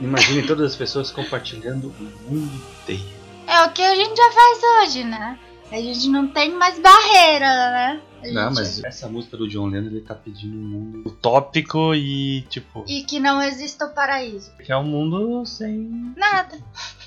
Imagine 0.01 0.43
todas 0.45 0.71
as 0.71 0.75
pessoas 0.75 1.11
compartilhando 1.11 1.87
o 1.99 2.03
mundo 2.31 2.51
inteiro. 2.81 3.03
É 3.47 3.61
o 3.65 3.71
que 3.71 3.81
a 3.81 3.95
gente 3.95 4.15
já 4.15 4.31
faz 4.31 4.59
hoje, 4.83 5.03
né? 5.03 5.37
A 5.71 5.75
gente 5.77 6.07
não 6.09 6.27
tem 6.27 6.51
mais 6.53 6.77
barreira, 6.79 7.45
né? 7.47 8.01
A 8.23 8.27
Não, 8.31 8.49
gente- 8.49 8.55
mas 8.55 8.83
essa 8.83 9.09
música 9.09 9.35
do 9.35 9.49
John 9.49 9.65
Lennon, 9.67 9.87
ele 9.87 10.01
tá 10.01 10.13
pedindo 10.15 10.55
um 10.55 10.61
mundo 10.69 11.09
utópico 11.09 11.93
e, 11.95 12.41
tipo, 12.49 12.85
E 12.87 13.03
que 13.03 13.19
não 13.19 13.41
exista 13.41 13.85
o 13.85 13.89
paraíso. 13.93 14.51
que 14.63 14.71
é 14.71 14.77
um 14.77 14.83
mundo 14.83 15.43
sem 15.45 16.13
Nada. 16.15 16.57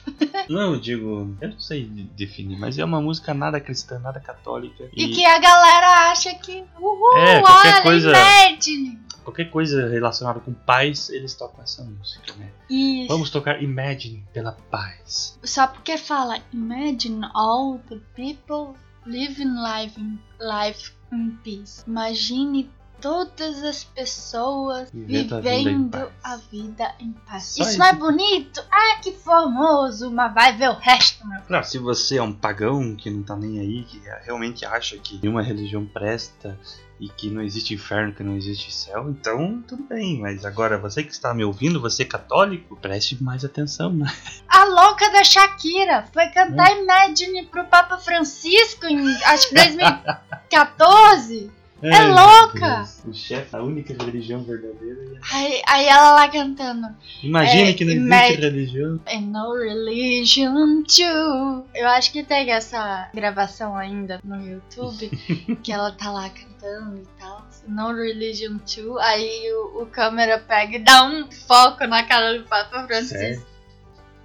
Não, 0.48 0.78
digo, 0.78 1.36
eu 1.40 1.48
não 1.50 1.58
sei 1.60 1.84
de- 1.84 2.04
definir, 2.04 2.56
mas 2.58 2.78
é 2.78 2.84
uma 2.84 3.00
música 3.00 3.34
nada 3.34 3.60
cristã, 3.60 3.98
nada 3.98 4.20
católica. 4.20 4.88
E, 4.94 5.08
que 5.08 5.24
a 5.24 5.38
galera 5.38 6.10
acha 6.12 6.32
que. 6.34 6.62
Uhul, 6.80 7.16
É, 7.18 7.40
qualquer 7.40 7.74
olha, 7.74 7.82
coisa- 7.82 8.10
Imagine. 8.12 8.98
qualquer 9.24 9.50
coisa 9.50 9.88
relacionada 9.88 10.38
com 10.40 10.52
paz, 10.52 11.10
eles 11.10 11.34
tocam 11.34 11.64
essa 11.64 11.82
música, 11.82 12.32
né? 12.38 12.48
Isso. 12.70 13.08
Vamos 13.08 13.30
tocar 13.30 13.60
Imagine 13.62 14.24
pela 14.32 14.52
paz. 14.70 15.36
Só 15.42 15.66
porque 15.66 15.98
fala 15.98 16.38
Imagine 16.52 17.26
all 17.34 17.80
the 17.88 17.98
people 18.14 18.78
living 19.04 19.54
life 19.60 20.00
in, 20.00 20.18
life 20.40 20.92
in 21.12 21.30
peace. 21.42 21.82
Imagine 21.88 22.70
todas 23.06 23.62
as 23.62 23.84
pessoas 23.84 24.90
Vivendo 24.92 25.36
a 25.36 25.40
vida 25.40 25.54
em 25.54 25.64
vivendo 25.64 25.90
paz. 25.92 26.10
a 26.24 26.36
vida 26.50 26.94
em 26.98 27.12
paz. 27.12 27.56
Isso 27.56 27.78
não 27.78 27.86
é 27.86 27.92
bonito? 27.92 28.60
Ah, 28.68 28.98
que 29.00 29.12
formoso! 29.12 30.10
Mas 30.10 30.34
vai 30.34 30.56
ver 30.56 30.70
o 30.70 30.74
resto, 30.74 31.24
meu. 31.24 31.40
Claro, 31.42 31.64
se 31.64 31.78
você 31.78 32.18
é 32.18 32.22
um 32.22 32.32
pagão 32.32 32.96
que 32.96 33.08
não 33.08 33.22
tá 33.22 33.36
nem 33.36 33.60
aí, 33.60 33.84
que 33.84 34.02
realmente 34.24 34.64
acha 34.64 34.98
que 34.98 35.20
nenhuma 35.22 35.40
religião 35.40 35.86
presta 35.86 36.58
e 36.98 37.08
que 37.08 37.30
não 37.30 37.42
existe 37.42 37.74
inferno, 37.74 38.12
que 38.12 38.24
não 38.24 38.36
existe 38.36 38.74
céu, 38.74 39.08
então 39.08 39.62
tudo 39.68 39.84
bem. 39.84 40.18
Mas 40.20 40.44
agora, 40.44 40.76
você 40.76 41.04
que 41.04 41.12
está 41.12 41.32
me 41.32 41.44
ouvindo, 41.44 41.80
você 41.80 42.02
é 42.02 42.06
católico, 42.06 42.74
preste 42.74 43.22
mais 43.22 43.44
atenção, 43.44 43.92
né? 43.92 44.12
A 44.48 44.64
louca 44.64 45.08
da 45.12 45.22
Shakira 45.22 46.06
foi 46.12 46.26
cantar 46.30 46.76
Imagine 46.76 47.46
pro 47.46 47.64
Papa 47.66 47.98
Francisco 47.98 48.86
em 48.86 48.98
acho 49.26 49.48
que 49.50 49.54
2014. 49.54 51.52
É 51.88 52.02
louca! 52.08 52.88
O 53.06 53.12
chefe, 53.14 53.54
a 53.54 53.62
única 53.62 53.94
religião 54.04 54.42
verdadeira. 54.42 55.20
Aí, 55.32 55.62
aí 55.66 55.86
ela 55.86 56.12
lá 56.12 56.28
cantando. 56.28 56.88
Imagine 57.22 57.70
É, 57.70 57.72
que 57.72 57.84
não 57.84 57.92
existe 57.92 58.06
imag- 58.06 58.40
religião. 58.40 59.00
And 59.06 59.20
no 59.20 59.54
religion 59.54 60.82
too. 60.84 61.66
Eu 61.74 61.88
acho 61.88 62.12
que 62.12 62.22
tem 62.22 62.50
essa 62.50 63.08
gravação 63.14 63.76
ainda 63.76 64.20
no 64.24 64.36
YouTube 64.44 65.08
que 65.62 65.72
ela 65.72 65.92
tá 65.92 66.10
lá 66.10 66.28
cantando 66.30 66.96
e 66.98 67.06
tal. 67.18 67.46
No 67.68 67.92
religion 67.94 68.58
too. 68.58 68.98
Aí 68.98 69.52
o, 69.52 69.82
o 69.82 69.86
câmera 69.86 70.38
pega 70.38 70.76
e 70.76 70.78
dá 70.78 71.04
um 71.04 71.30
foco 71.30 71.84
na 71.86 72.02
cara 72.04 72.38
do 72.38 72.44
Papa 72.44 72.86
Francisco. 72.86 73.18
Certo. 73.18 73.55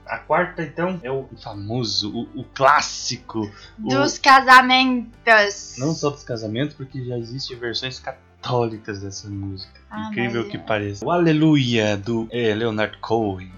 A 0.05 0.17
quarta, 0.17 0.61
então, 0.63 0.99
é 1.03 1.11
o 1.11 1.27
famoso, 1.41 2.11
o, 2.13 2.41
o 2.41 2.43
clássico. 2.53 3.49
o- 3.83 3.89
Dos 3.89 4.17
casamentos. 4.17 5.75
Não 5.77 5.93
só 5.93 6.09
dos 6.09 6.23
casamentos, 6.23 6.75
porque 6.75 7.03
já 7.05 7.17
existem 7.17 7.57
versões 7.57 7.99
católicas 7.99 9.01
dessa 9.01 9.29
música. 9.29 9.79
Ah, 9.89 10.09
Incrível 10.09 10.41
mas 10.43 10.51
que 10.51 10.57
é. 10.57 10.59
pareça. 10.59 11.05
O 11.05 11.11
Aleluia 11.11 11.95
do 11.97 12.27
é, 12.31 12.53
Leonard 12.53 12.97
Cohen. 12.99 13.51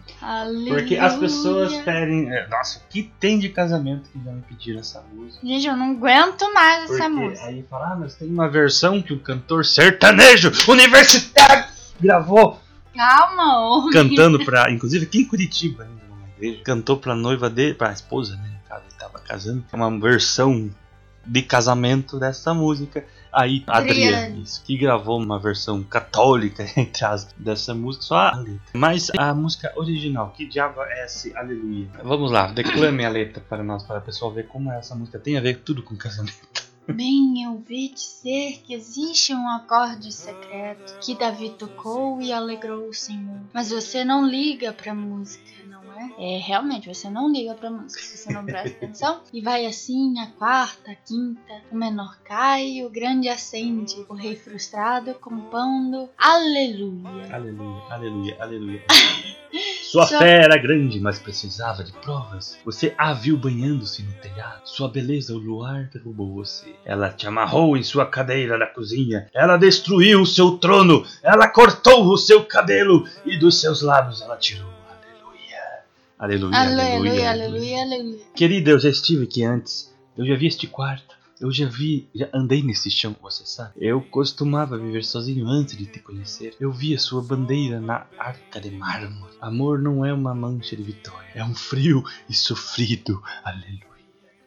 Porque 0.68 0.96
as 0.96 1.18
pessoas 1.18 1.68
Aleluia. 1.74 1.84
pedem. 1.84 2.32
é, 2.32 2.48
nossa, 2.48 2.80
o 2.80 2.82
que 2.90 3.04
tem 3.20 3.38
de 3.40 3.50
casamento 3.50 4.10
que 4.10 4.24
já 4.24 4.32
me 4.32 4.42
pediram 4.42 4.80
essa 4.80 5.04
música? 5.14 5.46
Gente, 5.46 5.68
eu 5.68 5.76
não 5.76 5.92
aguento 5.92 6.54
mais 6.54 6.86
Porque 6.88 7.02
essa 7.02 7.10
música. 7.10 7.46
aí 7.48 7.66
fala, 7.70 7.92
ah, 7.92 7.96
mas 7.98 8.16
tem 8.16 8.30
uma 8.30 8.48
versão 8.48 9.02
que 9.02 9.12
o 9.12 9.20
cantor 9.20 9.66
sertanejo 9.66 10.52
universitário 10.70 11.66
gravou 12.00 12.60
Calma, 12.96 13.60
ô. 13.70 13.90
cantando 13.90 14.44
pra. 14.46 14.72
Inclusive 14.72 15.06
aqui 15.06 15.20
em 15.22 15.26
Curitiba, 15.28 15.84
numa 15.84 16.03
igreja, 16.46 16.64
cantou 16.64 16.98
pra 16.98 17.16
noiva 17.16 17.50
dele, 17.50 17.74
pra 17.74 17.92
esposa, 17.92 18.36
né? 18.38 18.52
Ele 18.72 18.96
tava 18.98 19.20
casando. 19.20 19.64
É 19.72 19.76
uma 19.76 20.00
versão 20.00 20.70
de 21.26 21.42
casamento 21.42 22.20
dessa 22.20 22.54
música. 22.54 23.06
Aí, 23.32 23.64
Adriane. 23.66 24.16
Adriane, 24.16 24.44
que 24.66 24.78
gravou 24.78 25.20
uma 25.20 25.40
versão 25.40 25.82
católica, 25.84 26.66
entre 26.78 27.06
as 27.06 27.26
dessa 27.38 27.74
música, 27.74 28.06
só 28.06 28.16
a 28.16 28.36
letra. 28.36 28.62
Mas 28.74 29.10
a 29.18 29.34
música 29.34 29.72
original, 29.76 30.32
que 30.36 30.46
diabo 30.46 30.82
é 30.84 31.06
esse 31.06 31.36
Aleluia? 31.36 31.88
Vamos 32.04 32.32
lá, 32.32 32.48
declame 32.48 33.04
a 33.06 33.10
letra 33.10 33.44
para 33.48 33.64
nós, 33.64 33.84
para 33.84 34.00
o 34.00 34.02
pessoal 34.02 34.32
ver 34.32 34.48
como 34.48 34.72
essa 34.72 34.94
música 34.96 35.18
tem 35.18 35.38
a 35.38 35.42
ver 35.42 35.60
tudo 35.60 35.82
com 35.82 35.96
casamento. 35.96 36.64
Bem, 36.86 37.44
eu 37.44 37.54
ouvi 37.54 37.94
dizer 37.94 38.62
que 38.66 38.74
existe 38.74 39.34
um 39.34 39.48
acorde 39.48 40.12
secreto 40.12 41.00
que 41.00 41.16
Davi 41.16 41.52
tocou 41.52 42.22
e 42.22 42.34
alegrou 42.34 42.90
o 42.90 42.94
Senhor. 42.94 43.40
Mas 43.54 43.72
você 43.72 44.04
não 44.04 44.28
liga 44.28 44.74
pra 44.74 44.94
música, 44.94 45.50
não 45.66 45.83
é? 46.18 46.36
É, 46.36 46.40
realmente, 46.40 46.88
você 46.88 47.10
não 47.10 47.32
liga 47.32 47.54
pra 47.56 47.70
música, 47.70 48.02
você 48.02 48.32
não 48.34 48.46
presta 48.46 48.70
atenção. 48.78 49.22
E 49.34 49.42
vai 49.42 49.66
assim, 49.66 50.20
a 50.20 50.28
quarta, 50.28 50.92
a 50.92 50.96
quinta, 50.96 51.54
o 51.72 51.76
menor 51.76 52.18
cai, 52.24 52.84
o 52.84 52.90
grande 52.90 53.30
acende, 53.30 53.96
o 54.10 54.14
rei 54.14 54.36
frustrado 54.36 55.14
compondo 55.16 56.10
Aleluia. 56.18 57.36
Aleluia, 57.36 57.84
aleluia, 57.90 58.38
aleluia. 58.40 58.84
Sua 59.84 60.08
Só- 60.08 60.18
fé 60.18 60.44
era 60.44 60.58
grande, 60.58 61.00
mas 61.00 61.20
precisava 61.20 61.84
de 61.84 61.92
provas. 61.92 62.58
Você 62.66 62.96
a 62.98 63.14
viu 63.14 63.38
banhando-se 63.38 64.02
no 64.02 64.12
telhado. 64.14 64.62
Sua 64.66 64.90
beleza, 64.90 65.36
o 65.36 65.38
luar 65.38 65.88
derrubou 65.94 66.34
você. 66.34 66.74
Ela 66.84 67.12
te 67.12 67.28
amarrou 67.28 67.78
em 67.78 67.84
sua 67.84 68.04
cadeira 68.08 68.58
da 68.58 68.66
cozinha. 68.66 69.30
Ela 69.32 69.56
destruiu 69.56 70.22
o 70.22 70.26
seu 70.26 70.58
trono. 70.58 71.06
Ela 71.22 71.48
cortou 71.48 72.08
o 72.08 72.18
seu 72.18 72.44
cabelo. 72.44 73.08
E 73.24 73.38
dos 73.38 73.62
seus 73.62 73.84
lábios 73.84 74.24
ela 74.24 74.36
tirou. 74.36 74.68
Aleluia. 76.24 76.58
Aleluia, 76.58 76.86
Aleluia, 76.86 77.30
aleluia, 77.32 77.82
aleluia. 77.82 78.20
Querida, 78.34 78.72
eu 78.72 78.80
já 78.80 78.88
estive 78.88 79.26
aqui 79.26 79.44
antes. 79.44 79.94
Eu 80.18 80.26
já 80.26 80.36
vi 80.38 80.48
este 80.48 80.68
quarto. 80.68 81.18
Eu 81.42 81.52
já 81.52 81.66
vi, 81.66 82.08
já 82.16 82.30
andei 82.34 82.64
nesse 82.64 82.90
chão, 82.90 83.14
você 83.22 83.46
sabe. 83.46 83.72
Eu 83.76 84.00
costumava 84.00 84.78
viver 84.78 85.04
sozinho 85.04 85.46
antes 85.46 85.76
de 85.76 85.86
te 85.86 86.00
conhecer. 86.00 86.56
Eu 86.62 86.72
vi 86.72 86.96
a 86.96 86.98
sua 86.98 87.22
bandeira 87.22 87.82
na 87.82 88.06
arca 88.18 88.62
de 88.62 88.72
mármore. 88.72 89.34
Amor 89.42 89.80
não 89.80 90.06
é 90.06 90.14
uma 90.14 90.34
mancha 90.34 90.78
de 90.78 90.84
vitória, 90.84 91.28
é 91.36 91.44
um 91.44 91.54
frio 91.54 92.02
e 92.30 92.34
sofrido. 92.34 93.22
Aleluia. 93.44 93.94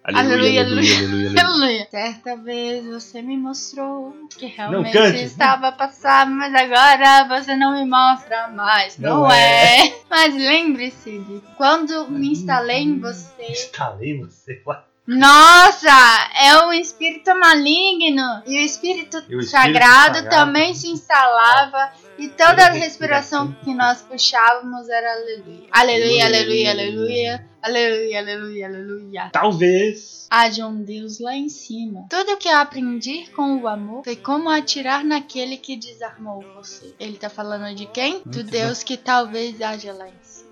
Aleluia, 0.02 0.62
aleluia, 0.62 0.96
aleluia. 0.96 1.40
aleluia. 1.42 1.88
Certa 1.90 2.36
vez 2.36 2.86
você 2.86 3.20
me 3.20 3.36
mostrou 3.36 4.14
que 4.38 4.46
realmente 4.46 4.96
estava 5.16 5.72
passado, 5.72 6.30
mas 6.30 6.54
agora 6.54 7.28
você 7.28 7.54
não 7.54 7.74
me 7.74 7.84
mostra 7.84 8.48
mais. 8.48 8.96
Não, 8.96 9.22
Não 9.22 9.30
é. 9.30 9.95
Mas 10.18 10.34
lembre-se 10.34 11.18
de 11.18 11.42
quando 11.58 12.10
me 12.10 12.28
instalei 12.28 12.84
em 12.84 12.98
você. 12.98 13.50
Instalei 13.50 14.18
você. 14.18 14.62
What? 14.64 14.82
Nossa, 15.06 15.88
é 16.34 16.62
um 16.64 16.72
espírito 16.72 17.30
maligno. 17.38 18.42
E 18.46 18.58
o 18.58 18.64
espírito, 18.64 19.18
E 19.28 19.36
o 19.36 19.40
espírito 19.40 19.50
sagrado, 19.50 20.16
sagrado. 20.16 20.28
também 20.30 20.74
se 20.74 20.88
instalava. 20.88 21.92
E 22.18 22.28
toda 22.28 22.66
a 22.66 22.70
respiração 22.70 23.52
que 23.62 23.72
nós 23.74 24.02
puxávamos 24.02 24.88
era 24.88 25.12
aleluia. 25.12 25.68
Aleluia, 25.70 26.24
aleluia, 26.24 26.70
aleluia. 26.70 27.46
Aleluia, 27.62 28.18
aleluia, 28.20 28.66
aleluia. 28.66 29.30
Talvez. 29.32 30.26
Haja 30.30 30.66
um 30.66 30.82
Deus 30.82 31.20
lá 31.20 31.34
em 31.34 31.48
cima. 31.48 32.06
Tudo 32.10 32.36
que 32.36 32.48
eu 32.48 32.56
aprendi 32.56 33.26
com 33.34 33.58
o 33.58 33.68
amor 33.68 34.02
foi 34.04 34.16
como 34.16 34.48
atirar 34.48 35.04
naquele 35.04 35.56
que 35.56 35.76
desarmou 35.76 36.44
você. 36.54 36.94
Ele 36.98 37.16
tá 37.16 37.28
falando 37.28 37.74
de 37.74 37.86
quem? 37.86 38.22
Do 38.24 38.42
Deus 38.42 38.82
que 38.82 38.96
talvez 38.96 39.60
haja 39.60 39.92
lá 39.92 40.08
em 40.08 40.14
cima. 40.22 40.45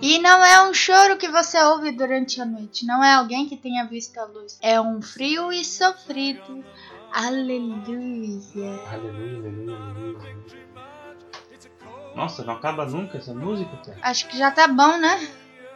E 0.00 0.18
não 0.18 0.44
é 0.44 0.68
um 0.68 0.74
choro 0.74 1.16
que 1.16 1.28
você 1.28 1.58
ouve 1.62 1.92
durante 1.92 2.40
a 2.40 2.44
noite. 2.44 2.84
Não 2.84 3.02
é 3.02 3.14
alguém 3.14 3.48
que 3.48 3.56
tenha 3.56 3.84
visto 3.84 4.18
a 4.18 4.24
luz. 4.24 4.58
É 4.60 4.80
um 4.80 5.00
frio 5.00 5.52
e 5.52 5.64
sofrido. 5.64 6.64
Aleluia. 7.12 8.40
Aleluia, 8.90 9.48
aleluia, 9.48 9.76
aleluia. 9.76 10.44
Nossa, 12.14 12.44
não 12.44 12.54
acaba 12.54 12.84
nunca 12.86 13.18
essa 13.18 13.34
música, 13.34 13.76
cara. 13.84 13.98
Acho 14.02 14.28
que 14.28 14.38
já 14.38 14.50
tá 14.50 14.68
bom, 14.68 14.98
né? 14.98 15.28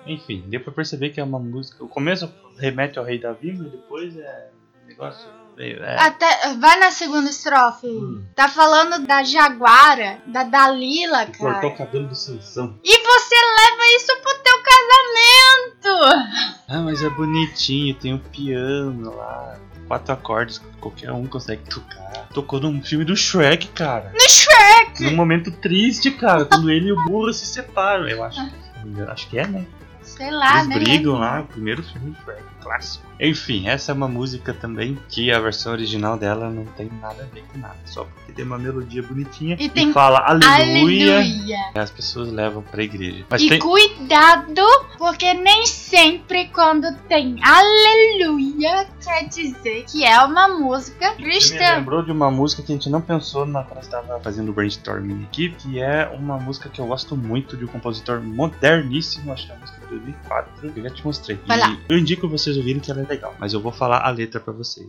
Enfim, 0.06 0.44
deu 0.46 0.60
pra 0.60 0.72
perceber 0.72 1.10
que 1.10 1.20
é 1.20 1.24
uma 1.24 1.38
música. 1.38 1.84
O 1.84 1.88
começo 1.88 2.32
remete 2.56 2.98
ao 2.98 3.04
Rei 3.04 3.18
Davi, 3.18 3.52
mas 3.52 3.70
depois 3.70 4.16
é. 4.16 4.50
um 4.84 4.86
negócio. 4.88 5.28
Meio- 5.58 5.82
É. 5.84 6.00
Até, 6.00 6.54
vai 6.54 6.78
na 6.78 6.90
segunda 6.90 7.28
estrofe. 7.28 7.86
Hum. 7.86 8.24
Tá 8.34 8.48
falando 8.48 9.04
da 9.06 9.22
Jaguara, 9.24 10.18
da 10.26 10.44
Dalila, 10.44 11.26
cara. 11.26 11.36
cortou 11.36 11.70
o 11.70 11.76
cabelo 11.76 12.06
do 12.08 12.14
Sansão. 12.14 12.78
E 12.84 12.98
você 13.02 13.34
leva 13.34 13.96
isso 13.96 14.16
pro 14.22 14.38
teu 14.42 14.62
casamento! 14.62 16.48
Ah, 16.68 16.78
mas 16.82 17.02
é 17.02 17.10
bonitinho, 17.10 17.94
tem 17.94 18.14
um 18.14 18.18
piano 18.18 19.14
lá. 19.16 19.56
Quatro 19.86 20.12
acordes 20.12 20.58
que 20.58 20.66
qualquer 20.80 21.10
um 21.12 21.26
consegue 21.26 21.62
tocar. 21.70 22.28
Tocou 22.34 22.60
num 22.60 22.82
filme 22.82 23.06
do 23.06 23.16
Shrek, 23.16 23.68
cara. 23.68 24.12
No 24.12 24.28
Shrek! 24.28 25.02
Num 25.02 25.16
momento 25.16 25.50
triste, 25.50 26.10
cara, 26.10 26.44
quando 26.44 26.70
ele 26.70 26.88
e 26.88 26.92
o 26.92 27.04
burro 27.04 27.32
se 27.32 27.46
separam. 27.46 28.06
Eu 28.06 28.22
acho. 28.22 28.38
me 28.84 28.90
engano, 28.90 29.10
Acho 29.10 29.26
que 29.28 29.38
é, 29.38 29.46
né? 29.46 29.64
Sei 30.02 30.30
lá, 30.30 30.56
Eles 30.58 30.68
né? 30.68 30.78
brigam 30.78 31.18
lá, 31.18 31.40
o 31.40 31.44
primeiro 31.46 31.82
filme 31.82 32.10
do 32.10 32.16
Shrek, 32.22 32.42
clássico. 32.68 33.08
Enfim, 33.20 33.66
essa 33.66 33.90
é 33.90 33.94
uma 33.94 34.06
música 34.06 34.54
também 34.54 34.96
que 35.08 35.32
a 35.32 35.40
versão 35.40 35.72
original 35.72 36.16
dela 36.16 36.50
não 36.50 36.64
tem 36.64 36.88
nada 37.00 37.22
a 37.24 37.34
ver 37.34 37.42
com 37.52 37.58
nada. 37.58 37.74
Só 37.86 38.04
porque 38.04 38.30
tem 38.32 38.44
uma 38.44 38.58
melodia 38.58 39.02
bonitinha 39.02 39.56
E 39.58 39.64
e, 39.64 39.68
tem 39.68 39.92
fala 39.92 40.18
aleluia, 40.20 41.16
Aleluia! 41.16 41.56
e 41.74 41.78
as 41.78 41.90
pessoas 41.90 42.30
levam 42.30 42.62
pra 42.62 42.82
igreja. 42.84 43.24
Mas 43.28 43.42
E 43.42 43.48
tem. 43.48 43.58
cuidado, 43.58 44.62
porque 44.98 45.34
nem 45.34 45.66
sempre 45.66 46.46
quando 46.48 46.94
tem 47.08 47.36
aleluia 47.42 48.86
quer 49.02 49.26
dizer 49.28 49.84
que 49.90 50.04
é 50.04 50.20
uma 50.22 50.46
música 50.48 51.10
Você 51.10 51.16
me 51.16 51.22
cristã. 51.24 51.74
lembrou 51.76 52.02
de 52.04 52.12
uma 52.12 52.30
música 52.30 52.62
que 52.62 52.70
a 52.70 52.74
gente 52.74 52.88
não 52.90 53.00
pensou 53.00 53.46
na 53.46 53.62
quando 53.64 53.82
estava 53.82 54.20
fazendo 54.20 54.50
o 54.50 54.52
brainstorming 54.52 55.24
aqui, 55.24 55.50
que 55.50 55.80
é 55.80 56.06
uma 56.14 56.38
música 56.38 56.68
que 56.68 56.80
eu 56.80 56.86
gosto 56.86 57.16
muito 57.16 57.56
de 57.56 57.64
um 57.64 57.68
compositor 57.68 58.20
moderníssimo, 58.20 59.32
acho 59.32 59.46
que 59.46 59.52
é 59.52 59.56
a 59.56 59.58
música 59.58 59.80
de 59.80 59.86
2004, 59.88 60.70
que 60.72 60.78
eu 60.78 60.82
já 60.84 60.90
te 60.90 61.04
mostrei. 61.04 61.38
Vai 61.46 61.56
e 61.56 61.60
lá. 61.60 61.76
eu 61.88 61.98
indico 61.98 62.28
vocês 62.28 62.57
ouvirem 62.58 62.80
que 62.80 62.90
ela 62.90 63.02
é 63.02 63.06
legal, 63.06 63.34
mas 63.38 63.52
eu 63.52 63.60
vou 63.60 63.72
falar 63.72 64.06
a 64.06 64.10
letra 64.10 64.40
pra 64.40 64.52
vocês. 64.52 64.88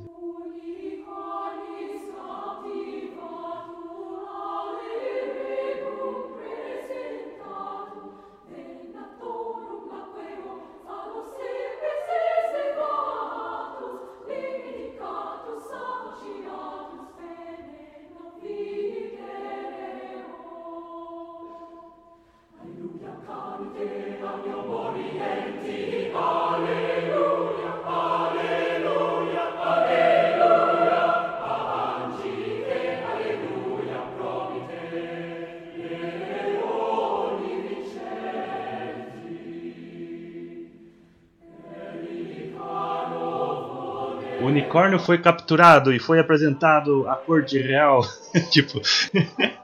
Unicórnio 44.69 44.99
foi 44.99 45.17
capturado 45.17 45.91
e 45.91 45.99
foi 45.99 46.19
apresentado 46.19 47.07
à 47.09 47.15
corte 47.15 47.57
real. 47.57 48.01
tipo, 48.51 48.79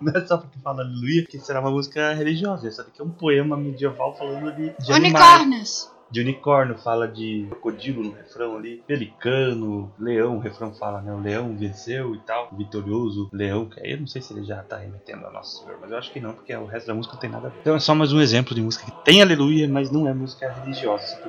não 0.01 0.13
é 0.13 0.25
só 0.25 0.37
porque 0.37 0.57
fala 0.59 0.81
aleluia 0.81 1.23
que 1.25 1.37
será 1.37 1.61
uma 1.61 1.69
música 1.69 2.13
religiosa. 2.13 2.67
Essa 2.67 2.83
daqui 2.83 2.99
é 2.99 3.03
um 3.03 3.09
poema 3.09 3.55
medieval 3.55 4.17
falando 4.17 4.51
de, 4.51 4.75
de 4.79 4.91
animais. 4.91 5.23
Unicórnios. 5.23 5.95
De 6.09 6.21
unicórnio, 6.21 6.77
fala 6.77 7.07
de 7.07 7.47
crocodilo 7.49 8.03
no 8.03 8.11
refrão 8.11 8.57
ali, 8.57 8.83
pelicano, 8.85 9.91
leão, 9.99 10.37
o 10.37 10.39
refrão 10.39 10.73
fala, 10.73 11.01
né? 11.01 11.11
O 11.11 11.19
leão 11.19 11.55
venceu 11.57 12.13
e 12.13 12.19
tal, 12.19 12.34
vitorioso, 12.55 13.29
leão, 13.31 13.65
que 13.65 13.79
aí 13.79 13.91
eu 13.91 13.99
não 13.99 14.07
sei 14.07 14.21
se 14.21 14.33
ele 14.33 14.45
já 14.45 14.61
tá 14.63 14.77
remetendo 14.77 15.25
a 15.25 15.31
Nosso 15.31 15.61
Senhor, 15.61 15.77
mas 15.81 15.91
eu 15.91 15.97
acho 15.97 16.11
que 16.11 16.19
não, 16.19 16.33
porque 16.33 16.55
o 16.55 16.65
resto 16.65 16.87
da 16.87 16.93
música 16.93 17.13
não 17.13 17.21
tem 17.21 17.29
nada 17.29 17.47
a 17.47 17.49
ver. 17.49 17.57
Então 17.61 17.75
é 17.75 17.79
só 17.79 17.93
mais 17.95 18.11
um 18.13 18.19
exemplo 18.19 18.53
de 18.55 18.61
música 18.61 18.85
que 18.85 19.05
tem 19.05 19.21
aleluia, 19.21 19.67
mas 19.67 19.91
não 19.91 20.07
é 20.07 20.13
música 20.13 20.51
religiosa. 20.51 21.19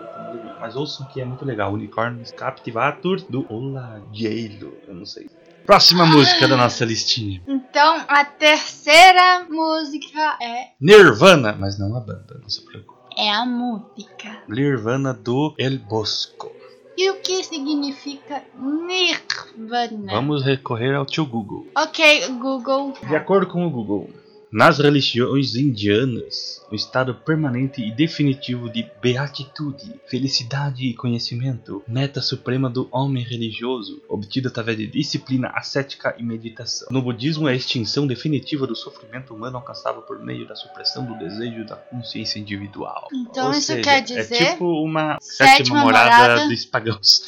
Mas 0.61 0.74
ouçam 0.77 1.07
que 1.07 1.20
é 1.20 1.24
muito 1.24 1.45
legal, 1.45 1.72
Unicórnios 1.72 2.31
Captivator 2.33 3.20
do 3.29 3.47
Oladielo, 3.53 4.72
eu 4.87 4.95
não 4.95 5.05
sei. 5.07 5.29
Próxima 5.64 6.07
música 6.07 6.47
da 6.47 6.57
nossa 6.57 6.85
listinha. 6.85 7.43
Então, 7.47 8.05
a 8.07 8.24
terceira 8.24 9.45
música 9.51 10.39
é, 10.41 10.68
Nirvana, 10.81 11.57
mas 11.59 11.77
não 11.79 11.97
a 11.97 12.01
banda, 12.01 12.39
não 12.41 12.49
se 12.49 12.64
preocupe. 12.64 12.97
é 13.18 13.31
a 13.33 13.45
música. 13.45 14.43
Nirvana 14.49 15.12
do 15.12 15.55
El 15.59 15.79
Bosco. 15.79 16.53
E 16.97 17.11
o 17.11 17.16
que 17.20 17.44
significa 17.44 18.42
Nirvana? 18.59 20.12
Vamos 20.12 20.42
recorrer 20.42 20.94
ao 20.94 21.05
tio 21.05 21.26
Google. 21.26 21.66
Ok, 21.76 22.28
Google. 22.38 22.94
De 23.07 23.14
acordo 23.14 23.47
com 23.49 23.66
o 23.66 23.70
Google, 23.70 24.09
nas 24.51 24.78
religiões 24.78 25.55
indianas, 25.55 26.64
o 26.70 26.74
estado 26.74 27.14
permanente 27.14 27.82
e 27.82 27.92
definitivo 27.92 28.70
de 28.70 28.88
beatitude, 29.01 30.01
felicidade 30.07 30.86
e 30.86 30.94
conhecimento, 30.94 31.82
meta 31.86 32.20
suprema 32.22 32.70
do 32.70 32.88
homem 32.90 33.22
religioso, 33.22 34.03
obtido 34.09 34.49
através 34.49 34.78
de 34.78 34.86
disciplina 34.86 35.49
ascética 35.55 36.14
e 36.18 36.22
meditação. 36.22 36.88
No 36.90 37.03
budismo, 37.03 37.49
é 37.49 37.53
a 37.53 37.57
extinção 37.57 38.07
definitiva 38.07 38.66
do 38.66 38.76
sofrimento 38.76 39.34
humano 39.34 39.57
alcançável 39.57 40.03
por 40.03 40.18
meio 40.20 40.47
da 40.47 40.55
supressão 40.55 41.05
do 41.05 41.18
desejo 41.18 41.64
da 41.66 41.76
consciência 41.76 42.38
individual. 42.38 43.09
Então 43.12 43.47
Ou 43.47 43.53
isso 43.53 43.66
seja, 43.66 43.82
quer 43.82 44.01
dizer 44.03 44.42
É 44.42 44.53
tipo 44.53 44.66
uma 44.82 45.18
sétima 45.20 45.57
sétima 45.57 45.82
morada, 45.82 46.16
morada. 46.16 46.49
dos 46.49 46.64
pagãos. 46.64 47.22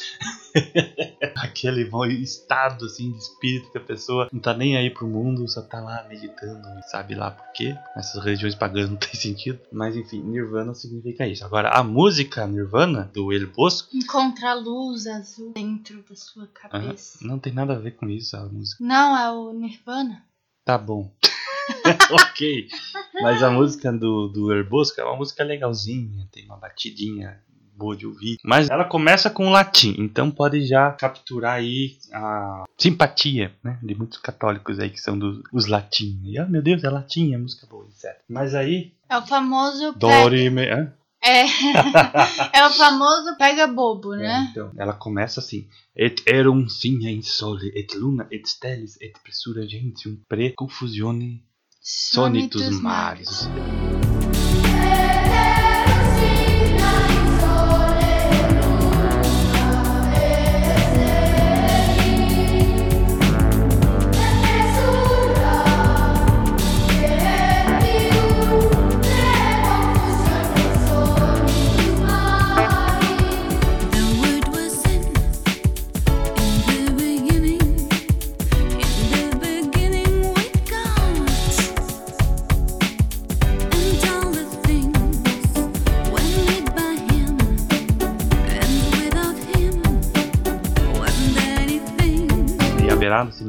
Aquele 1.35 1.85
bom 1.85 2.05
estado 2.05 2.85
assim 2.85 3.11
de 3.11 3.17
espírito 3.19 3.71
que 3.71 3.77
a 3.77 3.81
pessoa 3.81 4.27
não 4.31 4.39
tá 4.39 4.53
nem 4.53 4.75
aí 4.75 4.89
pro 4.89 5.07
mundo, 5.07 5.47
só 5.47 5.61
tá 5.61 5.79
lá 5.79 6.05
meditando, 6.09 6.67
sabe 6.89 7.08
lá 7.15 7.31
por 7.31 7.51
quê? 7.53 7.75
Essas 7.95 8.23
religiões 8.23 8.55
pagãs 8.55 8.89
não 8.89 8.97
tem 8.97 9.13
sentido. 9.13 9.59
Mas 9.71 9.95
enfim, 9.95 10.21
Nirvana 10.21 10.73
significa 10.73 11.27
isso. 11.27 11.45
Agora, 11.45 11.69
a 11.69 11.83
música 11.83 12.45
Nirvana, 12.47 13.09
do 13.13 13.31
El 13.33 13.47
Bosco, 13.47 13.89
encontra 13.95 14.51
a 14.51 14.53
luz 14.53 15.07
azul 15.07 15.53
dentro 15.53 16.03
da 16.09 16.15
sua 16.15 16.43
ah, 16.43 16.69
cabeça. 16.69 17.19
não 17.21 17.39
tem 17.39 17.53
nada 17.53 17.73
a 17.73 17.79
ver 17.79 17.91
com 17.91 18.09
isso, 18.09 18.35
a 18.35 18.45
música. 18.45 18.83
Não, 18.83 19.17
é 19.17 19.31
o 19.31 19.53
Nirvana. 19.53 20.23
Tá 20.63 20.77
bom. 20.77 21.11
ok. 22.11 22.67
Mas 23.21 23.43
a 23.43 23.49
música 23.49 23.91
do, 23.91 24.27
do 24.27 24.53
El 24.53 24.67
Bosco 24.67 24.99
é 24.99 25.03
uma 25.03 25.15
música 25.15 25.43
legalzinha, 25.43 26.27
tem 26.31 26.45
uma 26.45 26.57
batidinha 26.57 27.41
boa 27.79 27.95
de 27.95 28.05
ouvir. 28.05 28.37
Mas 28.43 28.69
ela 28.69 28.83
começa 28.83 29.29
com 29.29 29.49
latim, 29.49 29.95
então 29.97 30.29
pode 30.29 30.65
já 30.67 30.91
capturar 30.91 31.53
aí 31.55 31.97
a 32.13 32.65
simpatia 32.77 33.53
né, 33.63 33.79
de 33.81 33.95
muitos 33.95 34.17
católicos 34.17 34.79
aí 34.79 34.89
que 34.89 34.99
são 34.99 35.17
dos 35.17 35.41
os 35.53 35.65
latim. 35.67 36.19
E, 36.25 36.37
ah, 36.37 36.45
meu 36.45 36.61
Deus, 36.61 36.83
é 36.83 36.89
latim, 36.89 37.33
é 37.33 37.37
música 37.37 37.65
boa, 37.65 37.85
etc. 37.85 38.17
Mas 38.27 38.53
aí, 38.53 38.91
É 39.09 39.17
o 39.17 39.25
famoso 39.25 39.93
pega... 39.93 40.21
Dori... 40.21 40.49
Me... 40.49 40.69
hã? 40.69 40.93
É. 41.21 41.43
é 42.59 42.65
o 42.65 42.69
famoso 42.69 43.35
pega 43.37 43.67
bobo, 43.67 44.13
É, 44.13 44.19
né? 44.19 44.47
então, 44.51 44.71
ela 44.77 44.93
começa 44.93 45.41
assim: 45.41 45.67
Et 45.95 46.23
erum 46.25 46.69
signa 46.69 47.09
in 47.09 47.21
sole, 47.21 47.71
et 47.75 47.93
luna, 47.93 48.25
et 48.31 48.47
stellis, 48.47 48.95
et 49.01 49.13
pressura 49.21 49.67
gentium, 49.67 50.17
pre 50.29 50.51
confusione 50.51 51.43
sonitus 51.81 52.79
maris. 52.79 53.49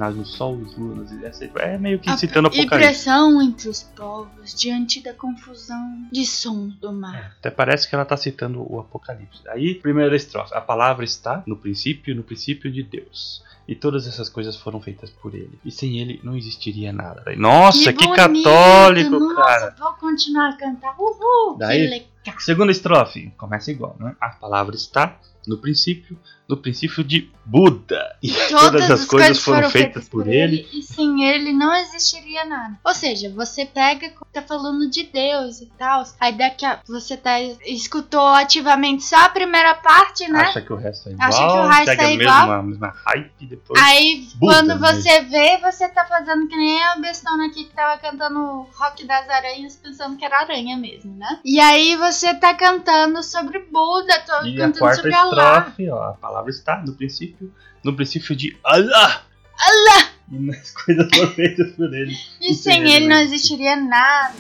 Sinais 0.01 0.17
no 0.17 0.25
sol, 0.25 0.55
os 0.57 0.75
lunas, 0.77 1.11
é 1.57 1.79
meio 1.79 1.99
que 1.99 2.09
A- 2.09 2.17
citando 2.17 2.49
E 2.49 2.61
Apocalipse. 2.61 2.77
pressão 2.79 3.43
entre 3.43 3.69
os 3.69 3.83
povos 3.83 4.55
diante 4.55 5.03
da 5.03 5.13
confusão 5.13 6.07
de 6.11 6.25
sons 6.25 6.75
do 6.77 6.91
mar. 6.93 7.37
Até 7.39 7.51
parece 7.51 7.87
que 7.89 7.95
ela 7.95 8.05
está 8.05 8.17
citando 8.17 8.61
o 8.73 8.81
Apocalipse. 8.81 9.43
Aí, 9.49 9.75
primeira 9.75 10.17
estrofe. 10.17 10.55
A 10.55 10.61
palavra 10.61 11.05
está 11.05 11.43
no 11.47 11.57
princípio, 11.57 12.15
no 12.17 12.23
princípio 12.23 12.73
de 12.73 12.83
Deus. 12.83 13.43
E 13.71 13.75
todas 13.77 14.07
essas 14.09 14.29
coisas 14.29 14.57
foram 14.57 14.81
feitas 14.81 15.11
por 15.11 15.33
ele. 15.33 15.57
E 15.65 15.71
sem 15.71 16.01
ele 16.01 16.21
não 16.25 16.37
existiria 16.37 16.93
nada. 16.93 17.23
Daí, 17.25 17.37
Nossa, 17.37 17.93
que, 17.93 18.05
bonito! 18.05 18.17
católico, 18.17 19.11
Nossa, 19.21 19.35
cara. 19.37 19.77
vou 19.79 19.93
continuar 19.93 20.49
a 20.51 20.57
cantar. 20.57 20.95
Uhul! 20.99 21.57
Daí- 21.57 21.85
Que 21.85 21.89
legal. 21.89 22.41
Segunda 22.41 22.73
estrofe. 22.73 23.33
Começa 23.39 23.71
igual, 23.71 23.97
né? 24.01 24.15
A 24.21 24.29
palavra 24.31 24.75
está 24.75 25.17
no 25.47 25.57
princípio, 25.57 26.19
no 26.47 26.55
princípio 26.57 27.03
de 27.03 27.31
Buda. 27.47 28.15
E 28.23 28.31
todas, 28.51 28.91
as 28.91 29.05
coisas 29.07 29.43
foram 29.43 29.71
feitas 29.71 30.07
por 30.09 30.29
ele. 30.29 30.69
E 30.73 30.83
sem 30.83 31.25
ele 31.25 31.51
não 31.53 31.75
existiria 31.75 32.45
nada. 32.45 32.79
Ou 32.85 32.95
seja, 32.95 33.31
você 33.31 33.65
pega, 33.65 34.13
tá 34.33 34.43
falando 34.43 34.89
de 34.91 35.05
Deus 35.05 35.61
e 35.63 35.67
tal. 35.79 36.05
Aí 36.21 36.37
daqui 36.37 36.65
a 36.67 36.81
você 36.87 37.17
tá 37.17 37.41
escutou 37.65 38.27
ativamente 38.29 39.03
só 39.03 39.17
a 39.25 39.29
primeira 39.31 39.75
parte, 39.77 40.29
né? 40.31 40.41
Acha 40.43 40.61
que 40.61 40.73
o 40.73 40.77
resto 40.77 41.09
é 41.09 41.13
igual, 41.13 41.29
Acha 41.29 41.39
que 41.39 41.59
o 41.59 41.67
resto 41.69 41.89
é 42.03 42.05
a 42.05 42.13
igual. 42.13 42.47
mesma, 42.47 42.63
mesma 42.63 42.95
hype 43.07 43.47
depois. 43.61 43.81
Aí, 43.83 44.27
quando 44.39 44.79
mesmo. 44.79 44.81
você 44.87 45.21
vê, 45.23 45.59
você 45.59 45.89
tá 45.89 46.05
fazendo 46.07 46.47
que 46.49 46.57
nem 46.57 46.83
a 46.85 46.97
bestona 46.97 47.47
aqui 47.47 47.65
que 47.65 47.75
tava 47.75 47.99
cantando 48.01 48.67
Rock 48.75 49.07
das 49.07 49.29
Aranhas, 49.29 49.77
pensando 49.77 50.17
que 50.17 50.25
era 50.25 50.41
aranha 50.41 50.77
mesmo, 50.77 51.17
né? 51.17 51.39
E 51.45 51.61
aí 51.61 51.97
você 51.97 52.35
tá 52.35 52.55
cantando 52.55 53.23
sobre 53.23 53.59
Buda, 53.71 54.21
tô 54.27 54.47
E 54.47 54.55
a 54.57 54.67
cantando 54.67 54.79
quarta 54.79 54.97
sobre 54.97 55.15
Allah. 55.15 55.59
estrofe, 55.59 55.91
ó, 55.91 56.03
a 56.11 56.13
palavra 56.15 56.51
está 56.51 56.83
no 56.85 56.95
princípio, 56.95 57.53
no 57.85 57.95
princípio 57.95 58.35
de 58.35 58.59
Allah. 58.65 59.23
Allah! 59.59 60.11
E 60.33 60.51
as 60.51 60.71
coisas 60.85 61.09
foram 61.15 61.31
feitas 61.33 61.73
por 61.75 61.93
ele. 61.93 62.17
E 62.41 62.53
E 62.53 62.55
sem 62.55 62.81
ele 62.83 62.93
ele 62.93 63.09
não 63.09 63.17
não 63.17 63.23
existiria 63.23 63.77
nada. 63.77 64.35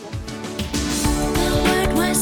The 0.73 1.97
word 1.97 1.99
was 1.99 2.19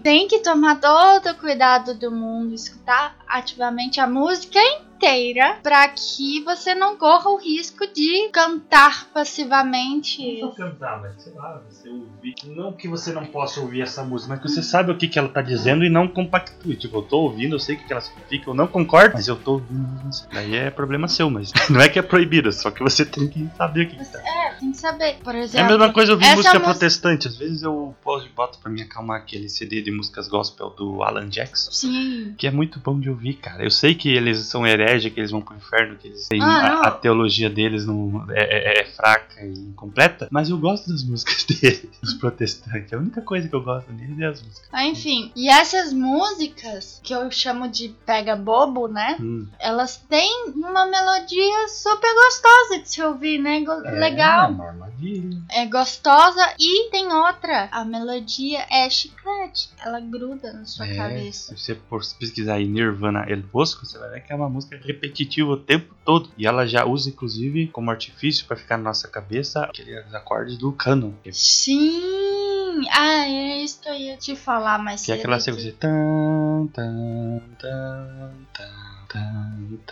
tem 0.00 0.26
que 0.26 0.40
tomar 0.40 0.80
todo 0.80 1.30
o 1.30 1.34
cuidado 1.36 1.94
do 1.94 2.10
mundo, 2.10 2.54
escutar 2.54 3.16
ativamente 3.30 4.00
a 4.00 4.06
música 4.06 4.58
inteira 4.60 5.58
para 5.62 5.88
que 5.88 6.42
você 6.44 6.74
não 6.74 6.94
corra 6.96 7.30
o 7.30 7.36
risco 7.38 7.86
de 7.86 8.28
cantar 8.30 9.06
passivamente. 9.14 10.40
Não 10.40 10.52
cantar, 10.54 11.00
mas 11.00 11.22
sei 11.22 11.32
lá, 11.34 11.62
você 11.68 11.88
ouvir. 11.88 12.34
Não 12.46 12.72
que 12.72 12.86
você 12.88 13.12
não 13.12 13.24
possa 13.24 13.60
ouvir 13.60 13.80
essa 13.82 14.02
música, 14.04 14.34
mas 14.34 14.42
que 14.42 14.48
você 14.48 14.62
sabe 14.62 14.90
o 14.92 14.96
que, 14.98 15.08
que 15.08 15.18
ela 15.18 15.28
tá 15.28 15.40
dizendo 15.40 15.84
e 15.84 15.88
não 15.90 16.06
compactue. 16.06 16.76
Tipo, 16.76 16.98
eu 16.98 17.02
tô 17.02 17.18
ouvindo, 17.20 17.54
eu 17.54 17.58
sei 17.58 17.76
o 17.76 17.78
que, 17.78 17.86
que 17.86 17.92
ela 17.92 18.02
significa, 18.02 18.50
eu 18.50 18.54
não 18.54 18.66
concordo, 18.66 19.14
mas 19.14 19.26
eu 19.28 19.36
tô 19.36 19.52
ouvindo. 19.54 19.90
Daí 20.32 20.54
é 20.56 20.70
problema 20.70 21.08
seu, 21.08 21.30
mas 21.30 21.50
não 21.70 21.80
é 21.80 21.88
que 21.88 21.98
é 21.98 22.02
proibido, 22.02 22.52
só 22.52 22.70
que 22.70 22.82
você 22.82 23.04
tem 23.04 23.26
que 23.28 23.48
saber 23.56 23.86
o 23.86 23.88
que, 23.90 23.96
que 23.96 24.04
tá. 24.04 24.18
É, 24.18 24.54
tem 24.54 24.70
que 24.70 24.76
saber. 24.76 25.16
Por 25.24 25.34
É 25.34 25.38
a 25.38 25.42
exemplo, 25.44 25.68
mesma 25.78 25.92
coisa 25.92 26.12
ouvir 26.12 26.24
música 26.36 26.52
música- 26.54 26.60
protestante. 26.60 27.28
Às 27.28 27.36
vezes 27.36 27.62
eu 27.62 27.94
posso- 28.02 28.28
boto 28.36 28.58
pra 28.58 28.70
me 28.70 28.82
acalmar 28.82 29.18
aquele 29.20 29.48
CD 29.48 29.80
de 29.82 29.90
músicas 29.90 30.28
gospel 30.28 30.70
do 30.70 31.02
Alan 31.02 31.28
Jackson. 31.28 31.70
Sim. 31.72 32.34
Que 32.36 32.46
é 32.46 32.50
muito 32.50 32.78
bom 32.80 32.98
de 33.00 33.08
ouvir, 33.08 33.19
cara. 33.34 33.62
Eu 33.64 33.70
sei 33.70 33.94
que 33.94 34.08
eles 34.08 34.38
são 34.46 34.66
hereges, 34.66 35.12
que 35.12 35.20
eles 35.20 35.30
vão 35.30 35.40
pro 35.40 35.56
inferno, 35.56 35.96
que 35.96 36.08
eles 36.08 36.26
têm 36.28 36.40
Ah, 36.42 36.80
a, 36.84 36.88
a 36.88 36.90
teologia 36.90 37.48
deles 37.50 37.86
não, 37.86 38.24
é, 38.30 38.78
é- 38.78 38.80
é 38.80 38.84
fraca 38.84 39.44
e 39.44 39.52
incompleta, 39.52 40.28
mas 40.30 40.50
eu 40.50 40.58
gosto 40.58 40.88
das 40.90 41.02
músicas 41.04 41.44
deles, 41.48 41.88
dos 42.02 42.14
protestantes. 42.14 42.92
A 42.92 42.96
única 42.98 43.20
coisa 43.22 43.48
que 43.48 43.54
eu 43.54 43.62
gosto 43.62 43.90
deles 43.92 44.18
é 44.18 44.26
as 44.26 44.42
músicas. 44.42 44.68
Ah, 44.72 44.84
Enfim, 44.86 45.32
e 45.36 45.48
essas 45.48 45.92
músicas, 45.92 47.00
que 47.02 47.12
eu 47.12 47.30
chamo 47.30 47.68
de 47.68 47.88
pega 48.06 48.36
bobo, 48.36 48.86
né? 48.88 49.16
Hum, 49.20 49.46
Elas 49.58 49.96
têm 50.08 50.46
uma 50.54 50.86
melodia 50.86 51.68
super 51.68 52.14
gostosa 52.14 52.82
de 52.82 52.88
se 52.88 53.02
ouvir, 53.02 53.38
né? 53.38 53.60
Go- 53.60 53.84
é 53.84 53.90
Legal. 53.90 54.60
armadilha. 54.62 55.38
É 55.50 55.66
gostosa. 55.66 56.54
E 56.58 56.90
tem 56.90 57.12
outra. 57.12 57.68
A 57.72 57.84
melodia 57.84 58.64
é 58.70 58.88
chiclete. 58.88 59.70
Ela 59.84 60.00
gruda 60.00 60.52
na 60.52 60.64
sua 60.64 60.86
É, 60.86 60.96
cabeça. 60.96 61.56
se 61.56 61.58
você 61.74 61.78
pesquisar 62.18 62.54
aí 62.54 62.66
Nirvana 62.68 63.09
El 63.28 63.42
Bosco, 63.42 63.84
você 63.84 63.98
vai 63.98 64.10
ver 64.10 64.20
que 64.22 64.32
é 64.32 64.36
uma 64.36 64.48
música 64.48 64.78
repetitiva 64.82 65.50
o 65.50 65.56
tempo 65.56 65.94
todo. 66.04 66.30
E 66.36 66.46
ela 66.46 66.66
já 66.66 66.84
usa, 66.84 67.08
inclusive, 67.10 67.68
como 67.68 67.90
artifício 67.90 68.46
pra 68.46 68.56
ficar 68.56 68.76
na 68.76 68.84
nossa 68.84 69.08
cabeça 69.08 69.64
aqueles 69.64 70.12
acordes 70.14 70.56
do 70.56 70.72
canon. 70.72 71.12
Que 71.22 71.32
Sim! 71.32 72.86
Ah, 72.90 73.26
é 73.26 73.62
isso 73.62 73.80
que 73.80 73.88
eu 73.88 73.94
ia 73.94 74.16
te 74.16 74.34
falar 74.36 74.78
mais 74.78 75.04
que 75.04 75.12
é 75.12 75.14
cedo. 75.14 75.20
aquela 75.20 75.36
aqui. 75.36 75.44
sequência. 75.44 75.74
Tan, 75.78 76.68
tan, 76.72 77.40
tan, 77.58 77.58
tan, 77.58 78.30
tan, 78.52 78.66
tan. 78.66 78.89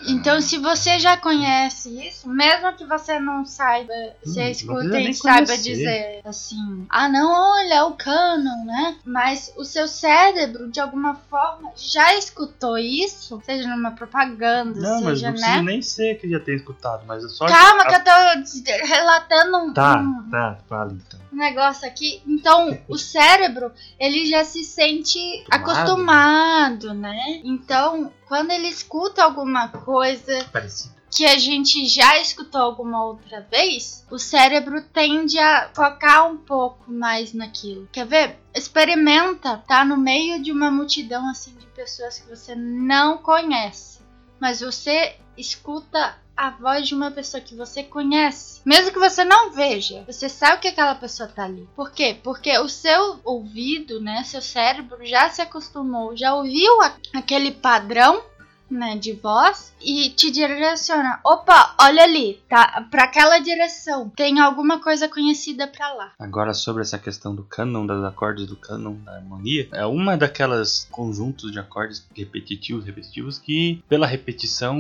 Então, 0.07 0.41
se 0.41 0.59
você 0.59 0.99
já 0.99 1.16
conhece 1.16 1.89
isso, 2.07 2.29
mesmo 2.29 2.73
que 2.75 2.85
você 2.85 3.19
não 3.19 3.45
saiba, 3.45 3.93
Hum, 4.25 4.33
não 4.37 4.43
escuta 4.49 4.89
precisa 4.91 5.11
e 5.11 5.14
saiba 5.14 5.47
conhecer. 5.47 5.62
dizer 5.62 6.21
assim: 6.25 6.87
ah, 6.89 7.09
não, 7.09 7.29
olha, 7.33 7.75
é 7.75 7.83
o 7.83 7.93
canon, 7.93 8.64
né? 8.64 8.97
Mas 9.05 9.53
o 9.57 9.64
seu 9.64 9.89
cérebro, 9.89 10.71
de 10.71 10.79
alguma 10.81 11.14
forma, 11.29 11.73
já 11.77 12.14
escutou 12.14 12.79
isso, 12.79 13.41
seja 13.45 13.69
numa 13.69 13.91
propaganda, 13.91 14.79
Não, 14.81 15.03
mas 15.03 15.19
seja, 15.19 15.27
não 15.33 15.35
né? 15.39 15.41
precisa 15.43 15.62
nem 15.62 15.83
ser 15.83 16.14
que 16.21 16.31
já 16.31 16.39
tenha 16.41 16.57
escutado, 16.57 17.05
mas 17.07 17.25
é 17.25 17.29
só. 17.29 17.47
Calma, 17.47 17.83
a- 17.83 17.87
que 17.87 17.95
eu 17.97 18.05
tô 18.05 18.87
relatando 18.87 19.57
um, 19.59 19.73
Tá, 19.73 19.99
um 19.99 20.31
tá, 20.31 20.59
então. 20.93 21.21
negócio 21.33 21.87
aqui. 21.89 22.23
Então, 22.27 22.79
o 22.89 22.97
cérebro, 22.97 23.73
ele 23.99 24.27
já 24.27 24.45
se 24.45 24.62
sente 24.62 25.19
acostumado, 25.51 26.95
né? 26.95 27.41
Então, 27.45 28.12
quando 28.29 28.51
ele 28.51 28.68
escuta 28.68 29.24
alguma 29.24 29.68
coisa 29.68 30.45
Parecido. 30.53 30.95
que 31.11 31.24
a 31.24 31.39
gente 31.39 31.87
já 31.87 32.20
escutou 32.20 32.61
alguma 32.61 33.05
outra 33.05 33.41
vez, 33.41 34.05
o 34.11 34.18
cérebro 34.18 34.83
tende 34.83 35.39
a 35.39 35.70
focar 35.74 36.31
um 36.31 36.37
pouco 36.37 36.91
mais 36.93 37.33
naquilo. 37.33 37.89
Quer 37.91 38.07
ver? 38.07 38.39
Experimenta, 38.55 39.57
tá 39.66 39.85
no 39.85 39.97
meio 39.97 40.43
de 40.43 40.53
uma 40.53 40.70
multidão 40.70 41.29
assim 41.31 41.55
de 41.57 41.66
pessoas 41.66 42.18
que 42.18 42.29
você 42.29 42.55
não 42.55 43.18
conhece, 43.18 44.01
mas 44.39 44.61
você 44.61 45.16
escuta 45.37 46.18
a 46.39 46.51
voz 46.51 46.86
de 46.86 46.95
uma 46.95 47.11
pessoa 47.11 47.41
que 47.41 47.57
você 47.57 47.82
conhece, 47.82 48.61
mesmo 48.64 48.93
que 48.93 48.99
você 48.99 49.24
não 49.24 49.51
veja, 49.51 50.05
você 50.07 50.28
sabe 50.28 50.62
que 50.62 50.68
aquela 50.68 50.95
pessoa 50.95 51.28
tá 51.28 51.45
ali. 51.45 51.68
Por 51.74 51.91
quê? 51.91 52.16
Porque 52.22 52.57
o 52.59 52.68
seu 52.68 53.18
ouvido, 53.24 54.01
né, 54.01 54.22
seu 54.22 54.41
cérebro 54.41 55.05
já 55.05 55.28
se 55.30 55.43
acostumou, 55.43 56.16
já 56.16 56.32
ouviu 56.34 56.72
aquele 57.12 57.51
padrão 57.51 58.22
né, 58.71 58.97
de 58.97 59.12
voz 59.12 59.73
e 59.81 60.11
te 60.11 60.31
direciona. 60.31 61.21
Opa, 61.25 61.75
olha 61.81 62.03
ali, 62.03 62.41
tá 62.49 62.87
para 62.91 63.05
aquela 63.05 63.39
direção. 63.39 64.11
Tem 64.11 64.39
alguma 64.41 64.81
coisa 64.81 65.09
conhecida 65.09 65.66
pra 65.66 65.93
lá. 65.95 66.12
Agora 66.19 66.53
sobre 66.55 66.83
essa 66.83 66.99
questão 66.99 67.35
do 67.35 67.45
canon, 67.45 67.87
dos 67.87 68.05
acordes 68.05 68.47
do 68.47 68.57
canon, 68.57 68.95
da 69.05 69.16
harmonia, 69.16 69.69
é 69.73 69.87
uma 69.87 70.16
daquelas 70.16 70.87
conjuntos 70.91 71.53
de 71.53 71.59
acordes 71.59 72.07
repetitivos, 72.14 72.85
repetitivos 72.85 73.39
que 73.39 73.83
pela 73.89 74.07
repetição 74.07 74.79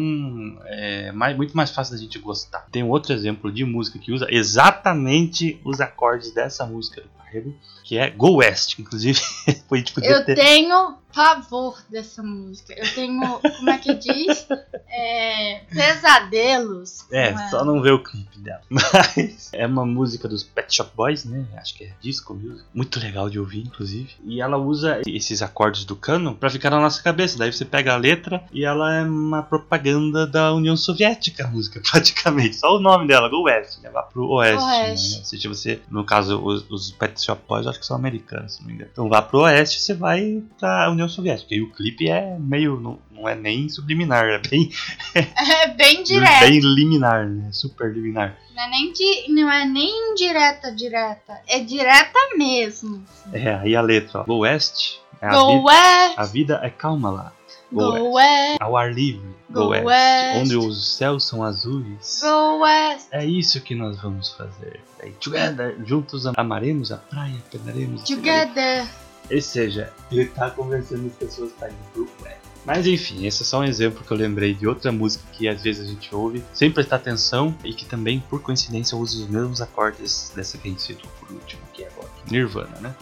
é 0.64 1.12
mais, 1.12 1.36
muito 1.36 1.56
mais 1.56 1.70
fácil 1.70 1.94
da 1.94 2.00
gente 2.00 2.18
gostar. 2.18 2.66
Tem 2.70 2.82
outro 2.82 3.12
exemplo 3.12 3.50
de 3.50 3.64
música 3.64 3.98
que 3.98 4.12
usa 4.12 4.26
exatamente 4.30 5.60
os 5.64 5.80
acordes 5.80 6.32
dessa 6.32 6.66
música 6.66 7.00
do 7.00 7.08
Carrego, 7.18 7.54
que 7.88 7.96
é 7.96 8.10
Go 8.10 8.36
West, 8.36 8.78
inclusive 8.78 9.18
foi 9.66 9.80
tipo 9.80 10.04
Eu 10.04 10.22
tenho 10.22 10.98
pavor 11.14 11.82
dessa 11.90 12.22
música. 12.22 12.74
Eu 12.76 12.94
tenho, 12.94 13.40
como 13.40 13.70
é 13.70 13.78
que 13.78 13.94
diz? 13.94 14.46
É, 14.88 15.62
pesadelos. 15.68 17.04
É, 17.10 17.36
só 17.48 17.64
não 17.64 17.80
ver 17.80 17.92
o 17.92 18.02
clipe 18.02 18.38
dela. 18.38 18.60
Mas 18.70 19.50
é 19.52 19.66
uma 19.66 19.84
música 19.84 20.28
dos 20.28 20.42
Pet 20.42 20.72
Shop 20.74 20.90
Boys, 20.94 21.24
né? 21.24 21.44
Acho 21.56 21.74
que 21.74 21.84
é 21.84 21.92
disco 22.00 22.34
music. 22.34 22.64
Muito 22.72 23.00
legal 23.00 23.28
de 23.28 23.40
ouvir, 23.40 23.62
inclusive. 23.62 24.10
E 24.24 24.40
ela 24.40 24.56
usa 24.56 25.00
esses 25.06 25.42
acordes 25.42 25.84
do 25.84 25.96
canon 25.96 26.34
pra 26.34 26.50
ficar 26.50 26.70
na 26.70 26.80
nossa 26.80 27.02
cabeça. 27.02 27.38
Daí 27.38 27.52
você 27.52 27.64
pega 27.64 27.94
a 27.94 27.96
letra 27.96 28.44
e 28.52 28.64
ela 28.64 28.94
é 28.94 29.02
uma 29.02 29.42
propaganda 29.42 30.26
da 30.26 30.52
União 30.54 30.76
Soviética, 30.76 31.44
a 31.44 31.48
música, 31.48 31.80
praticamente. 31.90 32.56
Só 32.56 32.76
o 32.76 32.80
nome 32.80 33.08
dela, 33.08 33.28
Go 33.28 33.42
West, 33.42 33.82
levar 33.82 34.02
pro 34.04 34.28
Oeste. 34.28 34.64
Oeste. 34.64 35.18
Né? 35.18 35.24
Seja, 35.24 35.48
você, 35.48 35.80
no 35.90 36.04
caso, 36.04 36.40
os, 36.40 36.64
os 36.70 36.92
Pet 36.92 37.20
Shop 37.20 37.42
Boys, 37.48 37.66
acho 37.78 37.80
que 37.80 37.86
são 37.86 37.96
americanos, 37.96 38.54
se 38.54 38.60
não 38.60 38.68
me 38.68 38.74
engano. 38.74 38.90
Então 38.92 39.08
vá 39.08 39.22
pro 39.22 39.40
Oeste, 39.40 39.80
você 39.80 39.94
vai 39.94 40.42
pra 40.58 40.90
União 40.90 41.08
Soviética. 41.08 41.54
E 41.54 41.62
o 41.62 41.70
clipe 41.72 42.08
é 42.08 42.36
meio. 42.38 42.78
Não, 42.80 42.98
não 43.12 43.28
é 43.28 43.34
nem 43.34 43.68
subliminar, 43.68 44.24
é 44.24 44.38
bem 44.38 44.70
É 45.14 45.68
bem 45.68 46.02
direto. 46.04 46.40
Bem 46.40 46.60
liminar, 46.60 47.26
né? 47.28 47.50
Super 47.52 47.92
liminar. 47.92 48.36
Não 48.54 48.62
é 48.64 48.70
nem 48.70 48.92
di- 48.92 49.28
não 49.28 49.50
é 49.50 49.64
nem 49.64 50.14
direta 50.14 50.72
direta, 50.72 51.40
é 51.48 51.60
direta 51.60 52.18
mesmo. 52.36 53.04
É, 53.32 53.54
aí 53.54 53.76
a 53.76 53.80
letra, 53.80 54.20
ó. 54.20 54.24
Go 54.24 54.38
West, 54.40 54.96
É 55.20 55.26
a, 55.26 55.30
Go 55.30 55.46
vida, 55.52 55.64
west, 55.64 56.14
a 56.18 56.24
vida 56.24 56.60
é 56.64 56.70
calma 56.70 57.10
lá. 57.10 57.32
Go 57.70 57.92
go 57.92 58.12
west. 58.14 58.58
Ao 58.60 58.76
ar 58.76 58.92
livre. 58.92 59.28
Go 59.50 59.64
Go 59.64 59.68
west. 59.70 59.84
west. 59.86 60.40
Onde 60.40 60.56
os 60.56 60.96
céus 60.96 61.24
são 61.24 61.42
azuis. 61.42 62.20
go 62.22 62.60
west. 62.60 63.08
É 63.10 63.24
isso 63.24 63.60
que 63.60 63.74
nós 63.74 64.00
vamos 64.00 64.30
fazer. 64.32 64.80
Daí, 64.98 65.12
together, 65.12 65.76
juntos 65.84 66.26
amaremos 66.26 66.90
a 66.92 66.96
praia, 66.96 67.36
pegaremos. 67.50 68.02
Together. 68.04 68.86
Ou 69.30 69.40
seja, 69.42 69.92
ele 70.10 70.26
tá 70.26 70.50
convencendo 70.50 71.06
as 71.06 71.12
pessoas 71.12 71.52
para 71.52 71.68
ir 71.68 71.74
pro 71.92 72.08
West. 72.22 72.38
Mas 72.64 72.86
enfim, 72.86 73.26
esse 73.26 73.42
é 73.42 73.46
só 73.46 73.60
um 73.60 73.64
exemplo 73.64 74.02
que 74.04 74.10
eu 74.10 74.16
lembrei 74.16 74.54
de 74.54 74.66
outra 74.66 74.90
música 74.90 75.24
que 75.32 75.48
às 75.48 75.62
vezes 75.62 75.86
a 75.86 75.90
gente 75.90 76.14
ouve 76.14 76.42
sem 76.52 76.70
prestar 76.70 76.96
atenção 76.96 77.54
e 77.64 77.72
que 77.72 77.84
também, 77.86 78.20
por 78.28 78.42
coincidência, 78.42 78.96
usa 78.96 79.22
os 79.22 79.28
mesmos 79.28 79.60
acordes 79.62 80.32
dessa 80.34 80.58
que 80.58 80.68
a 80.68 80.70
gente 80.70 80.82
citou 80.82 81.10
por 81.20 81.30
último, 81.32 81.62
que 81.72 81.84
é 81.84 81.88
agora. 81.88 82.08
Nirvana, 82.30 82.78
né? 82.80 82.94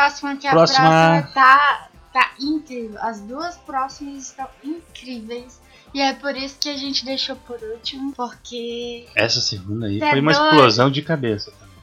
Próxima, 0.00 0.36
que 0.36 0.46
a 0.46 0.50
Próxima. 0.50 0.88
próxima 0.88 1.22
tá, 1.34 1.88
tá 2.12 2.30
incrível. 2.40 2.98
As 3.00 3.20
duas 3.20 3.56
próximas 3.58 4.24
estão 4.28 4.48
incríveis. 4.62 5.60
E 5.94 6.00
é 6.00 6.12
por 6.12 6.36
isso 6.36 6.58
que 6.60 6.68
a 6.68 6.76
gente 6.76 7.04
deixou 7.04 7.36
por 7.36 7.58
último, 7.62 8.12
porque 8.12 9.06
Essa 9.14 9.40
segunda 9.40 9.86
aí 9.86 10.02
é 10.02 10.10
foi 10.10 10.20
uma 10.20 10.32
doido. 10.32 10.46
explosão 10.50 10.90
de 10.90 11.00
cabeça 11.02 11.50
também. 11.52 11.76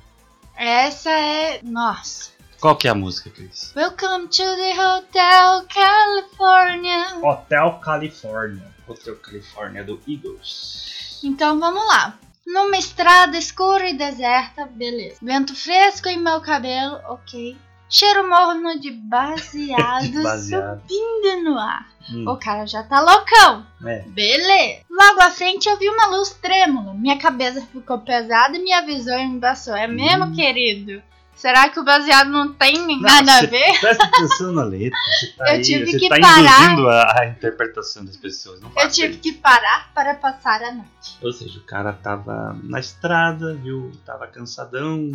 essa 0.55 1.09
é. 1.09 1.59
Nossa. 1.64 2.32
Qual 2.59 2.76
que 2.78 2.88
é 2.88 2.91
a 2.91 2.95
música, 2.95 3.30
Cris? 3.30 3.74
Welcome 3.76 4.28
to 4.28 4.43
the 4.43 4.74
Hotel 4.80 5.66
California. 5.74 7.18
Hotel 7.22 7.80
California. 7.84 8.74
Hotel 8.88 9.16
California 9.18 9.84
do 9.84 9.99
Eagles. 10.07 11.20
Então 11.24 11.59
vamos 11.59 11.86
lá. 11.88 12.18
Numa 12.45 12.78
estrada 12.78 13.38
escura 13.38 13.89
e 13.89 13.97
deserta, 13.97 14.66
beleza. 14.66 15.18
Vento 15.22 15.55
fresco 15.55 16.07
em 16.09 16.18
meu 16.20 16.39
cabelo, 16.41 16.99
ok. 17.07 17.57
Cheiro 17.94 18.28
morno 18.30 18.80
de 18.80 18.89
baseado, 18.91 20.04
De 20.12 20.24
baseado. 20.24 20.82
subindo 20.82 21.44
no 21.44 21.58
ar. 21.60 21.88
Hum, 22.12 22.26
O 22.28 22.36
cara 22.38 22.66
já 22.66 22.84
tá 22.84 23.00
loucão. 23.00 23.66
é. 23.86 24.00
Beleza. 24.08 24.82
Logo 24.89 25.22
à 25.22 25.30
frente 25.32 25.70
eu 25.70 25.78
vi 25.78 25.88
uma 25.89 26.08
luz 26.08 26.32
trêmula. 26.41 26.94
Minha 26.94 27.18
cabeça 27.18 27.62
ficou 27.72 28.00
pesada 28.00 28.58
e 28.58 28.62
minha 28.64 28.82
visão 28.82 29.18
embaçou. 29.20 29.76
É 29.76 29.88
mesmo, 29.88 30.26
Hum. 30.26 30.34
querido? 30.34 31.02
Será 31.36 31.68
que 31.70 31.80
o 31.80 31.84
baseado 31.84 32.30
não 32.30 32.54
tem 32.54 33.00
nada 33.02 33.36
a 33.38 33.40
cê- 33.42 33.48
ver? 33.48 33.80
Presta 33.80 34.04
atenção 34.06 34.52
na 34.54 34.64
letra. 34.64 34.98
Você 35.20 35.28
tá 35.38 35.46
Eu 35.50 35.56
aí, 35.56 35.62
tive 35.62 35.86
você 35.92 36.00
que 36.00 36.10
tá 36.10 36.20
parar. 36.20 36.40
induzindo 36.40 36.90
a, 36.90 37.20
a 37.22 37.26
interpretação 37.28 38.06
das 38.06 38.16
pessoas. 38.16 38.62
Não 38.62 38.72
Eu 38.78 38.90
tive 38.90 39.14
isso. 39.14 39.20
que 39.20 39.34
parar 39.34 39.92
para 39.94 40.16
passar 40.16 40.62
a 40.64 40.72
noite. 40.72 41.18
Ou 41.22 41.32
seja, 41.34 41.60
o 41.60 41.64
cara 41.64 41.92
tava 41.92 42.58
na 42.64 42.80
estrada, 42.80 43.54
viu? 43.56 43.92
Tava 44.06 44.28
cansadão, 44.28 45.10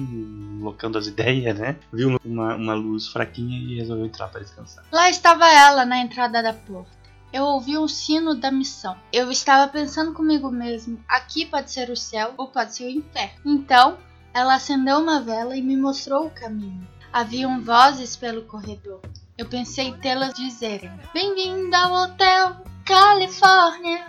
locando 0.61 0.99
as 0.99 1.07
ideias, 1.07 1.59
né? 1.59 1.77
Viu 1.93 2.19
uma, 2.25 2.55
uma 2.55 2.75
luz 2.75 3.09
fraquinha 3.09 3.59
e 3.59 3.77
resolveu 3.79 4.07
entrar 4.07 4.29
para 4.29 4.41
descansar. 4.41 4.85
Lá 4.93 5.09
estava 5.09 5.47
ela 5.51 5.85
na 5.87 5.99
entrada 5.99 6.43
da 6.43 6.53
porta. 6.53 6.99
Eu 7.33 7.45
ouvi 7.45 7.77
um 7.77 7.87
sino 7.87 8.35
da 8.35 8.51
missão. 8.51 8.97
Eu 9.12 9.31
estava 9.31 9.71
pensando 9.71 10.12
comigo 10.14 10.51
mesmo: 10.51 10.99
aqui 11.09 11.45
pode 11.45 11.71
ser 11.71 11.91
o 11.91 11.97
céu 11.97 12.33
ou 12.39 12.49
pode 12.49 12.75
ser 12.75 12.85
o 12.85 12.91
inferno. 12.91 13.35
Então, 13.45 13.99
ela 14.39 14.55
acendeu 14.55 14.99
uma 14.99 15.20
vela 15.20 15.57
e 15.57 15.61
me 15.61 15.76
mostrou 15.76 16.26
o 16.26 16.30
caminho. 16.30 16.86
Haviam 17.12 17.61
vozes 17.61 18.14
pelo 18.14 18.43
corredor. 18.43 19.01
Eu 19.36 19.47
pensei 19.47 19.93
tê-las 19.95 20.34
dizerem: 20.34 20.91
Bem-vindo 21.12 21.74
ao 21.74 22.05
Hotel 22.05 22.57
Califórnia. 22.84 24.07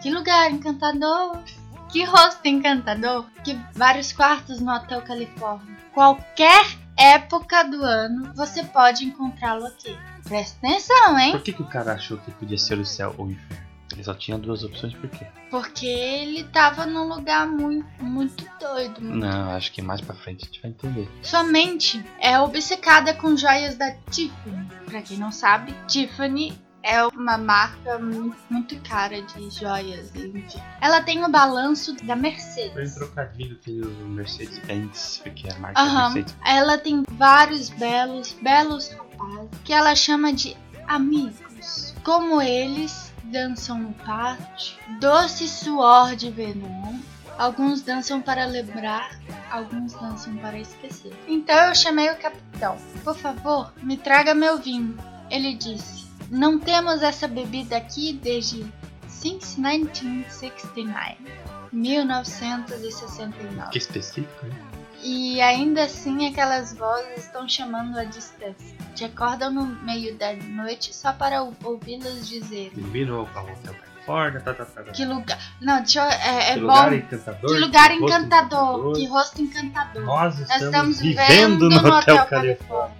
Que 0.00 0.08
lugar 0.08 0.52
encantador. 0.52 1.36
Que 1.90 2.04
rosto 2.04 2.46
encantador. 2.46 3.26
Que 3.42 3.58
vários 3.74 4.12
quartos 4.12 4.60
no 4.60 4.72
Hotel 4.72 5.02
Califórnia. 5.02 5.76
Qualquer 5.92 6.64
época 6.96 7.64
do 7.64 7.82
ano 7.82 8.32
você 8.36 8.62
pode 8.62 9.04
encontrá-lo 9.04 9.66
aqui. 9.66 9.98
Presta 10.22 10.64
atenção, 10.64 11.18
hein? 11.18 11.32
Por 11.32 11.42
que, 11.42 11.52
que 11.52 11.62
o 11.62 11.68
cara 11.68 11.94
achou 11.94 12.18
que 12.18 12.30
podia 12.30 12.58
ser 12.58 12.78
o 12.78 12.86
céu 12.86 13.14
ou 13.18 13.26
o 13.26 13.32
inferno? 13.32 13.71
Ele 13.92 14.02
só 14.04 14.14
tinha 14.14 14.38
duas 14.38 14.64
opções, 14.64 14.94
por 14.94 15.08
quê? 15.10 15.26
Porque 15.50 15.86
ele 15.86 16.44
tava 16.44 16.86
num 16.86 17.06
lugar 17.08 17.46
muito, 17.46 17.86
muito 18.02 18.44
doido. 18.58 19.00
Não, 19.00 19.50
acho 19.50 19.70
que 19.72 19.82
mais 19.82 20.00
pra 20.00 20.14
frente 20.14 20.44
a 20.44 20.46
gente 20.46 20.60
vai 20.62 20.70
entender. 20.70 21.08
Sua 21.22 21.42
mente 21.44 22.02
é 22.18 22.38
obcecada 22.40 23.12
com 23.14 23.36
joias 23.36 23.76
da 23.76 23.92
Tiffany. 24.10 24.66
Pra 24.86 25.02
quem 25.02 25.18
não 25.18 25.30
sabe, 25.30 25.74
Tiffany 25.86 26.58
é 26.82 27.04
uma 27.04 27.38
marca 27.38 27.98
muito, 27.98 28.36
muito 28.50 28.76
cara 28.80 29.20
de 29.22 29.50
joias. 29.50 30.12
Enfim. 30.16 30.58
Ela 30.80 31.00
tem 31.00 31.22
o 31.24 31.28
balanço 31.28 31.92
da 31.94 32.06
Foi 32.06 32.16
um 32.16 32.20
Mercedes. 32.20 32.94
trocadilho 32.96 33.56
que 33.58 33.70
usou 33.80 34.08
Mercedes-Benz, 34.08 35.20
porque 35.22 35.48
a 35.48 35.58
marca 35.58 35.80
Aham. 35.80 36.14
Mercedes. 36.14 36.36
Ela 36.44 36.78
tem 36.78 37.02
vários 37.12 37.68
belos, 37.68 38.32
belos 38.42 38.88
rapazes 38.90 39.50
que 39.64 39.72
ela 39.72 39.94
chama 39.94 40.32
de 40.32 40.56
amigos. 40.88 41.94
Como 42.02 42.42
eles 42.42 43.11
dançam 43.32 43.78
no 43.78 43.92
pátio, 43.94 44.76
doce 45.00 45.48
suor 45.48 46.14
de 46.14 46.30
verão. 46.30 47.00
Alguns 47.38 47.80
dançam 47.80 48.20
para 48.20 48.44
lembrar, 48.44 49.18
alguns 49.50 49.94
dançam 49.94 50.36
para 50.36 50.58
esquecer. 50.58 51.12
Então 51.26 51.56
eu 51.68 51.74
chamei 51.74 52.10
o 52.10 52.16
capitão. 52.16 52.76
Por 53.02 53.16
favor, 53.16 53.72
me 53.82 53.96
traga 53.96 54.34
meu 54.34 54.58
vinho. 54.58 54.96
Ele 55.30 55.54
disse: 55.54 56.06
Não 56.30 56.58
temos 56.58 57.02
essa 57.02 57.26
bebida 57.26 57.78
aqui 57.78 58.12
desde 58.12 58.70
since 59.08 59.58
1969. 59.58 61.16
1969. 61.72 63.70
Que 63.70 63.78
específico, 63.78 64.46
né? 64.46 64.54
E 65.02 65.40
ainda 65.40 65.84
assim 65.84 66.28
aquelas 66.28 66.74
vozes 66.74 67.24
estão 67.24 67.48
chamando 67.48 67.98
a 67.98 68.04
distância. 68.04 68.76
Te 68.94 69.04
acordam 69.04 69.50
no 69.52 69.66
meio 69.84 70.16
da 70.16 70.32
noite 70.34 70.94
só 70.94 71.12
para 71.12 71.42
ou- 71.42 71.54
ouvi-las 71.64 72.28
dizerem. 72.28 72.70
Bem-vindo 72.74 73.14
ao 73.14 73.28
ao 73.34 73.44
Hotel 73.50 73.74
Califórnia, 73.74 74.40
tá, 74.40 74.52
tá, 74.52 74.64
tá, 74.66 74.82
tá. 74.82 74.92
Que 74.92 75.04
lugar. 75.04 75.38
Não, 75.60 75.78
deixa 75.78 76.00
eu, 76.00 76.04
é, 76.10 76.50
é 76.50 76.54
Que 76.54 76.60
bom. 76.60 76.66
lugar 76.66 76.92
encantador. 76.92 77.50
Que 77.50 77.58
lugar 77.58 77.90
rosto 77.90 78.04
encantador. 78.04 78.92
Que 78.94 79.06
rosto 79.06 79.42
encantador. 79.42 80.02
Nós 80.04 80.38
Nós 80.38 80.40
estamos, 80.40 80.64
estamos 80.64 81.00
vivendo 81.00 81.68
no 81.70 81.76
Hotel, 81.78 82.02
Califórnia. 82.26 82.28
Califórnia. 82.56 82.96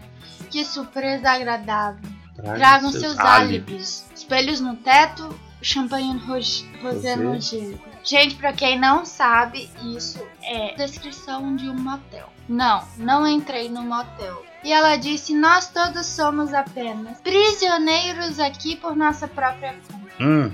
Que 0.50 0.64
surpresa 0.64 1.30
agradável. 1.30 2.10
Traga 2.36 2.56
Tragam 2.58 2.90
seus 2.90 3.02
seus 3.02 3.18
álibis. 3.18 4.06
Espelhos 4.14 4.60
no 4.60 4.76
teto, 4.76 5.38
champanhe 5.60 6.14
no 6.14 6.20
rosé 6.26 6.64
Rosé. 6.82 7.16
no 7.16 7.40
gelo. 7.40 7.78
Gente, 8.04 8.34
pra 8.36 8.52
quem 8.52 8.78
não 8.78 9.04
sabe, 9.04 9.70
isso 9.96 10.20
é 10.42 10.74
descrição 10.74 11.54
de 11.54 11.68
um 11.68 11.74
motel. 11.78 12.28
Não, 12.48 12.82
não 12.96 13.26
entrei 13.28 13.68
no 13.68 13.82
motel. 13.82 14.44
E 14.64 14.72
ela 14.72 14.96
disse: 14.96 15.34
Nós 15.34 15.68
todos 15.68 16.06
somos 16.06 16.52
apenas 16.54 17.20
prisioneiros 17.20 18.38
aqui 18.38 18.76
por 18.76 18.96
nossa 18.96 19.26
própria 19.26 19.74
conta. 19.88 20.12
Hum, 20.20 20.52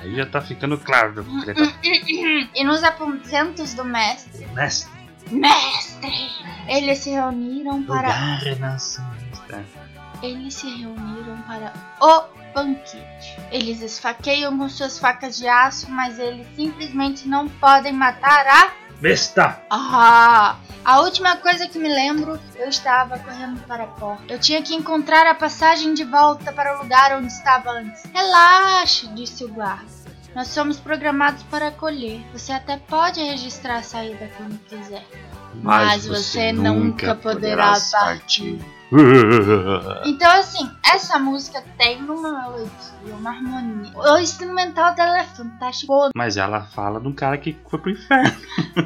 aí 0.00 0.14
já 0.14 0.26
tá 0.26 0.40
ficando 0.40 0.76
claro 0.78 1.14
do 1.14 1.24
que 1.24 1.54
tá 1.54 1.62
E 2.54 2.64
nos 2.64 2.82
aposentos 2.82 3.74
do 3.74 3.84
mestre, 3.84 4.46
Mestre, 4.48 4.92
mestre, 5.30 6.30
eles 6.66 6.98
se 6.98 7.10
reuniram 7.10 7.82
para 7.82 8.08
lugar 8.08 8.38
renascentista. 8.40 9.64
Eles 10.22 10.54
se 10.54 10.68
reuniram 10.68 11.40
para 11.46 11.72
o 12.00 12.38
banquete. 12.52 13.38
Eles 13.52 13.80
esfaqueiam 13.80 14.56
com 14.58 14.68
suas 14.68 14.98
facas 14.98 15.38
de 15.38 15.46
aço, 15.46 15.90
mas 15.90 16.18
eles 16.18 16.46
simplesmente 16.56 17.28
não 17.28 17.48
podem 17.48 17.92
matar 17.92 18.46
a. 18.46 18.72
Besta! 19.00 19.62
Ah! 19.70 20.56
A 20.84 21.00
última 21.00 21.36
coisa 21.36 21.68
que 21.68 21.78
me 21.78 21.88
lembro, 21.88 22.40
eu 22.56 22.68
estava 22.68 23.18
correndo 23.18 23.60
para 23.66 23.84
a 23.84 23.86
porta. 23.88 24.24
Eu 24.28 24.38
tinha 24.38 24.62
que 24.62 24.74
encontrar 24.74 25.26
a 25.26 25.34
passagem 25.34 25.92
de 25.94 26.02
volta 26.02 26.52
para 26.52 26.76
o 26.78 26.82
lugar 26.82 27.12
onde 27.12 27.30
estava 27.30 27.70
antes. 27.70 28.04
Relaxe, 28.12 29.06
disse 29.08 29.44
o 29.44 29.48
guarda. 29.48 29.86
Nós 30.34 30.48
somos 30.48 30.78
programados 30.78 31.42
para 31.44 31.68
acolher. 31.68 32.24
Você 32.32 32.52
até 32.52 32.76
pode 32.76 33.20
registrar 33.20 33.76
a 33.76 33.82
saída 33.82 34.30
quando 34.36 34.58
quiser. 34.64 35.04
Mas 35.62 36.06
você 36.06 36.52
nunca 36.52 37.14
poderá 37.14 37.74
partir. 37.90 38.58
Então, 40.04 40.30
assim, 40.32 40.70
essa 40.84 41.18
música 41.18 41.62
tem 41.76 42.02
uma 42.02 42.48
melodia, 42.48 42.70
uma 43.04 43.30
harmonia. 43.30 43.92
O 43.94 44.18
instrumental 44.18 44.94
dela 44.94 45.18
é 45.18 45.24
fantástico. 45.24 46.10
Mas 46.14 46.36
ela 46.36 46.62
fala 46.62 47.00
de 47.00 47.08
um 47.08 47.12
cara 47.12 47.36
que 47.36 47.56
foi 47.68 47.78
pro 47.78 47.90
inferno. 47.90 48.36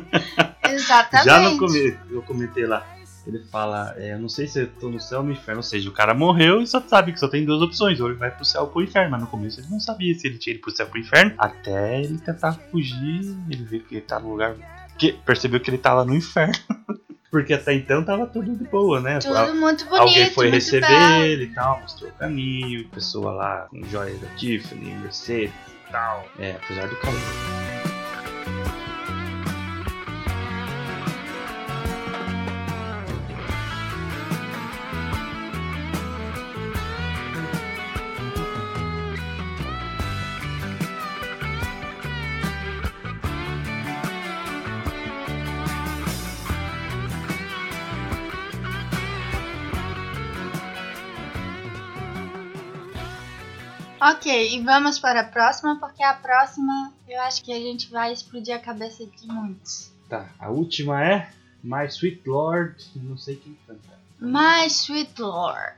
Exatamente. 0.69 1.27
Já 1.27 1.41
no 1.41 1.59
começo, 1.59 1.99
eu 2.11 2.23
comentei 2.23 2.67
lá. 2.67 2.85
Ele 3.25 3.39
fala, 3.53 3.95
é, 3.97 4.15
eu 4.15 4.19
não 4.19 4.29
sei 4.29 4.49
se 4.49 4.63
eu 4.63 4.67
tô 4.67 4.89
no 4.89 4.99
céu 4.99 5.21
ou 5.21 5.25
no 5.25 5.31
inferno. 5.31 5.61
Ou 5.61 5.63
seja, 5.63 5.89
o 5.89 5.93
cara 5.93 6.13
morreu 6.13 6.61
e 6.61 6.67
só 6.67 6.81
sabe 6.81 7.13
que 7.13 7.21
só 7.21 7.29
tem 7.29 7.45
duas 7.45 7.63
opções. 7.63 8.01
Ou 8.01 8.09
ele 8.09 8.19
vai 8.19 8.31
pro 8.31 8.45
céu 8.45 8.63
ou 8.63 8.69
pro 8.69 8.83
inferno. 8.83 9.13
Mas 9.13 9.21
no 9.21 9.27
começo 9.29 9.61
ele 9.61 9.69
não 9.71 9.79
sabia 9.79 10.13
se 10.15 10.27
ele 10.27 10.39
tinha 10.39 10.55
ido 10.55 10.63
pro 10.63 10.75
céu 10.75 10.87
ou 10.87 10.91
pro 10.91 11.01
inferno. 11.01 11.33
Até 11.39 12.03
ele 12.03 12.19
tentar 12.19 12.53
fugir. 12.53 13.37
Ele 13.49 13.63
viu 13.63 13.81
que 13.81 13.95
ele 13.95 14.03
tá 14.03 14.19
no 14.19 14.31
lugar. 14.31 14.57
Que 14.99 15.13
percebeu 15.13 15.61
que 15.61 15.71
ele 15.71 15.79
tava 15.79 16.05
no 16.05 16.15
inferno. 16.15 16.55
Porque 17.33 17.55
até 17.55 17.73
então 17.73 18.05
tava 18.05 18.27
tudo 18.27 18.55
de 18.55 18.65
boa, 18.65 19.01
né? 19.01 19.19
Tudo 19.19 19.55
muito 19.55 19.87
bonito. 19.87 20.03
Alguém 20.03 20.31
foi 20.31 20.51
receber 20.51 20.87
belo. 20.87 21.25
ele 21.25 21.45
e 21.45 21.55
tal, 21.55 21.81
mostrou 21.81 22.11
o 22.11 22.13
caminho, 22.13 22.87
pessoa 22.91 23.33
lá 23.33 23.69
com 23.71 23.83
joias 23.85 24.21
da 24.21 24.29
Tiffany, 24.37 24.95
Mercedes 24.97 25.55
e 25.89 25.91
tal. 25.91 26.27
É, 26.39 26.57
apesar 26.63 26.89
do 26.89 26.97
calor. 26.97 28.02
Ok, 54.11 54.55
e 54.57 54.61
vamos 54.63 54.99
para 54.99 55.21
a 55.21 55.25
próxima, 55.25 55.79
porque 55.79 56.03
a 56.03 56.15
próxima 56.15 56.93
eu 57.09 57.21
acho 57.23 57.43
que 57.45 57.53
a 57.53 57.59
gente 57.61 57.89
vai 57.91 58.13
explodir 58.13 58.55
a 58.55 58.59
cabeça 58.59 59.07
de 59.07 59.27
muitos. 59.27 59.93
Tá, 60.09 60.29
a 60.39 60.51
última 60.51 61.03
é 61.05 61.31
My 61.63 61.87
Sweet 61.87 62.23
Lord, 62.27 62.75
não 62.97 63.17
sei 63.17 63.37
quem 63.37 63.57
canta. 63.67 63.81
My 64.21 64.67
Sweet 64.67 65.21
Lord. 65.21 65.77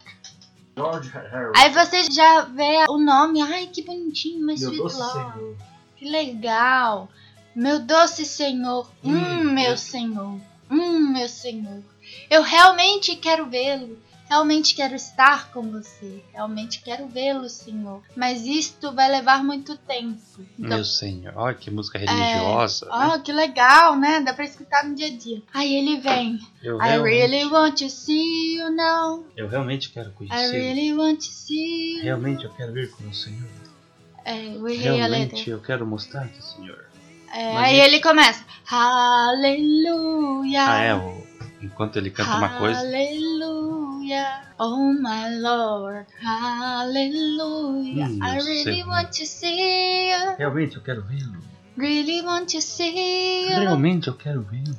Lord 0.76 1.08
Harry. 1.10 1.52
Aí 1.56 1.70
você 1.70 2.02
já 2.10 2.40
vê 2.42 2.84
o 2.88 2.98
nome, 2.98 3.42
ai 3.42 3.66
que 3.66 3.82
bonitinho, 3.82 4.40
My 4.40 4.46
Meu 4.46 4.56
Sweet 4.56 4.78
doce 4.82 4.98
Lord. 4.98 5.32
senhor. 5.34 5.56
Que 5.96 6.08
legal. 6.10 7.08
Meu 7.54 7.78
doce 7.78 8.24
Senhor. 8.24 8.90
Hum, 9.04 9.14
Hum, 9.14 9.44
meu 9.52 9.70
eu- 9.70 9.76
Senhor. 9.76 10.40
Hum, 10.70 11.12
meu 11.12 11.28
Senhor. 11.28 11.82
Eu 12.28 12.42
realmente 12.42 13.14
quero 13.14 13.46
vê-lo. 13.46 13.96
Realmente 14.34 14.74
quero 14.74 14.96
estar 14.96 15.52
com 15.52 15.62
você. 15.70 16.20
Realmente 16.32 16.82
quero 16.82 17.06
vê-lo, 17.06 17.48
Senhor. 17.48 18.02
Mas 18.16 18.44
isto 18.44 18.90
vai 18.92 19.08
levar 19.08 19.44
muito 19.44 19.76
tempo. 19.76 20.18
Então, 20.58 20.70
Meu 20.70 20.84
senhor, 20.84 21.32
olha 21.36 21.54
que 21.54 21.70
música 21.70 21.98
religiosa. 22.00 22.86
né? 22.86 23.12
oh, 23.14 23.20
que 23.20 23.32
legal, 23.32 23.94
né? 23.96 24.20
Dá 24.20 24.34
pra 24.34 24.44
escutar 24.44 24.84
no 24.84 24.96
dia 24.96 25.06
a 25.06 25.16
dia. 25.16 25.40
Aí 25.54 25.72
ele 25.72 26.00
vem. 26.00 26.40
Eu, 26.60 26.78
I 26.78 26.82
realmente, 26.88 27.14
really 27.16 27.44
want 27.44 27.78
to 27.78 27.88
see 27.88 28.56
you 28.56 28.70
now. 28.74 29.24
eu 29.36 29.48
realmente 29.48 29.90
quero 29.90 30.08
I 30.10 30.12
conhecer. 30.12 30.50
really 30.50 30.92
want 30.94 31.18
to 31.20 31.26
see 31.32 31.98
you. 31.98 32.02
Realmente 32.02 32.44
eu 32.44 32.50
quero 32.54 32.76
ir 32.76 32.90
com 32.90 33.08
o 33.08 33.14
Senhor. 33.14 33.48
É, 34.24 34.56
we 34.58 34.74
Realmente 34.74 35.48
eu 35.48 35.60
quero 35.60 35.86
mostrar-te, 35.86 36.42
Senhor. 36.42 36.86
É, 37.32 37.52
Mas 37.54 37.64
aí 37.68 37.76
isso- 37.78 37.86
ele 37.86 38.00
começa. 38.00 38.44
Aleluia. 38.68 40.64
Ah, 40.66 40.80
é, 40.82 40.94
o... 40.94 41.22
enquanto 41.62 41.96
ele 41.96 42.10
canta 42.10 42.36
uma 42.36 42.48
coisa. 42.58 42.80
Aleluia. 42.80 43.83
Oh 44.58 44.92
my 44.92 45.28
Lord. 45.40 46.06
Aleluia. 46.24 48.06
Hum, 48.06 48.18
I 48.22 48.36
really 48.38 48.64
Senhor. 48.64 48.88
want 48.88 49.10
to 49.12 49.26
see 49.26 50.10
you. 50.10 50.36
Realmente 50.38 50.76
eu 50.76 50.82
quero 50.82 51.02
vê-lo. 51.02 51.38
Really 51.76 52.22
want 52.22 52.50
to 52.52 52.60
see 52.60 53.44
you. 53.48 53.58
Realmente 53.60 54.08
eu 54.08 54.14
quero 54.14 54.42
vê-lo. 54.42 54.76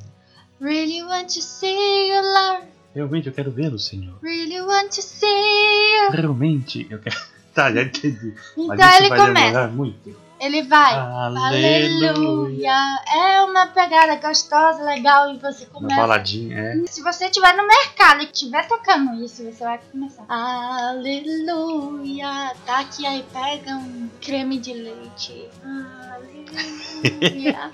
Really 0.62 1.04
want 1.04 1.28
to 1.34 1.42
see 1.42 2.10
you, 2.10 2.22
Lord. 2.22 2.68
Realmente 2.94 3.28
eu 3.28 3.34
quero 3.34 3.52
vê-lo, 3.52 3.78
Senhor. 3.78 4.18
Really 4.24 4.62
want 4.62 4.90
to 4.96 5.02
see 5.02 5.26
you. 5.28 6.12
Realmente 6.12 6.88
eu 6.90 7.00
quero. 7.00 7.16
Tá, 7.56 7.72
já 7.72 7.84
entendi. 7.84 8.34
Mas 8.58 8.78
Então 8.78 8.96
ele 9.00 9.08
vai 9.08 9.20
começa. 9.20 9.46
demorar 9.46 9.68
muito. 9.70 10.25
Ele 10.40 10.64
vai. 10.64 10.94
Aleluia. 10.94 12.12
Aleluia. 12.12 13.00
É 13.16 13.42
uma 13.44 13.68
pegada 13.68 14.16
gostosa, 14.16 14.84
legal. 14.84 15.34
E 15.34 15.38
você 15.38 15.64
Uma 15.66 15.72
começa. 15.74 16.02
baladinha, 16.02 16.58
é. 16.60 16.76
Se 16.88 17.02
você 17.02 17.26
estiver 17.26 17.56
no 17.56 17.68
mercado 17.68 18.22
e 18.22 18.26
estiver 18.26 18.68
tocando 18.68 19.24
isso, 19.24 19.44
você 19.44 19.64
vai 19.64 19.80
começar. 19.92 20.26
Aleluia. 20.28 22.54
Tá 22.66 22.80
aqui 22.80 23.06
aí, 23.06 23.24
pega 23.32 23.72
um 23.76 24.10
creme 24.22 24.58
de 24.60 24.74
leite. 24.74 25.48
Aleluia. 26.16 27.72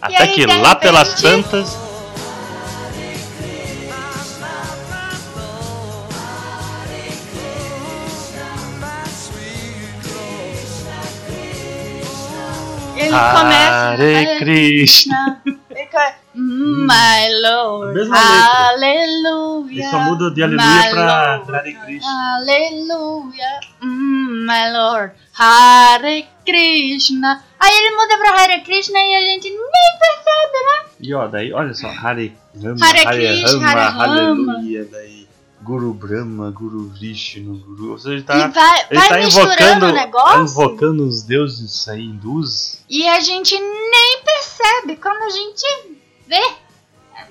Até 0.00 0.22
aí, 0.22 0.34
que 0.34 0.46
lá 0.46 0.74
pelas 0.76 1.20
tantas. 1.20 1.76
Ele 13.08 13.40
começa. 13.40 13.88
Hare 13.90 14.38
Krishna. 14.38 15.40
Começa, 15.44 16.14
My 16.34 17.28
Lord. 17.42 17.98
Aleluia. 18.12 19.72
Ele 19.82 19.90
só 19.90 19.98
muda 20.00 20.30
de 20.30 20.42
aleluia 20.42 20.94
Lord. 20.94 21.52
Hare 21.52 21.72
Krishna. 21.74 22.36
Aleluia, 22.36 23.60
mm, 23.82 24.46
my 24.46 24.72
Lord, 24.72 25.12
Hare 25.32 26.26
Krishna. 26.46 27.42
Aí 27.58 27.72
ele 27.76 27.96
muda 27.96 28.18
pra 28.18 28.30
Hare 28.42 28.60
Krishna 28.60 28.98
e 28.98 29.14
a 29.16 29.20
gente 29.20 29.48
nem 29.50 29.58
percebe, 29.98 30.58
né? 30.64 30.90
E 31.00 31.14
ó, 31.14 31.26
daí, 31.26 31.52
olha 31.52 31.74
só, 31.74 31.88
Hare 31.88 32.36
Rama, 32.62 32.86
Hare 32.86 33.04
Hare 33.06 33.16
Krishna, 33.16 33.66
Rama, 33.66 33.80
Hare 33.80 34.20
Rama. 34.20 34.52
Aleluia, 34.54 34.84
daí 34.90 35.27
Guru 35.62 35.92
Brahma, 35.92 36.50
Guru 36.50 36.88
Vishnu, 36.88 37.58
Guru... 37.58 37.92
Ou 37.92 37.98
seja, 37.98 38.14
ele 38.14 38.20
e 38.20 38.24
tá, 38.24 38.48
vai, 38.48 38.86
ele 38.90 39.00
vai 39.00 39.08
tá 39.08 39.16
misturando 39.16 39.54
invocando, 39.54 39.86
o 39.86 39.92
negócio 39.92 40.42
invocando 40.42 41.06
os 41.06 41.22
deuses 41.22 41.86
hindus. 41.88 42.80
e 42.88 43.06
a 43.06 43.20
gente 43.20 43.58
nem 43.58 44.22
percebe. 44.24 44.96
Quando 44.96 45.22
a 45.22 45.30
gente 45.30 45.64
vê, 46.26 46.42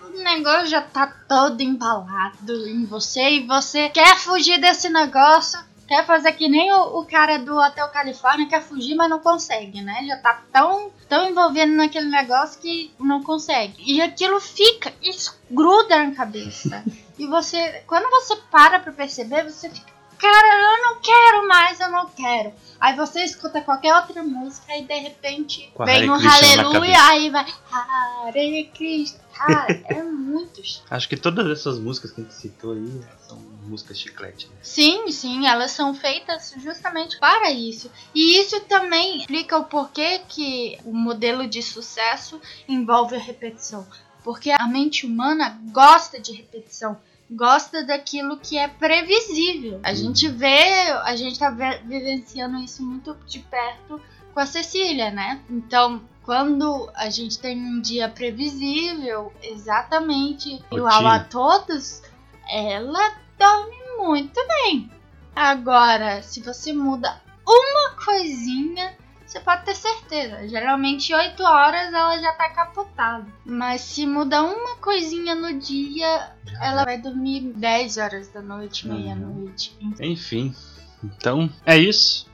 o 0.03 0.23
negócio 0.23 0.67
já 0.67 0.81
tá 0.81 1.07
todo 1.27 1.61
embalado 1.61 2.67
em 2.67 2.85
você 2.85 3.31
e 3.31 3.47
você 3.47 3.89
quer 3.89 4.17
fugir 4.17 4.59
desse 4.59 4.89
negócio. 4.89 5.59
Quer 5.87 6.05
fazer 6.05 6.33
que 6.33 6.49
nem 6.49 6.69
o, 6.73 6.99
o 6.99 7.05
cara 7.05 7.39
do 7.39 7.55
Hotel 7.55 7.87
Califórnia, 7.87 8.49
quer 8.49 8.61
fugir, 8.61 8.93
mas 8.93 9.09
não 9.09 9.19
consegue, 9.19 9.81
né? 9.81 10.03
Já 10.05 10.17
tá 10.17 10.41
tão, 10.51 10.91
tão 11.07 11.29
envolvido 11.29 11.71
naquele 11.71 12.09
negócio 12.09 12.59
que 12.59 12.91
não 12.99 13.23
consegue. 13.23 13.75
E 13.79 14.01
aquilo 14.01 14.37
fica, 14.41 14.93
isso 15.01 15.33
gruda 15.49 16.03
na 16.03 16.11
cabeça. 16.13 16.83
e 17.17 17.27
você, 17.27 17.83
quando 17.87 18.09
você 18.09 18.35
para 18.51 18.79
pra 18.79 18.91
perceber, 18.91 19.43
você 19.43 19.69
fica, 19.69 19.91
cara, 20.17 20.77
eu 20.77 20.81
não 20.83 21.01
quero 21.01 21.47
mais, 21.47 21.79
eu 21.79 21.89
não 21.89 22.07
quero. 22.09 22.53
Aí 22.79 22.95
você 22.95 23.23
escuta 23.23 23.61
qualquer 23.61 23.95
outra 23.95 24.23
música 24.23 24.75
e 24.77 24.83
de 24.83 24.99
repente 24.99 25.71
Com 25.73 25.85
vem 25.85 26.09
um 26.09 26.13
aleluia, 26.13 27.03
aí 27.07 27.29
vai 27.29 27.45
Hare 27.71 28.71
Krishna. 28.73 29.19
Cara, 29.33 29.83
é 29.85 30.01
muito 30.03 30.61
Acho 30.89 31.09
que 31.09 31.17
todas 31.17 31.47
essas 31.47 31.79
músicas 31.79 32.11
que 32.11 32.21
a 32.21 32.23
gente 32.23 32.33
citou 32.33 32.73
aí 32.73 33.01
são 33.27 33.37
músicas 33.37 33.99
chiclete, 33.99 34.47
né? 34.47 34.55
Sim, 34.61 35.11
sim, 35.11 35.47
elas 35.47 35.71
são 35.71 35.93
feitas 35.93 36.53
justamente 36.57 37.19
para 37.19 37.51
isso. 37.51 37.91
E 38.13 38.39
isso 38.39 38.59
também 38.61 39.19
explica 39.19 39.57
o 39.57 39.65
porquê 39.65 40.21
que 40.27 40.77
o 40.85 40.93
modelo 40.93 41.47
de 41.47 41.61
sucesso 41.61 42.41
envolve 42.67 43.15
a 43.15 43.19
repetição. 43.19 43.87
Porque 44.23 44.49
a 44.49 44.67
mente 44.67 45.05
humana 45.05 45.59
gosta 45.71 46.19
de 46.19 46.33
repetição, 46.33 46.97
gosta 47.29 47.83
daquilo 47.83 48.37
que 48.37 48.57
é 48.57 48.67
previsível. 48.67 49.79
A 49.83 49.93
gente 49.93 50.27
vê, 50.27 50.91
a 51.03 51.15
gente 51.15 51.37
tá 51.37 51.49
ve- 51.49 51.79
vivenciando 51.85 52.57
isso 52.57 52.81
muito 52.83 53.15
de 53.27 53.39
perto 53.39 53.99
com 54.33 54.39
a 54.39 54.45
Cecília, 54.45 55.11
né? 55.11 55.41
Então, 55.49 56.01
quando 56.23 56.89
a 56.95 57.09
gente 57.09 57.39
tem 57.39 57.57
um 57.57 57.81
dia 57.81 58.07
previsível, 58.09 59.31
exatamente 59.41 60.61
igual 60.71 61.07
a 61.07 61.19
todos, 61.19 62.01
ela 62.49 63.15
dorme 63.37 63.75
muito 63.97 64.39
bem. 64.47 64.91
Agora, 65.35 66.21
se 66.21 66.41
você 66.41 66.73
muda 66.73 67.21
uma 67.45 68.03
coisinha, 68.03 68.95
você 69.27 69.39
pode 69.41 69.65
ter 69.65 69.75
certeza. 69.75 70.47
Geralmente 70.47 71.13
8 71.13 71.43
horas 71.43 71.93
ela 71.93 72.17
já 72.19 72.31
tá 72.33 72.49
capotada. 72.49 73.25
Mas 73.45 73.81
se 73.81 74.05
muda 74.07 74.41
uma 74.41 74.77
coisinha 74.77 75.35
no 75.35 75.59
dia, 75.59 76.31
ela 76.61 76.85
vai 76.85 76.97
dormir 76.97 77.41
10 77.55 77.97
horas 77.97 78.27
da 78.29 78.41
noite, 78.41 78.87
Uhum. 78.87 78.95
meia-noite. 78.97 79.77
Enfim, 79.99 80.55
então 81.03 81.49
é 81.65 81.77
isso. 81.77 82.25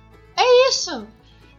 Isso! 0.70 1.08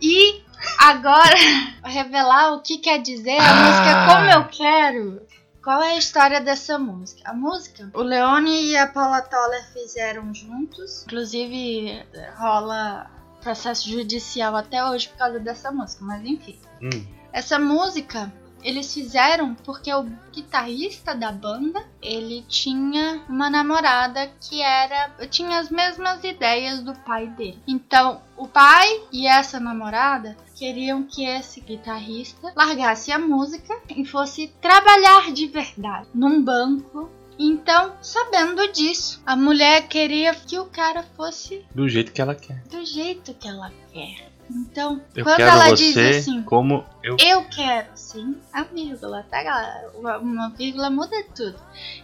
E 0.01 0.43
agora, 0.78 1.35
revelar 1.85 2.53
o 2.55 2.61
que 2.61 2.78
quer 2.78 3.01
dizer 3.01 3.39
a 3.39 3.45
Ah! 3.45 3.55
música 3.64 4.07
Como 4.14 4.30
Eu 4.30 4.45
Quero. 4.49 5.22
Qual 5.62 5.82
é 5.82 5.93
a 5.93 5.97
história 5.99 6.41
dessa 6.43 6.78
música? 6.78 7.22
A 7.24 7.32
música, 7.32 7.91
o 7.95 8.03
Leone 8.03 8.66
e 8.66 8.76
a 8.76 8.87
Paula 8.87 9.22
Toller 9.22 9.64
fizeram 9.72 10.35
juntos. 10.35 11.05
Inclusive, 11.05 12.05
rola 12.37 13.11
processo 13.45 13.89
judicial 13.89 14.57
até 14.57 14.85
hoje 14.85 15.09
por 15.09 15.19
causa 15.19 15.39
dessa 15.39 15.71
música, 15.71 16.05
mas 16.05 16.25
enfim. 16.25 16.59
Hum, 16.83 17.07
Essa 17.33 17.59
música 17.59 18.33
eles 18.65 18.93
fizeram 18.95 19.55
porque 19.55 19.93
o 19.93 20.05
guitarrista 20.33 21.15
da 21.15 21.31
banda, 21.31 21.85
ele 22.01 22.43
tinha 22.49 23.23
uma 23.29 23.51
namorada 23.51 24.27
que 24.41 24.63
era 24.63 25.11
tinha 25.29 25.59
as 25.59 25.69
mesmas 25.69 26.25
ideias 26.25 26.81
do 26.81 26.95
pai 26.95 27.27
dele. 27.27 27.63
Então, 27.69 28.23
o 28.39 28.49
pai 28.49 29.03
e 29.13 29.27
essa 29.27 29.61
namorada 29.61 30.35
queriam 30.57 31.03
que 31.03 31.27
esse 31.27 31.61
guitarrista 31.61 32.53
largasse 32.57 33.13
a 33.13 33.19
música 33.19 33.79
e 33.95 34.05
fosse 34.07 34.49
trabalhar 34.63 35.31
de 35.31 35.47
verdade 35.47 36.09
num 36.15 36.43
banco. 36.43 37.11
Então, 37.39 37.95
sabendo 38.01 38.70
disso, 38.72 39.20
a 39.26 39.35
mulher 39.37 39.89
queria 39.89 40.35
que 40.35 40.59
o 40.59 40.66
cara 40.66 41.03
fosse 41.16 41.64
do 41.74 41.89
jeito 41.89 42.12
que 42.12 42.20
ela 42.20 42.35
quer. 42.35 42.62
do 42.70 42.85
jeito 42.85 43.35
que 43.35 43.49
ela 43.49 43.72
quer. 43.93 44.32
Então, 44.51 45.01
Eu 45.16 45.24
quando 45.24 45.41
ela 45.41 45.70
diz 45.72 45.97
assim, 45.97 46.43
como 46.43 46.85
eu. 47.03 47.16
eu 47.18 47.45
quero, 47.47 47.89
sim, 47.95 48.37
a 48.53 48.62
vírgula, 48.62 49.22
tá, 49.30 49.43
galera? 49.43 49.91
Uma, 49.95 50.18
uma 50.18 50.49
vírgula 50.51 50.91
muda 50.91 51.16
tudo. 51.35 51.57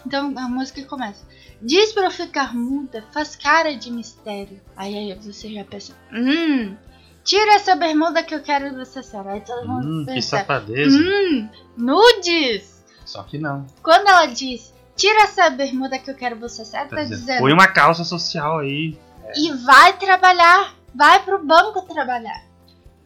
Então 0.06 0.32
a 0.36 0.48
música 0.48 0.82
começa. 0.84 1.22
Diz 1.60 1.92
pra 1.92 2.04
eu 2.06 2.10
ficar 2.10 2.54
muda, 2.56 3.04
faz 3.12 3.36
cara 3.36 3.76
de 3.76 3.90
mistério. 3.90 4.58
Aí, 4.74 4.96
aí 4.96 5.14
você 5.18 5.52
já 5.52 5.62
pensa, 5.66 5.94
hum, 6.10 6.74
tira 7.22 7.56
essa 7.56 7.76
bermuda 7.76 8.22
que 8.22 8.34
eu 8.34 8.40
quero 8.42 8.74
você 8.74 9.02
sério. 9.02 9.30
Aí 9.30 9.42
todo 9.42 9.68
mundo 9.68 9.86
Hum, 9.86 10.04
que 10.06 10.14
pensa, 10.14 10.38
safadeza. 10.38 10.98
hum, 10.98 11.46
nudes. 11.76 12.82
Só 13.04 13.22
que 13.22 13.36
não. 13.38 13.66
Quando 13.82 14.08
ela 14.08 14.24
diz, 14.26 14.72
tira 15.00 15.22
essa 15.22 15.48
bermuda 15.48 15.98
que 15.98 16.10
eu 16.10 16.14
quero 16.14 16.36
você 16.36 16.64
sério, 16.64 16.90
tá 16.90 17.02
dizer, 17.02 17.16
dizendo, 17.16 17.40
Põe 17.40 17.52
uma 17.52 17.66
calça 17.66 18.04
social 18.04 18.58
aí. 18.58 18.98
e 19.34 19.50
vai 19.64 19.96
trabalhar, 19.96 20.74
vai 20.94 21.22
pro 21.22 21.44
banco 21.44 21.82
trabalhar. 21.82 22.44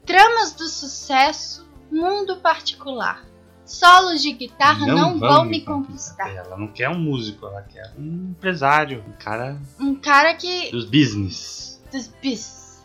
Tramas 0.05 0.53
do 0.53 0.67
sucesso, 0.67 1.67
mundo 1.91 2.37
particular. 2.39 3.25
Solos 3.65 4.21
de 4.21 4.33
guitarra 4.33 4.87
não, 4.87 5.19
vão 5.19 5.45
me 5.47 5.63
conquistar. 5.63 6.29
Ela 6.29 6.57
não 6.57 6.69
quer 6.69 6.91
um 6.91 6.99
músico, 6.99 7.47
ela 7.47 7.63
quer 7.63 7.95
um 7.97 8.33
empresário, 8.33 9.03
um 9.09 9.13
cara 9.13 9.59
Um 9.81 9.95
cara 9.95 10.35
que 10.35 10.71
dos 10.71 10.85
business. 10.85 11.81
dos 11.91 12.09
bis. 12.21 12.83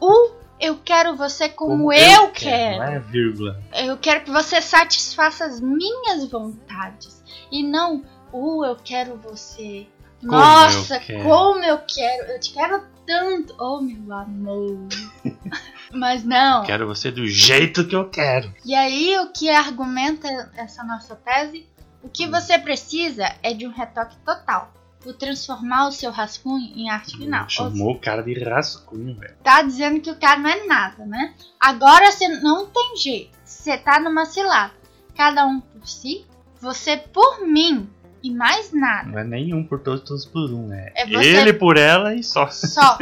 O 0.00 0.30
eu 0.58 0.78
quero 0.82 1.14
você 1.14 1.48
como, 1.48 1.92
eu, 1.92 2.30
quero. 2.30 2.78
Não 2.78 2.84
é 2.84 2.98
vírgula. 3.00 3.60
Eu 3.74 3.98
quero 3.98 4.24
que 4.24 4.30
você 4.30 4.62
satisfaça 4.62 5.44
as 5.44 5.60
minhas 5.60 6.24
vontades 6.30 7.22
e 7.50 7.62
não 7.62 8.02
o 8.34 8.64
eu 8.64 8.74
quero 8.74 9.16
você. 9.16 9.86
Como 10.20 10.32
Nossa, 10.32 10.96
eu 10.96 11.00
quero. 11.00 11.22
como 11.22 11.64
eu 11.64 11.78
quero. 11.86 12.32
Eu 12.32 12.40
te 12.40 12.52
quero 12.52 12.82
tanto, 13.06 13.54
oh 13.60 13.80
meu 13.80 14.12
amor. 14.12 14.88
Mas 15.92 16.24
não. 16.24 16.64
Quero 16.64 16.86
você 16.86 17.12
do 17.12 17.26
jeito 17.28 17.86
que 17.86 17.94
eu 17.94 18.08
quero. 18.10 18.52
E 18.64 18.74
aí 18.74 19.16
o 19.20 19.30
que 19.30 19.48
argumenta 19.48 20.50
essa 20.56 20.82
nossa 20.82 21.14
tese? 21.14 21.68
O 22.02 22.08
que 22.08 22.26
você 22.26 22.58
precisa 22.58 23.32
é 23.42 23.54
de 23.54 23.66
um 23.66 23.70
retoque 23.70 24.16
total. 24.24 24.72
O 25.06 25.12
transformar 25.12 25.88
o 25.88 25.92
seu 25.92 26.10
rascunho 26.10 26.72
em 26.74 26.90
arte 26.90 27.16
final. 27.16 27.44
Ou 27.44 27.50
Chamou 27.50 27.92
o 27.92 28.00
cara 28.00 28.22
de 28.22 28.42
rascunho, 28.42 29.14
velho. 29.16 29.36
tá 29.44 29.62
dizendo 29.62 30.00
que 30.00 30.10
o 30.10 30.16
cara 30.16 30.40
não 30.40 30.50
é 30.50 30.66
nada, 30.66 31.04
né? 31.04 31.34
Agora 31.60 32.10
você 32.10 32.26
não 32.40 32.66
tem 32.66 32.96
jeito. 32.96 33.38
Você 33.44 33.76
tá 33.76 34.00
numa 34.00 34.24
cilada. 34.24 34.72
Cada 35.14 35.46
um 35.46 35.60
por 35.60 35.86
si, 35.86 36.26
você 36.60 36.96
por 36.96 37.46
mim 37.46 37.88
e 38.24 38.30
mais 38.30 38.72
nada. 38.72 39.08
Não 39.10 39.18
é 39.18 39.24
nenhum 39.24 39.62
por 39.64 39.78
todos, 39.80 40.00
todos 40.02 40.24
por 40.24 40.50
um. 40.50 40.72
É, 40.72 40.92
É 40.96 41.06
você- 41.06 41.36
ele 41.36 41.52
por 41.52 41.76
ela 41.76 42.14
e 42.14 42.24
só. 42.24 42.48
Só 42.50 42.96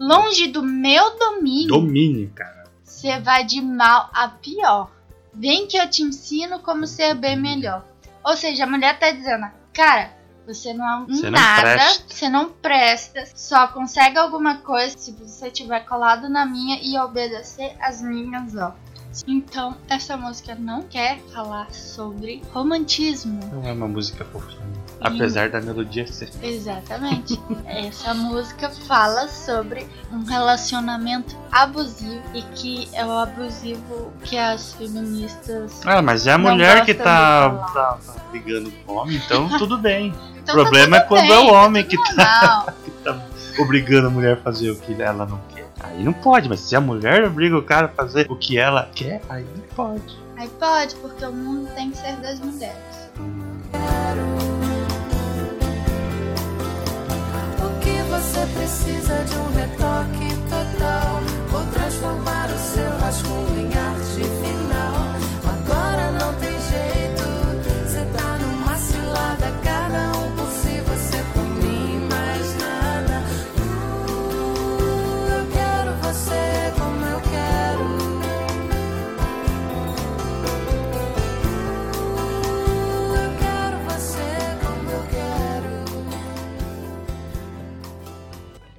longe 0.00 0.48
do 0.48 0.62
meu 0.62 1.16
domínio, 1.18 1.68
Domínio, 1.68 2.30
cara. 2.34 2.64
você 2.82 3.20
vai 3.20 3.44
de 3.44 3.60
mal 3.60 4.08
a 4.14 4.28
pior. 4.28 4.90
Vem 5.34 5.66
que 5.66 5.76
eu 5.76 5.88
te 5.88 6.02
ensino 6.02 6.58
como 6.60 6.86
ser 6.86 7.14
bem 7.14 7.36
melhor. 7.36 7.84
Ou 8.24 8.36
seja, 8.36 8.64
a 8.64 8.66
mulher 8.66 8.98
tá 8.98 9.10
dizendo, 9.10 9.46
cara, 9.72 10.10
você 10.46 10.72
não 10.74 10.88
é 10.88 10.96
um 10.96 11.06
Você 11.06 11.30
não 11.30 11.38
nada, 11.38 11.62
presta. 11.62 12.04
você 12.08 12.28
não 12.28 12.48
presta, 12.50 13.24
só 13.34 13.66
consegue 13.68 14.18
alguma 14.18 14.56
coisa 14.58 14.96
se 14.98 15.12
você 15.12 15.50
tiver 15.50 15.80
colado 15.86 16.28
na 16.28 16.44
minha 16.46 16.78
e 16.82 16.98
obedecer 16.98 17.74
as 17.80 18.02
minhas 18.02 18.54
ordens. 18.54 18.81
Então, 19.26 19.76
essa 19.88 20.16
música 20.16 20.54
não 20.54 20.82
quer 20.82 21.18
falar 21.32 21.70
sobre 21.72 22.42
romantismo. 22.52 23.40
Não 23.52 23.66
é 23.68 23.72
uma 23.72 23.88
música 23.88 24.24
fofinha. 24.24 24.72
Apesar 25.00 25.50
da 25.50 25.60
melodia 25.60 26.06
ser. 26.06 26.30
Exatamente. 26.42 27.38
Essa 27.66 28.14
música 28.14 28.70
fala 28.70 29.28
sobre 29.28 29.86
um 30.12 30.24
relacionamento 30.24 31.36
abusivo 31.50 32.22
e 32.32 32.42
que 32.54 32.88
é 32.92 33.04
o 33.04 33.10
abusivo 33.10 34.12
que 34.24 34.38
as 34.38 34.72
feministas. 34.74 35.80
Ah, 35.84 36.00
mas 36.00 36.26
é 36.26 36.32
a 36.32 36.38
mulher 36.38 36.84
que 36.84 36.94
tá, 36.94 37.50
tá, 37.74 37.98
tá 38.06 38.14
brigando 38.30 38.70
com 38.70 38.92
o 38.92 38.96
homem, 38.96 39.16
então 39.16 39.48
tudo 39.58 39.76
bem. 39.76 40.14
Então, 40.40 40.54
o 40.54 40.62
problema 40.62 40.98
tá 40.98 41.04
é 41.04 41.06
quando 41.08 41.22
tudo 41.22 41.32
é 41.32 41.38
o 41.38 41.42
bem, 41.42 41.54
homem 41.54 41.82
tá 41.82 41.88
que 41.88 41.96
tá, 42.16 42.66
normal. 43.04 43.26
obrigando 43.58 44.06
a 44.06 44.10
mulher 44.10 44.34
a 44.34 44.40
fazer 44.40 44.70
o 44.70 44.76
que 44.76 45.00
ela 45.02 45.26
não 45.26 45.40
quer. 45.54 45.61
Aí 45.82 46.02
não 46.04 46.12
pode, 46.12 46.48
mas 46.48 46.60
se 46.60 46.76
a 46.76 46.80
mulher 46.80 47.24
obriga 47.24 47.56
o 47.58 47.62
cara 47.62 47.86
a 47.86 47.88
fazer 47.88 48.30
o 48.30 48.36
que 48.36 48.56
ela 48.56 48.88
quer, 48.94 49.20
aí 49.28 49.44
pode. 49.74 50.16
Aí 50.36 50.48
pode, 50.58 50.94
porque 50.96 51.24
o 51.24 51.32
mundo 51.32 51.68
tem 51.74 51.90
que 51.90 51.98
ser 51.98 52.16
das 52.16 52.38
mulheres. 52.40 53.10
O 57.58 57.80
que 57.80 58.02
você 58.10 58.46
precisa 58.58 59.24
de 59.24 59.36
um 59.36 59.52
retoque 59.54 60.34
total? 60.48 61.20
Vou 61.48 61.66
transformar 61.72 62.48
o 62.48 62.58
seu 62.58 62.90
rascunho 62.98 63.60
em 63.60 63.76
arte 63.76 64.22
final. 64.40 64.94
Agora 65.44 66.12
não 66.12 66.34
tem 66.40 66.61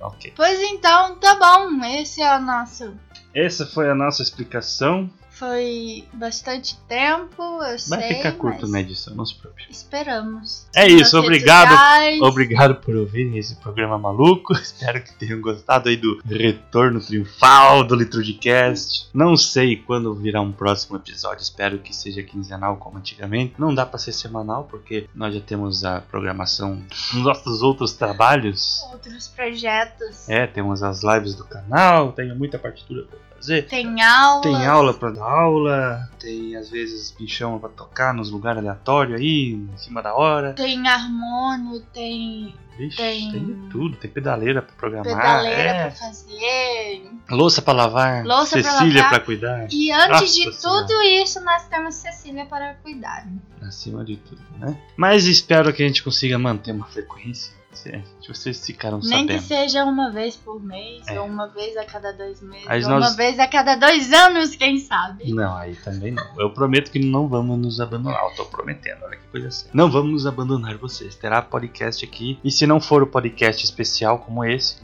Ok. 0.04 0.34
Pois 0.36 0.60
então, 0.62 1.16
tá 1.16 1.36
bom. 1.36 1.84
Esse 1.86 2.22
é 2.22 2.36
o 2.38 2.42
nosso. 2.42 2.94
Essa 3.34 3.66
foi 3.66 3.90
a 3.90 3.96
nossa 3.96 4.22
explicação. 4.22 5.10
Foi 5.34 6.08
bastante 6.14 6.78
tempo, 6.88 7.42
eu 7.64 7.80
sei. 7.80 7.98
Vai 7.98 8.14
ficar 8.14 8.32
curto 8.34 8.62
mas 8.62 8.72
na 8.72 8.82
edição, 8.82 9.16
não 9.16 9.26
se 9.26 9.34
preocupe. 9.34 9.66
Esperamos. 9.70 10.68
É 10.76 10.88
isso, 10.88 11.18
obrigado. 11.18 11.70
sociais. 11.70 12.22
Obrigado 12.22 12.76
por 12.76 12.96
ouvirem 12.96 13.38
esse 13.40 13.56
programa 13.56 13.98
maluco. 13.98 14.54
Espero 14.62 15.02
que 15.02 15.12
tenham 15.14 15.42
gostado 15.42 15.90
aí 15.90 15.98
do 15.98 16.22
retorno 16.24 17.02
triunfal 17.02 17.84
do 17.84 17.96
Litro 17.96 18.24
de 18.24 18.34
Cast. 18.34 19.10
Não 19.12 19.36
sei 19.36 19.76
quando 19.76 20.14
virá 20.14 20.40
um 20.40 20.52
próximo 20.52 20.98
episódio. 20.98 21.42
Espero 21.42 21.80
que 21.80 21.96
seja 21.96 22.22
quinzenal 22.22 22.78
como 22.78 23.00
antigamente. 23.00 23.56
Não 23.58 23.74
dá 23.74 23.88
pra 23.88 23.98
ser 23.98 24.12
semanal 24.12 24.68
porque 24.70 25.10
nós 25.16 25.34
já 25.34 25.42
temos 25.42 25.84
a 25.84 26.00
programação 26.00 26.80
dos 27.12 27.24
nossos 27.24 27.64
outros 27.64 27.94
trabalhos. 27.94 28.84
Outros 28.92 29.28
projetos. 29.30 30.30
É, 30.30 30.46
temos 30.46 30.84
as 30.84 31.04
lives 31.04 31.34
do 31.34 31.44
canal, 31.44 32.12
tenho 32.12 32.36
muita 32.36 32.60
partitura 32.60 33.04
pra 33.04 33.33
fazer. 33.44 33.64
Tem 33.68 34.02
aula. 34.02 34.42
Tem 34.42 34.66
aula 34.66 34.94
pra 34.94 35.10
dar 35.12 35.24
aula, 35.24 36.10
tem 36.20 36.56
às 36.56 36.70
vezes 36.70 37.14
me 37.20 37.28
chamam 37.28 37.60
pra 37.60 37.70
tocar 37.70 38.14
nos 38.14 38.32
lugares 38.32 38.60
aleatórios 38.60 39.20
aí, 39.20 39.54
em 39.54 39.78
cima 39.78 40.02
da 40.02 40.14
hora. 40.16 40.54
Tem 40.54 40.88
harmônio, 40.88 41.82
tem 41.94 42.56
Vixe, 42.76 42.98
Tem- 42.98 43.32
tem, 43.32 43.46
de 43.46 43.70
tudo, 43.70 43.96
tem 43.98 44.10
pedaleira 44.10 44.60
pra 44.60 44.76
programar. 44.76 45.14
pedaleira 45.14 45.62
é. 45.62 45.82
pra 45.84 45.92
fazer. 45.92 47.12
Louça 47.30 47.62
pra 47.62 47.72
lavar, 47.72 48.26
Louça 48.26 48.60
pra 48.60 48.64
Cecília 48.72 49.04
lavar. 49.04 49.10
pra 49.12 49.20
cuidar. 49.20 49.68
E 49.72 49.92
antes 49.92 50.34
de 50.34 50.46
Nossa 50.48 50.60
Senhora. 50.60 50.82
tudo 50.88 51.02
isso, 51.04 51.40
nós 51.42 51.68
temos 51.68 51.94
Cecília 51.94 52.46
para 52.48 52.74
cuidar. 52.76 53.28
Acima 53.62 54.04
de 54.04 54.18
tudo, 54.18 54.42
né? 54.58 54.76
Mas 54.98 55.26
espero 55.28 55.72
que 55.72 55.84
a 55.84 55.88
gente 55.88 56.04
consiga 56.04 56.40
manter 56.40 56.72
uma 56.72 56.88
frequência 56.88 57.54
Se- 57.74 58.04
Vocês 58.28 58.66
ficaram 58.66 59.00
Nem 59.00 59.26
que 59.28 59.34
sabendo. 59.40 59.42
seja 59.42 59.84
uma 59.86 60.12
vez 60.12 60.36
por 60.36 60.62
mês, 60.64 61.08
É. 61.08 61.20
ou 61.20 61.28
uma 61.28 61.48
vez 61.48 61.76
a 61.78 61.84
cada 61.86 62.12
dois 62.12 62.42
meses, 62.42 62.68
ou 62.86 62.90
nós- 62.92 63.10
uma 63.10 63.16
vez 63.18 63.38
a 63.40 63.48
cada 63.48 63.76
dois 63.76 64.12
anos, 64.14 64.56
quem 64.56 64.78
sabe. 64.80 65.32
Não, 65.34 65.56
aí 65.56 65.76
também 65.76 66.12
não. 66.12 66.24
Eu 66.40 66.50
prometo 66.52 66.92
que 66.92 67.00
não 67.00 67.28
vamos 67.28 67.58
nos 67.60 67.82
abandonar. 67.82 68.24
Eu 68.30 68.36
tô 68.36 68.46
prometendo, 68.46 69.04
olha 69.04 69.18
que 69.18 69.28
coisa 69.32 69.52
séria. 69.52 69.72
Não 69.74 69.90
vamos 69.92 70.12
nos 70.12 70.26
abandonar 70.28 70.78
vocês. 70.78 71.16
Terá 71.16 71.42
podcast 71.42 72.04
aqui. 72.06 72.40
E 72.44 72.52
se 72.52 72.66
não 72.68 72.80
for 72.80 73.04
o 73.04 73.08
podcast 73.08 73.64
especial 73.66 74.20
como 74.20 74.44
esse, 74.46 74.78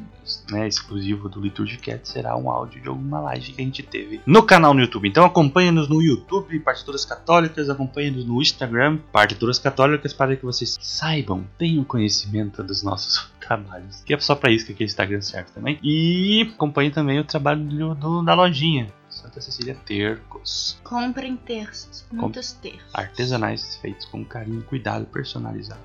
né, 0.51 0.67
exclusivo 0.67 1.29
do 1.29 1.39
Liturgicast, 1.41 2.07
será 2.09 2.35
um 2.35 2.49
áudio 2.49 2.81
de 2.81 2.87
alguma 2.87 3.19
live 3.21 3.51
que 3.53 3.61
a 3.61 3.65
gente 3.65 3.83
teve 3.83 4.21
no 4.25 4.43
canal 4.43 4.73
no 4.73 4.81
YouTube. 4.81 5.07
Então 5.07 5.25
acompanhe-nos 5.25 5.87
no 5.87 6.01
YouTube, 6.01 6.59
Partituras 6.59 7.05
Católicas, 7.05 7.69
acompanhe-nos 7.69 8.25
no 8.25 8.41
Instagram, 8.41 8.97
Partituras 9.11 9.59
Católicas, 9.59 10.13
para 10.13 10.35
que 10.35 10.45
vocês 10.45 10.77
saibam, 10.81 11.45
tenham 11.57 11.83
conhecimento 11.83 12.63
dos 12.63 12.83
nossos 12.83 13.29
trabalhos. 13.39 14.01
Que 14.05 14.13
é 14.13 14.19
só 14.19 14.35
pra 14.35 14.51
isso 14.51 14.65
que 14.65 14.73
aqui 14.73 14.83
o 14.83 14.85
Instagram 14.85 15.21
serve 15.21 15.51
também. 15.51 15.79
E 15.83 16.51
acompanhe 16.53 16.91
também 16.91 17.19
o 17.19 17.23
trabalho 17.23 17.63
do- 17.63 17.95
do- 17.95 18.23
da 18.23 18.33
lojinha. 18.33 18.87
Santa 19.09 19.41
Cecília 19.41 19.75
Tercos. 19.85 20.79
Comprem 20.83 21.35
terços, 21.35 22.05
muitos 22.11 22.51
terços. 22.53 22.83
Artesanais 22.93 23.75
feitos 23.77 24.05
com 24.05 24.23
carinho, 24.23 24.61
cuidado, 24.63 25.05
personalizados. 25.07 25.83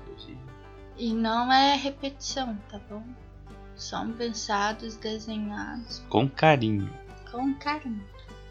E 0.97 1.11
não 1.13 1.51
é 1.51 1.75
repetição, 1.75 2.57
tá 2.71 2.79
bom? 2.89 3.03
São 3.75 4.11
pensados, 4.13 4.95
desenhados 4.95 6.03
com 6.09 6.29
carinho. 6.29 6.89
com 7.31 7.53
carinho. 7.55 8.03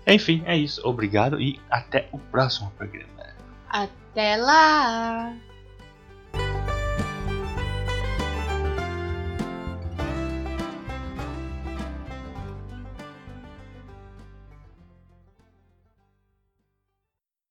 Enfim, 0.07 0.43
é 0.47 0.57
isso. 0.57 0.87
Obrigado 0.87 1.41
e 1.41 1.59
até 1.71 2.09
o 2.13 2.19
próximo 2.19 2.71
programa. 2.73 3.09
Até 3.69 4.37
lá! 4.37 5.35